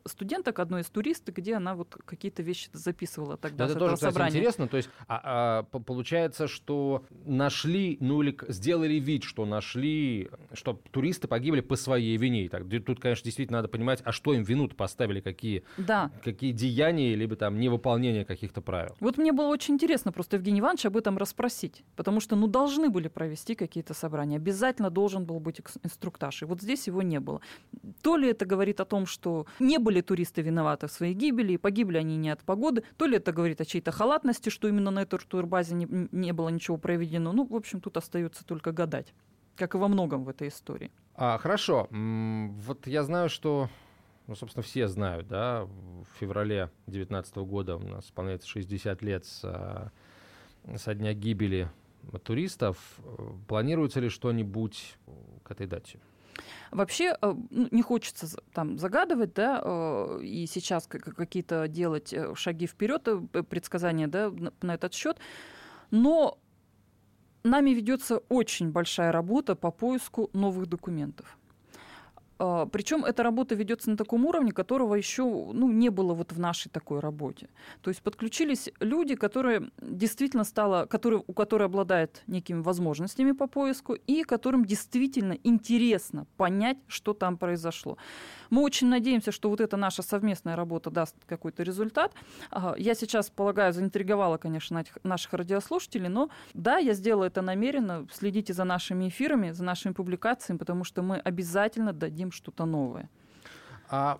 студенток, 0.07 0.59
одной 0.59 0.83
из 0.83 0.87
туристок, 0.87 1.37
где 1.37 1.55
она 1.55 1.75
вот 1.75 1.97
какие-то 2.05 2.43
вещи 2.43 2.69
записывала 2.73 3.37
тогда. 3.37 3.67
Это 3.67 3.79
тоже, 3.79 3.95
кстати, 3.95 4.37
интересно. 4.37 4.69
То 4.69 4.77
есть 4.77 4.89
а, 5.09 5.65
а, 5.73 5.79
получается, 5.79 6.49
что 6.49 7.05
нашли, 7.25 7.97
ну 8.01 8.23
или 8.23 8.37
сделали 8.49 8.95
вид, 8.95 9.25
что 9.25 9.45
нашли, 9.47 10.31
что 10.53 10.81
туристы 10.91 11.29
погибли 11.29 11.61
по 11.61 11.77
своей 11.77 12.17
вине. 12.17 12.49
Так, 12.49 12.65
тут, 12.85 13.01
конечно, 13.01 13.25
действительно 13.25 13.59
надо 13.59 13.69
понимать, 13.69 14.03
а 14.05 14.13
что 14.13 14.35
им 14.35 14.43
вину 14.43 14.69
поставили, 14.69 15.21
какие, 15.21 15.65
да. 15.77 16.11
какие 16.23 16.53
деяния, 16.53 17.15
либо 17.15 17.37
там 17.37 17.59
невыполнение 17.59 18.25
каких-то 18.25 18.61
правил. 18.61 18.97
Вот 19.01 19.19
мне 19.19 19.33
было 19.33 19.49
очень 19.49 19.75
интересно 19.75 20.13
просто 20.13 20.37
Евгений 20.37 20.61
Иванович 20.61 20.87
об 20.87 20.97
этом 20.97 21.19
расспросить, 21.19 21.85
потому 21.97 22.21
что, 22.21 22.37
ну, 22.37 22.47
должны 22.47 22.89
были 22.89 23.09
провести 23.09 23.55
какие-то 23.55 23.95
собрания, 23.95 24.37
обязательно 24.37 24.91
должен 24.91 25.25
был 25.25 25.41
быть 25.41 25.61
инструктаж, 25.83 26.43
и 26.43 26.45
вот 26.45 26.61
здесь 26.61 26.87
его 26.87 27.03
не 27.03 27.21
было. 27.21 27.41
То 28.03 28.17
ли 28.17 28.29
это 28.29 28.47
говорит 28.47 28.81
о 28.81 28.85
том, 28.85 29.07
что 29.07 29.47
не 29.59 29.79
были 29.85 30.01
туристы 30.01 30.43
виноваты 30.43 30.89
в 30.89 30.91
своей 30.91 31.15
гибели, 31.15 31.53
и 31.53 31.59
погибли 31.59 31.99
они 31.99 32.17
не 32.17 32.31
от 32.31 32.43
погоды, 32.43 32.83
то 32.97 33.07
ли 33.07 33.19
это 33.19 33.33
говорит 33.33 33.61
о 33.61 33.65
чьей-то 33.65 33.93
халатности, 33.93 34.49
что 34.49 34.67
именно 34.67 34.91
на 34.91 35.03
этой 35.03 35.21
турбазе 35.21 35.75
не, 35.75 35.87
не 36.11 36.33
было 36.33 36.49
ничего 36.49 36.77
проведено. 36.77 37.33
Ну, 37.33 37.47
в 37.47 37.55
общем, 37.55 37.81
тут 37.81 37.97
остается 37.97 38.45
только 38.45 38.73
гадать, 38.73 39.15
как 39.55 39.75
и 39.75 39.79
во 39.79 39.87
многом 39.87 40.25
в 40.25 40.29
этой 40.29 40.49
истории. 40.49 40.91
А, 41.15 41.39
хорошо. 41.39 41.87
Вот 41.91 42.87
я 42.87 43.05
знаю, 43.05 43.29
что 43.29 43.69
ну, 44.27 44.35
собственно, 44.35 44.63
все 44.63 44.89
знают, 44.89 45.29
да, 45.29 45.65
в 45.65 46.07
феврале 46.19 46.71
2019 46.87 47.37
года 47.37 47.77
у 47.77 47.87
нас 47.87 48.07
исполняется 48.07 48.49
60 48.49 49.03
лет 49.03 49.27
со, 49.27 49.93
со 50.77 50.95
дня 50.95 51.13
гибели 51.13 51.69
туристов. 52.23 52.79
Планируется 53.49 54.01
ли 54.01 54.09
что-нибудь 54.09 54.97
к 55.43 55.51
этой 55.51 55.67
дате? 55.67 56.01
Вообще 56.71 57.17
э, 57.21 57.35
ну, 57.51 57.69
не 57.71 57.83
хочется 57.83 58.27
там 58.53 58.79
загадывать, 58.79 59.35
да, 59.35 59.61
э, 59.65 60.21
и 60.23 60.47
сейчас 60.47 60.87
какие-то 60.87 61.69
делать 61.69 62.13
э, 62.13 62.35
шаги 62.35 62.67
вперед, 62.67 63.09
предсказания, 63.49 64.09
да, 64.09 64.33
на 64.63 64.75
этот 64.75 64.95
счет, 64.95 65.19
но 65.91 66.39
нами 67.43 67.71
ведется 67.71 68.19
очень 68.29 68.71
большая 68.71 69.13
работа 69.13 69.55
по 69.55 69.71
поиску 69.71 70.31
новых 70.33 70.67
документов. 70.67 71.39
А, 72.45 72.67
Причем 72.67 73.05
эта 73.05 73.23
работа 73.23 73.55
ведется 73.55 73.91
на 73.91 73.97
таком 73.97 74.27
уровне, 74.27 74.53
которого 74.53 74.95
еще 74.95 75.23
ну, 75.25 75.71
не 75.71 75.89
было 75.89 76.15
вот 76.15 76.33
в 76.33 76.39
нашей 76.39 76.69
такой 76.69 77.01
работе. 77.01 77.49
То 77.81 77.91
есть 77.91 78.03
подключились 78.03 78.71
люди, 78.81 79.15
которые 79.15 79.71
действительно 79.81 80.45
стало, 80.45 80.87
которые, 80.87 81.23
у 81.27 81.33
которых 81.33 81.67
обладают 81.67 82.23
некими 82.27 82.61
возможностями 82.61 83.33
по 83.33 83.47
поиску 83.47 83.95
и 83.95 84.23
которым 84.23 84.65
действительно 84.65 85.39
интересно 85.45 86.27
понять, 86.37 86.77
что 86.87 87.15
там 87.15 87.39
произошло. 87.39 87.97
Мы 88.51 88.63
очень 88.63 88.89
надеемся, 88.89 89.33
что 89.33 89.51
вот 89.51 89.61
эта 89.61 89.77
наша 89.77 90.03
совместная 90.03 90.57
работа 90.57 90.91
даст 90.91 91.17
какой-то 91.27 91.63
результат. 91.63 92.13
Я 92.77 92.95
сейчас, 92.95 93.31
полагаю, 93.31 93.73
заинтриговала, 93.73 94.39
конечно, 94.39 94.85
наших 95.03 95.33
радиослушателей, 95.35 96.09
но 96.09 96.31
да, 96.55 96.79
я 96.79 96.95
сделала 96.95 97.25
это 97.25 97.43
намеренно. 97.43 98.07
Следите 98.13 98.53
за 98.53 98.65
нашими 98.65 99.09
эфирами, 99.09 99.51
за 99.51 99.65
нашими 99.65 99.93
публикациями, 99.93 100.59
потому 100.59 100.85
что 100.85 101.03
мы 101.03 101.17
обязательно 101.19 101.93
дадим 101.93 102.33
что-то 102.33 102.65
новое. 102.65 103.09
А 103.91 104.19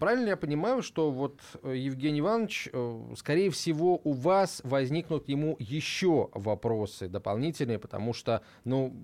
правильно 0.00 0.28
я 0.28 0.36
понимаю, 0.36 0.82
что 0.82 1.10
вот 1.10 1.40
э, 1.62 1.76
Евгений 1.76 2.20
Иванович, 2.20 2.68
э, 2.72 3.14
скорее 3.16 3.50
всего, 3.50 4.00
у 4.02 4.12
вас 4.12 4.60
возникнут 4.64 5.28
ему 5.28 5.56
еще 5.58 6.30
вопросы 6.32 7.08
дополнительные, 7.08 7.78
потому 7.78 8.12
что, 8.12 8.42
ну, 8.64 8.94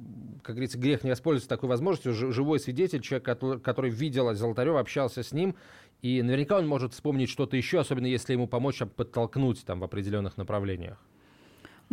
как 0.43 0.57
говорится, 0.57 0.79
грех 0.79 1.05
не 1.05 1.11
воспользоваться 1.11 1.49
такой 1.49 1.69
возможностью. 1.69 2.33
Живой 2.33 2.61
свидетель, 2.61 3.01
человек, 3.01 3.25
который, 3.25 3.61
который 3.61 3.91
видел 3.91 4.33
Золотарева, 4.35 4.81
общался 4.81 5.23
с 5.23 5.33
ним, 5.33 5.55
и 6.01 6.23
наверняка 6.23 6.59
он 6.59 6.67
может 6.67 6.93
вспомнить 6.93 7.29
что-то 7.29 7.57
еще, 7.57 7.81
особенно 7.81 8.07
если 8.07 8.33
ему 8.33 8.47
помочь 8.47 8.83
подтолкнуть 8.97 9.65
там 9.65 9.81
в 9.81 9.85
определенных 9.85 10.37
направлениях. 10.37 10.99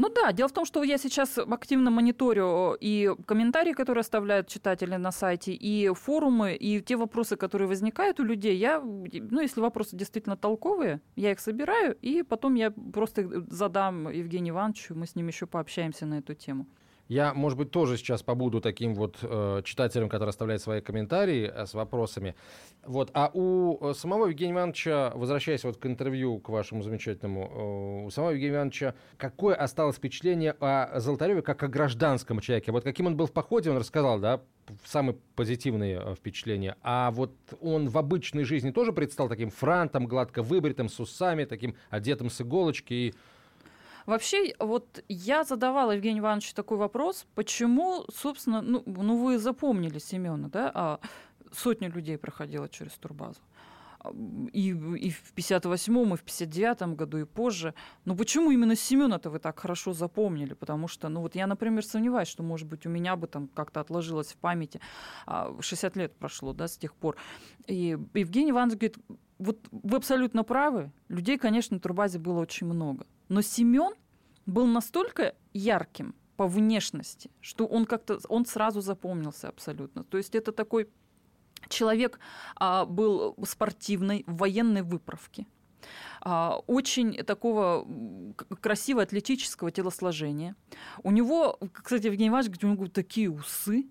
Ну 0.02 0.10
да, 0.10 0.32
дело 0.32 0.50
в 0.50 0.52
том, 0.52 0.66
что 0.66 0.82
я 0.82 0.98
сейчас 0.98 1.38
активно 1.38 1.92
мониторю 1.92 2.76
и 2.82 3.12
комментарии, 3.28 3.74
которые 3.74 4.02
оставляют 4.02 4.48
читатели 4.48 4.96
на 4.96 5.12
сайте, 5.12 5.54
и 5.54 5.94
форумы, 5.94 6.56
и 6.56 6.82
те 6.82 6.96
вопросы, 6.96 7.36
которые 7.36 7.68
возникают 7.68 8.20
у 8.20 8.24
людей. 8.24 8.58
Я, 8.58 8.80
ну, 8.82 9.42
если 9.42 9.62
вопросы 9.62 9.96
действительно 9.96 10.36
толковые, 10.36 11.02
я 11.16 11.32
их 11.32 11.40
собираю, 11.40 11.96
и 12.02 12.24
потом 12.24 12.56
я 12.56 12.72
просто 12.72 13.46
задам 13.52 14.10
Евгению 14.10 14.56
Ивановичу, 14.56 14.96
мы 14.96 15.06
с 15.06 15.14
ним 15.14 15.28
еще 15.28 15.46
пообщаемся 15.46 16.08
на 16.08 16.16
эту 16.16 16.34
тему. 16.34 16.66
Я, 17.12 17.34
может 17.34 17.58
быть, 17.58 17.72
тоже 17.72 17.98
сейчас 17.98 18.24
побуду 18.24 18.62
таким 18.62 18.96
вот 18.96 19.18
э, 19.22 19.64
читателем, 19.66 20.08
который 20.08 20.30
оставляет 20.30 20.62
свои 20.62 20.80
комментарии 20.80 21.52
э, 21.54 21.66
с 21.66 21.74
вопросами. 21.74 22.36
Вот. 22.86 23.12
А 23.14 23.30
у 23.34 23.90
э, 23.90 23.94
самого 23.94 24.28
Евгения 24.28 24.54
Ивановича, 24.54 25.12
возвращаясь 25.14 25.66
вот 25.66 25.76
к 25.76 25.86
интервью, 25.86 26.40
к 26.40 26.48
вашему 26.48 26.84
замечательному, 26.84 28.04
э, 28.04 28.06
у 28.06 28.10
самого 28.12 28.32
Евгения 28.32 28.56
Ивановича, 28.56 28.96
какое 29.18 29.56
осталось 29.56 29.98
впечатление 29.98 30.56
о 30.62 31.02
Золотареве 31.02 31.42
как 31.42 31.62
о 31.64 31.68
гражданском 31.68 32.40
человеке? 32.40 32.72
Вот 32.72 32.86
каким 32.86 33.08
он 33.08 33.18
был 33.18 33.26
в 33.26 33.34
походе, 33.34 33.72
он 33.72 33.78
рассказал, 33.78 34.18
да, 34.18 34.40
самые 34.86 35.18
позитивные 35.36 36.02
э, 36.02 36.16
впечатления. 36.16 36.78
А 36.82 37.12
вот 37.12 37.34
он 37.60 37.90
в 37.90 37.98
обычной 37.98 38.46
жизни 38.46 38.72
тоже 38.72 38.94
предстал 38.94 39.28
таким 39.28 39.50
франтом, 39.50 40.08
гладко 40.08 40.44
выбритым, 40.44 40.88
с 40.88 40.98
усами, 40.98 41.44
таким 41.44 41.76
одетым 41.90 42.30
с 42.30 42.40
иголочки 42.40 42.94
и 42.94 43.14
Вообще, 44.12 44.54
вот 44.60 45.06
я 45.08 45.46
задавала 45.46 45.92
Евгению 45.92 46.20
Ивановичу 46.20 46.54
такой 46.54 46.78
вопрос, 46.78 47.26
почему, 47.34 48.04
собственно, 48.14 48.62
ну, 48.62 48.84
ну 48.86 49.16
вы 49.16 49.40
запомнили 49.40 50.00
Семена, 50.00 50.50
да, 50.50 50.70
а 50.74 51.00
сотни 51.54 51.88
людей 51.88 52.18
проходило 52.18 52.68
через 52.68 52.92
турбазу. 52.92 53.40
И, 54.52 54.68
и 54.68 55.12
в 55.12 55.34
58-м, 55.34 56.14
и 56.14 56.18
в 56.18 56.26
59-м 56.26 56.96
году, 56.96 57.20
и 57.20 57.24
позже. 57.24 57.74
Но 58.04 58.18
почему 58.18 58.52
именно 58.52 58.76
Семена-то 58.76 59.30
вы 59.30 59.40
так 59.40 59.58
хорошо 59.58 59.94
запомнили? 59.94 60.56
Потому 60.56 60.90
что, 60.90 61.08
ну 61.08 61.22
вот 61.22 61.36
я, 61.36 61.48
например, 61.48 61.86
сомневаюсь, 61.86 62.28
что, 62.28 62.44
может 62.44 62.68
быть, 62.68 62.86
у 62.86 62.90
меня 62.90 63.16
бы 63.16 63.28
там 63.28 63.48
как-то 63.48 63.80
отложилось 63.80 64.34
в 64.34 64.38
памяти. 64.38 64.82
60 65.26 65.96
а, 65.96 66.00
лет 66.00 66.18
прошло, 66.18 66.52
да, 66.52 66.68
с 66.68 66.78
тех 66.78 66.94
пор. 66.96 67.16
И 67.66 67.98
Евгений 68.14 68.52
Иванович 68.52 68.78
говорит, 68.78 68.98
вот 69.40 69.60
вы 69.72 69.96
абсолютно 69.96 70.44
правы. 70.44 70.92
Людей, 71.08 71.38
конечно, 71.38 71.76
на 71.76 71.80
турбазе 71.80 72.20
было 72.20 72.42
очень 72.42 72.68
много. 72.68 73.06
Но 73.32 73.42
Семен 73.42 73.94
был 74.46 74.68
настолько 74.68 75.36
ярким 75.54 76.16
по 76.36 76.48
внешности, 76.48 77.32
что 77.40 77.66
он 77.66 77.86
как-то, 77.86 78.20
он 78.28 78.46
сразу 78.46 78.82
запомнился 78.82 79.48
абсолютно. 79.48 80.04
То 80.04 80.18
есть 80.18 80.36
это 80.36 80.52
такой 80.52 80.90
человек 81.70 82.20
а, 82.58 82.84
был 82.84 83.38
спортивной, 83.46 84.26
военной 84.28 84.82
выправки. 84.82 85.48
А, 86.20 86.58
очень 86.68 87.24
такого 87.24 87.88
красивого 88.60 89.04
атлетического 89.04 89.72
телосложения. 89.72 90.58
У 91.02 91.12
него, 91.12 91.58
кстати, 91.72 92.08
Евгений 92.08 92.28
Иванович 92.28 92.48
говорит, 92.48 92.64
у 92.66 92.68
него 92.68 92.88
такие 92.88 93.32
усы, 93.32 93.88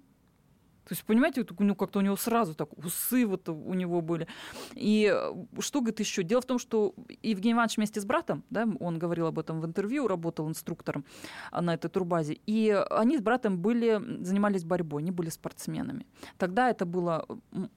то 0.91 0.95
есть, 0.95 1.05
понимаете, 1.05 1.47
ну, 1.61 1.77
как-то 1.77 2.01
у 2.01 2.03
него 2.03 2.17
сразу 2.17 2.53
так 2.53 2.77
усы 2.77 3.25
вот 3.25 3.49
у 3.49 3.75
него 3.75 4.01
были. 4.01 4.27
И 4.75 5.09
э, 5.09 5.33
что, 5.61 5.81
говорит, 5.83 6.01
еще? 6.01 6.25
Дело 6.25 6.41
в 6.41 6.47
том, 6.47 6.59
что 6.59 6.97
Евгений 7.23 7.53
Иванович 7.53 7.77
вместе 7.77 8.01
с 8.01 8.05
братом, 8.05 8.43
да, 8.51 8.67
он 8.81 8.99
говорил 8.99 9.29
об 9.29 9.39
этом 9.39 9.61
в 9.61 9.67
интервью, 9.67 10.09
работал 10.09 10.49
инструктором 10.49 11.05
а, 11.53 11.63
на 11.63 11.75
этой 11.75 11.89
турбазе, 11.89 12.41
и 12.45 12.71
они 12.91 13.19
с 13.19 13.21
братом 13.21 13.61
были, 13.61 14.03
занимались 14.25 14.65
борьбой, 14.65 15.03
они 15.03 15.13
были 15.13 15.29
спортсменами. 15.29 16.09
Тогда 16.39 16.71
это 16.71 16.87
было 16.87 17.25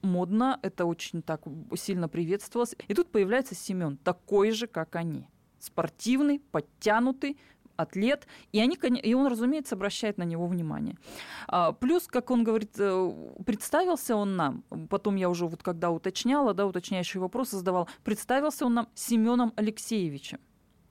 модно, 0.02 0.58
это 0.62 0.84
очень 0.84 1.22
так 1.22 1.42
сильно 1.76 2.08
приветствовалось. 2.08 2.74
И 2.88 2.94
тут 2.94 3.12
появляется 3.12 3.54
Семен, 3.54 3.96
такой 3.96 4.50
же, 4.50 4.66
как 4.66 4.96
они 4.96 5.28
спортивный, 5.60 6.40
подтянутый, 6.50 7.38
атлет, 7.76 8.26
и, 8.52 8.60
они, 8.60 8.76
и 8.76 9.14
он, 9.14 9.26
разумеется, 9.26 9.74
обращает 9.74 10.18
на 10.18 10.24
него 10.24 10.46
внимание. 10.46 10.96
А, 11.48 11.72
плюс, 11.72 12.06
как 12.06 12.30
он 12.30 12.44
говорит, 12.44 12.72
э, 12.78 13.12
представился 13.46 14.16
он 14.16 14.36
нам, 14.36 14.64
потом 14.90 15.16
я 15.16 15.28
уже 15.28 15.46
вот 15.46 15.62
когда 15.62 15.90
уточняла, 15.90 16.54
да, 16.54 16.66
уточняющие 16.66 17.20
вопросы 17.20 17.56
задавал, 17.56 17.88
представился 18.02 18.66
он 18.66 18.74
нам 18.74 18.88
Семеном 18.94 19.52
Алексеевичем. 19.56 20.38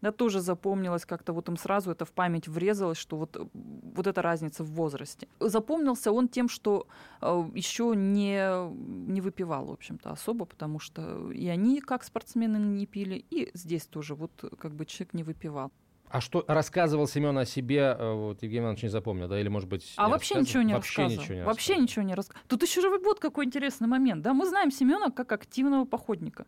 Да, 0.03 0.11
тоже 0.11 0.41
запомнилось 0.41 1.05
как-то, 1.05 1.31
вот 1.31 1.47
им 1.47 1.55
сразу 1.55 1.89
это 1.89 2.03
в 2.03 2.11
память 2.11 2.49
врезалось, 2.49 2.97
что 2.97 3.15
вот, 3.15 3.49
вот 3.53 4.05
эта 4.05 4.21
разница 4.21 4.65
в 4.65 4.71
возрасте. 4.71 5.29
Запомнился 5.39 6.11
он 6.11 6.27
тем, 6.27 6.49
что 6.49 6.87
э, 7.21 7.49
еще 7.55 7.93
не, 7.95 8.69
не 9.09 9.21
выпивал, 9.21 9.67
в 9.67 9.71
общем-то, 9.71 10.11
особо, 10.11 10.43
потому 10.43 10.79
что 10.79 11.31
и 11.31 11.47
они, 11.47 11.79
как 11.79 12.03
спортсмены, 12.03 12.57
не 12.57 12.85
пили, 12.85 13.25
и 13.29 13.49
здесь 13.53 13.85
тоже 13.85 14.13
вот 14.13 14.31
как 14.59 14.73
бы 14.73 14.85
человек 14.85 15.13
не 15.13 15.23
выпивал. 15.23 15.71
А 16.13 16.21
что 16.21 16.45
рассказывал 16.47 17.07
Семен 17.07 17.35
о 17.39 17.43
себе, 17.43 17.95
э, 17.97 18.13
вот 18.13 18.43
Евгений 18.43 18.61
Иванович 18.61 18.83
не 18.83 18.89
запомнил, 18.89 19.27
да, 19.27 19.39
или, 19.39 19.47
может 19.47 19.67
быть, 19.67 19.93
А 19.97 20.09
вообще 20.09 20.35
ничего 20.35 20.61
не 20.61 20.75
вообще 20.75 21.01
рассказывал. 21.01 21.23
Ничего 21.23 21.37
не 21.39 21.43
вообще 21.43 21.77
ничего 21.77 22.03
не 22.03 22.13
рассказывал. 22.13 22.45
Тут 22.47 22.61
еще 22.61 22.87
вот 22.99 23.19
какой 23.19 23.45
интересный 23.45 23.87
момент, 23.87 24.21
да, 24.21 24.35
мы 24.35 24.45
знаем 24.45 24.69
Семена 24.69 25.09
как 25.09 25.31
активного 25.31 25.85
походника. 25.85 26.45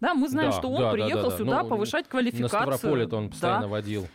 Да, 0.00 0.14
мы 0.14 0.28
знаем, 0.28 0.50
да, 0.50 0.58
что 0.58 0.68
он 0.68 0.80
да, 0.80 0.90
приехал 0.90 1.22
да, 1.22 1.30
да, 1.30 1.36
сюда 1.36 1.62
ну, 1.62 1.68
повышать 1.68 2.08
квалификацию. 2.08 2.42
На 2.42 2.76
Ставрополе 2.76 3.06
он 3.06 3.30
постоянно 3.30 3.62
да. 3.62 3.68
водил. 3.68 4.08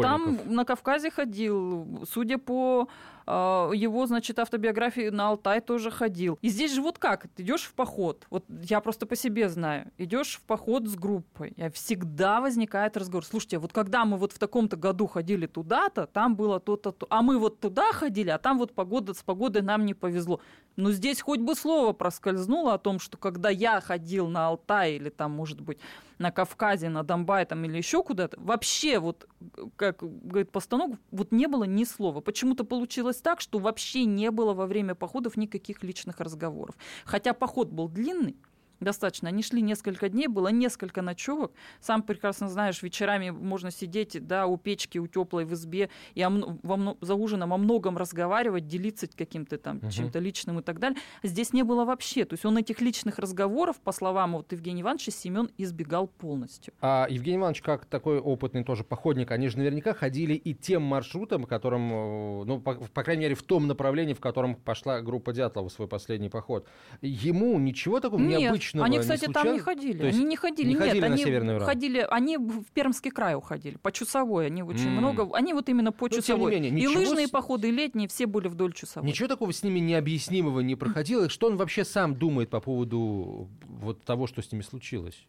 Там 0.00 0.38
на 0.46 0.64
Кавказе 0.64 1.10
ходил. 1.10 2.02
Судя 2.10 2.38
по 2.38 2.88
его, 3.26 4.06
значит, 4.06 4.38
автобиографии 4.38 5.08
на 5.08 5.28
Алтай 5.28 5.60
тоже 5.60 5.90
ходил. 5.90 6.38
И 6.42 6.48
здесь 6.48 6.74
же 6.74 6.82
вот 6.82 6.98
как, 6.98 7.28
ты 7.34 7.42
идешь 7.42 7.62
в 7.62 7.74
поход, 7.74 8.26
вот 8.30 8.44
я 8.48 8.80
просто 8.80 9.06
по 9.06 9.16
себе 9.16 9.48
знаю, 9.48 9.90
идешь 9.98 10.36
в 10.36 10.42
поход 10.42 10.86
с 10.86 10.94
группой, 10.94 11.50
и 11.56 11.68
всегда 11.70 12.40
возникает 12.40 12.96
разговор. 12.96 13.24
Слушайте, 13.24 13.58
вот 13.58 13.72
когда 13.72 14.04
мы 14.04 14.16
вот 14.16 14.32
в 14.32 14.38
таком-то 14.38 14.76
году 14.76 15.06
ходили 15.06 15.46
туда-то, 15.46 16.06
там 16.06 16.36
было 16.36 16.60
то-то, 16.60 16.92
то, 16.92 17.06
а 17.10 17.22
мы 17.22 17.38
вот 17.38 17.60
туда 17.60 17.92
ходили, 17.92 18.30
а 18.30 18.38
там 18.38 18.58
вот 18.58 18.74
погода 18.74 19.14
с 19.14 19.22
погодой 19.22 19.62
нам 19.62 19.86
не 19.86 19.94
повезло. 19.94 20.40
Но 20.76 20.90
здесь 20.90 21.20
хоть 21.20 21.40
бы 21.40 21.54
слово 21.54 21.92
проскользнуло 21.92 22.74
о 22.74 22.78
том, 22.78 22.98
что 22.98 23.18
когда 23.18 23.50
я 23.50 23.80
ходил 23.80 24.28
на 24.28 24.48
Алтай 24.48 24.94
или 24.94 25.10
там, 25.10 25.32
может 25.32 25.60
быть, 25.60 25.78
на 26.18 26.30
Кавказе, 26.30 26.88
на 26.88 27.02
Донбай 27.02 27.44
там, 27.46 27.64
или 27.64 27.76
еще 27.76 28.02
куда-то, 28.02 28.38
вообще 28.40 28.98
вот, 28.98 29.28
как 29.76 29.98
говорит 30.00 30.50
постанок, 30.50 30.98
вот 31.10 31.32
не 31.32 31.46
было 31.46 31.64
ни 31.64 31.84
слова. 31.84 32.20
Почему-то 32.20 32.64
получилось 32.64 33.20
так, 33.20 33.40
что 33.40 33.58
вообще 33.58 34.04
не 34.04 34.30
было 34.30 34.54
во 34.54 34.66
время 34.66 34.94
походов 34.94 35.36
никаких 35.36 35.82
личных 35.82 36.20
разговоров. 36.20 36.74
Хотя 37.04 37.32
поход 37.34 37.70
был 37.70 37.88
длинный, 37.88 38.36
достаточно. 38.82 39.28
Они 39.28 39.42
шли 39.42 39.62
несколько 39.62 40.08
дней, 40.08 40.28
было 40.28 40.48
несколько 40.48 41.02
ночевок. 41.02 41.52
Сам 41.80 42.02
прекрасно 42.02 42.48
знаешь, 42.48 42.82
вечерами 42.82 43.30
можно 43.30 43.70
сидеть 43.70 44.24
да, 44.26 44.46
у 44.46 44.56
печки, 44.56 44.98
у 44.98 45.06
теплой 45.06 45.44
в 45.44 45.54
избе 45.54 45.90
и 46.14 46.22
о, 46.22 46.30
во, 46.30 46.96
за 47.00 47.14
ужином 47.14 47.52
о 47.52 47.58
многом 47.58 47.96
разговаривать, 47.96 48.66
делиться 48.66 49.06
каким-то 49.06 49.58
там 49.58 49.78
угу. 49.78 49.90
чем-то 49.90 50.18
личным 50.18 50.60
и 50.60 50.62
так 50.62 50.78
далее. 50.78 50.98
Здесь 51.22 51.52
не 51.52 51.62
было 51.62 51.84
вообще. 51.84 52.24
То 52.24 52.34
есть 52.34 52.44
он 52.44 52.56
этих 52.58 52.80
личных 52.80 53.18
разговоров, 53.18 53.80
по 53.80 53.92
словам 53.92 54.32
вот 54.32 54.52
Евгения 54.52 54.82
Ивановича, 54.82 55.12
Семен 55.12 55.50
избегал 55.58 56.06
полностью. 56.06 56.74
А 56.80 57.06
Евгений 57.08 57.38
Иванович, 57.38 57.62
как 57.62 57.84
такой 57.86 58.18
опытный 58.18 58.64
тоже 58.64 58.84
походник, 58.84 59.30
они 59.30 59.48
же 59.48 59.58
наверняка 59.58 59.94
ходили 59.94 60.34
и 60.34 60.54
тем 60.54 60.82
маршрутом, 60.82 61.44
которым, 61.44 61.92
э, 61.92 62.44
ну, 62.44 62.60
по, 62.60 62.74
по 62.74 63.02
крайней 63.02 63.22
мере, 63.22 63.34
в 63.34 63.42
том 63.42 63.66
направлении, 63.66 64.14
в 64.14 64.20
котором 64.20 64.54
пошла 64.54 65.00
группа 65.00 65.32
Дятлова 65.32 65.68
в 65.68 65.72
свой 65.72 65.88
последний 65.88 66.28
поход. 66.28 66.66
Ему 67.00 67.58
ничего 67.58 68.00
такого 68.00 68.20
Нет. 68.20 68.40
необычного 68.40 68.71
личного 68.72 68.86
Они, 68.86 68.98
кстати, 68.98 69.26
не 69.26 69.32
там 69.32 69.52
не 69.52 69.58
ходили. 69.58 70.02
Они 70.06 70.24
не 70.24 70.36
ходили. 70.36 70.68
Не 70.68 70.74
Нет, 70.74 70.82
ходили 70.82 71.04
они 71.04 71.10
на 71.10 71.18
Северный 71.18 71.56
Урал. 71.56 71.66
ходили. 71.66 72.06
Они 72.10 72.36
в 72.36 72.64
Пермский 72.72 73.10
край 73.10 73.34
уходили, 73.34 73.76
по 73.76 73.92
часовой. 73.92 74.46
Они 74.46 74.62
очень 74.62 74.88
mm. 74.88 74.98
много. 74.98 75.36
Они 75.36 75.52
вот 75.52 75.68
именно 75.68 75.92
по 75.92 76.08
часовой. 76.08 76.52
менее, 76.52 76.70
и 76.70 76.86
лыжные 76.86 77.26
с... 77.26 77.30
походы, 77.30 77.68
и 77.68 77.70
летние, 77.70 78.08
все 78.08 78.26
были 78.26 78.48
вдоль 78.48 78.72
часовой. 78.72 79.08
Ничего 79.08 79.28
такого 79.28 79.52
с 79.52 79.62
ними 79.62 79.78
необъяснимого 79.80 80.60
не 80.60 80.76
проходило. 80.76 81.28
Что 81.28 81.46
он 81.46 81.56
вообще 81.56 81.84
сам 81.84 82.14
думает 82.14 82.50
по 82.50 82.60
поводу 82.60 83.48
вот 83.80 84.02
того, 84.02 84.26
что 84.26 84.42
с 84.42 84.50
ними 84.52 84.62
случилось? 84.62 85.26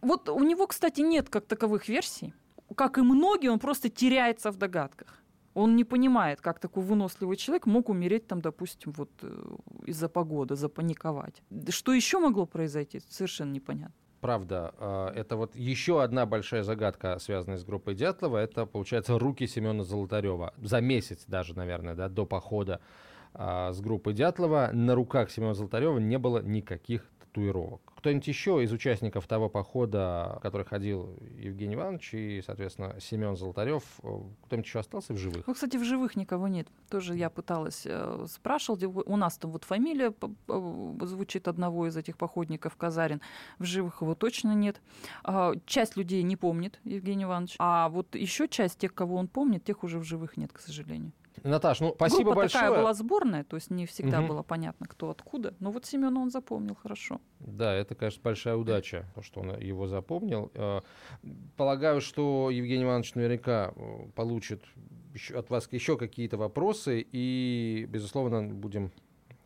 Вот 0.00 0.28
у 0.28 0.42
него, 0.42 0.66
кстати, 0.66 1.00
нет 1.00 1.28
как 1.28 1.46
таковых 1.46 1.88
версий. 1.88 2.32
Как 2.74 2.98
и 2.98 3.02
многие, 3.02 3.48
он 3.48 3.58
просто 3.58 3.88
теряется 3.88 4.50
в 4.50 4.56
догадках. 4.56 5.22
Он 5.56 5.74
не 5.74 5.84
понимает, 5.84 6.40
как 6.42 6.58
такой 6.58 6.82
выносливый 6.82 7.36
человек 7.36 7.66
мог 7.66 7.88
умереть 7.88 8.26
там, 8.26 8.40
допустим, 8.40 8.92
вот 8.92 9.10
э, 9.22 9.56
из-за 9.86 10.08
погоды, 10.08 10.54
запаниковать. 10.54 11.42
Что 11.70 11.94
еще 11.94 12.18
могло 12.18 12.44
произойти, 12.44 13.00
совершенно 13.08 13.52
непонятно. 13.52 13.94
Правда, 14.20 14.74
а, 14.78 15.12
это 15.14 15.36
вот 15.36 15.56
еще 15.56 16.02
одна 16.02 16.26
большая 16.26 16.62
загадка, 16.62 17.18
связанная 17.18 17.56
с 17.56 17.64
группой 17.64 17.94
Дятлова, 17.94 18.36
это, 18.36 18.66
получается, 18.66 19.18
руки 19.18 19.46
Семена 19.46 19.82
Золотарева. 19.82 20.52
За 20.62 20.82
месяц 20.82 21.24
даже, 21.26 21.56
наверное, 21.56 21.94
да, 21.94 22.10
до 22.10 22.26
похода 22.26 22.80
а, 23.38 23.72
с 23.72 23.80
группой 23.80 24.14
Дятлова 24.14 24.70
на 24.72 24.94
руках 24.94 25.30
Семена 25.30 25.52
Золотарева 25.52 25.98
не 25.98 26.18
было 26.18 26.42
никаких 26.42 27.06
татуировок. 27.20 27.82
Кто-нибудь 27.96 28.26
еще 28.28 28.62
из 28.62 28.72
участников 28.72 29.26
того 29.26 29.50
похода, 29.50 30.38
который 30.42 30.64
ходил 30.64 31.18
Евгений 31.38 31.74
Иванович 31.74 32.14
и, 32.14 32.42
соответственно, 32.44 32.96
Семен 33.00 33.36
Золотарев, 33.36 33.82
кто-нибудь 33.98 34.66
еще 34.66 34.78
остался 34.78 35.12
в 35.12 35.18
живых? 35.18 35.46
Ну, 35.46 35.52
кстати, 35.52 35.76
в 35.76 35.84
живых 35.84 36.16
никого 36.16 36.48
нет. 36.48 36.68
Тоже 36.88 37.14
я 37.14 37.28
пыталась 37.28 37.82
э, 37.84 38.26
спрашивать. 38.28 38.84
У 38.84 39.16
нас 39.16 39.36
там 39.36 39.50
вот 39.50 39.64
фамилия 39.64 40.14
звучит 41.02 41.48
одного 41.48 41.88
из 41.88 41.96
этих 41.96 42.16
походников 42.16 42.76
Казарин. 42.76 43.20
В 43.58 43.64
живых 43.64 44.00
его 44.00 44.14
точно 44.14 44.54
нет. 44.54 44.80
А, 45.24 45.54
часть 45.66 45.96
людей 45.96 46.22
не 46.22 46.36
помнит 46.36 46.80
Евгений 46.84 47.24
Иванович. 47.24 47.56
А 47.58 47.88
вот 47.90 48.14
еще 48.14 48.48
часть 48.48 48.78
тех, 48.78 48.94
кого 48.94 49.16
он 49.16 49.28
помнит, 49.28 49.64
тех 49.64 49.84
уже 49.84 49.98
в 49.98 50.04
живых 50.04 50.36
нет, 50.36 50.52
к 50.52 50.60
сожалению. 50.60 51.12
Наташ, 51.42 51.80
ну 51.80 51.92
спасибо 51.94 52.24
Группа 52.24 52.40
большое. 52.42 52.64
такая 52.64 52.80
была 52.80 52.94
сборная, 52.94 53.44
то 53.44 53.56
есть 53.56 53.70
не 53.70 53.86
всегда 53.86 54.20
угу. 54.20 54.28
было 54.28 54.42
понятно, 54.42 54.86
кто 54.86 55.10
откуда. 55.10 55.54
Но 55.60 55.70
вот 55.70 55.86
Семена 55.86 56.20
он 56.20 56.30
запомнил 56.30 56.74
хорошо. 56.74 57.20
Да, 57.40 57.74
это, 57.74 57.94
конечно, 57.94 58.20
большая 58.22 58.56
удача, 58.56 59.06
что 59.22 59.40
он 59.40 59.58
его 59.60 59.86
запомнил. 59.86 60.50
Э, 60.54 60.80
полагаю, 61.56 62.00
что 62.00 62.50
Евгений 62.50 62.84
Иванович 62.84 63.14
наверняка 63.14 63.72
э, 63.74 64.06
получит 64.14 64.62
от 65.34 65.50
вас 65.50 65.68
еще 65.72 65.96
какие-то 65.96 66.36
вопросы, 66.36 67.06
и, 67.10 67.86
безусловно, 67.88 68.42
будем 68.42 68.92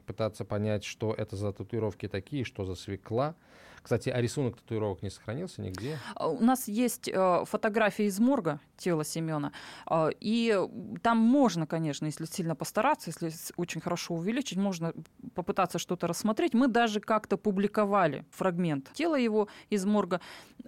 пытаться 0.06 0.44
понять, 0.44 0.84
что 0.84 1.14
это 1.14 1.36
за 1.36 1.52
татуировки 1.52 2.08
такие, 2.08 2.44
что 2.44 2.64
за 2.64 2.74
свекла. 2.74 3.36
Кстати, 3.82 4.10
а 4.10 4.20
рисунок 4.20 4.56
татуировок 4.56 5.02
не 5.02 5.10
сохранился 5.10 5.62
нигде? 5.62 5.98
А, 6.14 6.28
у 6.28 6.40
нас 6.40 6.68
есть 6.68 7.08
э, 7.08 7.44
фотография 7.46 8.06
из 8.06 8.18
морга 8.18 8.60
тела 8.76 9.04
Семена. 9.04 9.52
Э, 9.90 10.10
и 10.20 10.58
там 11.02 11.18
можно, 11.18 11.66
конечно, 11.66 12.06
если 12.06 12.24
сильно 12.26 12.54
постараться, 12.54 13.10
если 13.10 13.32
очень 13.56 13.80
хорошо 13.80 14.14
увеличить, 14.14 14.58
можно 14.58 14.92
попытаться 15.34 15.78
что-то 15.78 16.06
рассмотреть. 16.06 16.54
Мы 16.54 16.68
даже 16.68 17.00
как-то 17.00 17.36
публиковали 17.36 18.24
фрагмент 18.30 18.90
тела 18.92 19.16
его 19.16 19.48
из 19.70 19.84
морга, 19.84 20.20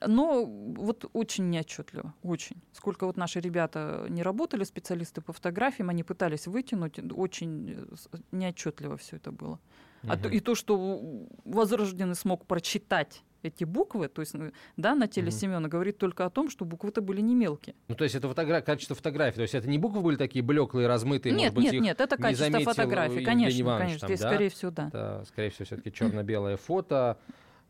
но 0.06 0.44
вот 0.44 1.08
очень 1.12 1.50
неотчетливо, 1.50 2.14
очень. 2.22 2.56
Сколько 2.72 3.06
вот 3.06 3.16
наши 3.16 3.40
ребята 3.40 4.06
не 4.08 4.22
работали, 4.22 4.64
специалисты 4.64 5.20
по 5.20 5.32
фотографиям, 5.32 5.90
они 5.90 6.02
пытались 6.02 6.46
вытянуть, 6.46 6.98
очень 7.12 7.86
э, 8.12 8.16
неотчетливо 8.32 8.96
все 8.96 9.16
это 9.16 9.32
было. 9.32 9.58
А 10.06 10.16
то, 10.16 10.28
и 10.28 10.40
то, 10.40 10.54
что 10.54 11.26
возрожденный 11.44 12.14
смог 12.14 12.46
прочитать 12.46 13.22
эти 13.42 13.64
буквы, 13.64 14.08
то 14.08 14.20
есть, 14.20 14.34
ну, 14.34 14.52
да, 14.76 14.94
на 14.94 15.08
теле 15.08 15.28
угу. 15.28 15.36
Семена 15.36 15.68
говорит 15.68 15.98
только 15.98 16.24
о 16.24 16.30
том, 16.30 16.48
что 16.48 16.64
буквы-то 16.64 17.02
были 17.02 17.20
не 17.20 17.34
мелкие. 17.34 17.74
Ну, 17.88 17.94
то 17.94 18.04
есть 18.04 18.14
это 18.14 18.28
фотография, 18.28 18.64
качество 18.64 18.94
фотографии, 18.94 19.36
то 19.36 19.42
есть 19.42 19.54
это 19.54 19.68
не 19.68 19.78
буквы 19.78 20.00
были 20.00 20.16
такие 20.16 20.44
блеклые, 20.44 20.86
размытые, 20.86 21.32
нет, 21.32 21.52
может 21.52 21.54
быть, 21.56 21.72
нет, 21.72 21.82
нет, 21.82 22.00
это 22.00 22.16
качество 22.16 22.60
фотографии, 22.60 23.24
конечно, 23.24 23.78
конечно, 23.78 24.00
там, 24.00 24.08
здесь, 24.08 24.20
да? 24.20 24.28
скорее 24.28 24.50
всего, 24.50 24.70
да. 24.70 24.88
Это, 24.88 25.24
скорее 25.26 25.50
всего, 25.50 25.64
все-таки 25.64 25.92
черно-белое 25.92 26.56
фото, 26.56 27.18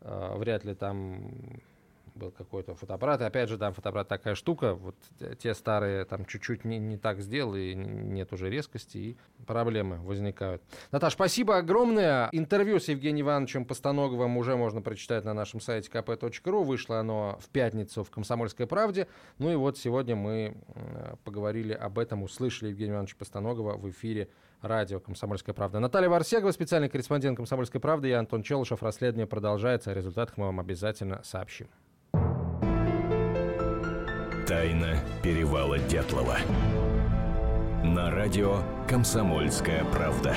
э, 0.01 0.35
вряд 0.37 0.65
ли 0.65 0.75
там 0.75 1.33
был 2.15 2.31
какой-то 2.31 2.75
фотоаппарат. 2.75 3.21
И 3.21 3.25
опять 3.25 3.49
же, 3.49 3.59
там 3.59 3.75
фотоаппарат 3.75 4.09
такая 4.09 4.35
штука. 4.35 4.75
Вот 4.75 4.95
те 5.39 5.55
старые 5.55 6.05
там 6.05 6.25
чуть-чуть 6.25 6.65
не, 6.65 6.79
не 6.79 6.97
так 6.97 7.21
сделал, 7.21 7.55
и 7.55 7.75
нет 7.75 8.33
уже 8.33 8.51
резкости, 8.51 8.99
и 8.99 9.17
проблемы 9.47 9.97
возникают. 9.99 10.63
Наташ, 10.91 11.15
спасибо 11.15 11.57
огромное. 11.59 12.29
Интервью 12.33 12.81
с 12.81 12.89
Евгением 12.89 13.27
Ивановичем 13.27 13.65
Постоноговым 13.65 14.37
уже 14.37 14.57
можно 14.57 14.83
прочитать 14.83 15.25
на 15.25 15.35
нашем 15.35 15.61
сайте 15.61 15.91
kp.ru. 15.91 16.65
Вышло 16.65 17.01
оно 17.01 17.39
в 17.41 17.49
пятницу 17.49 18.05
в 18.05 18.11
«Комсомольской 18.11 18.67
правде». 18.67 19.09
Ну 19.39 19.53
и 19.53 19.57
вот 19.57 19.79
сегодня 19.79 20.17
мы 20.17 20.57
поговорили 21.25 21.73
об 21.73 21.99
этом, 21.99 22.23
услышали 22.23 22.71
Евгения 22.71 22.93
Ивановича 22.93 23.17
Постоногова 23.19 23.77
в 23.77 23.89
эфире 23.91 24.29
радио 24.61 25.01
«Комсомольская 25.01 25.55
правда». 25.55 25.81
Наталья 25.81 26.09
Варсегова, 26.09 26.51
специальный 26.53 26.89
корреспондент 26.89 27.37
«Комсомольской 27.37 27.81
правды». 27.81 28.09
Я 28.09 28.21
Антон 28.21 28.43
Челышев. 28.43 28.83
Расследование 28.83 29.27
продолжается. 29.27 29.91
О 29.91 29.95
результатах 29.95 30.37
мы 30.37 30.47
вам 30.47 30.61
обязательно 30.61 31.21
сообщим. 31.25 31.69
Тайна 34.53 34.99
перевала 35.23 35.79
Дятлова. 35.79 36.37
На 37.83 38.11
радио 38.11 38.59
«Комсомольская 38.87 39.83
правда». 39.85 40.37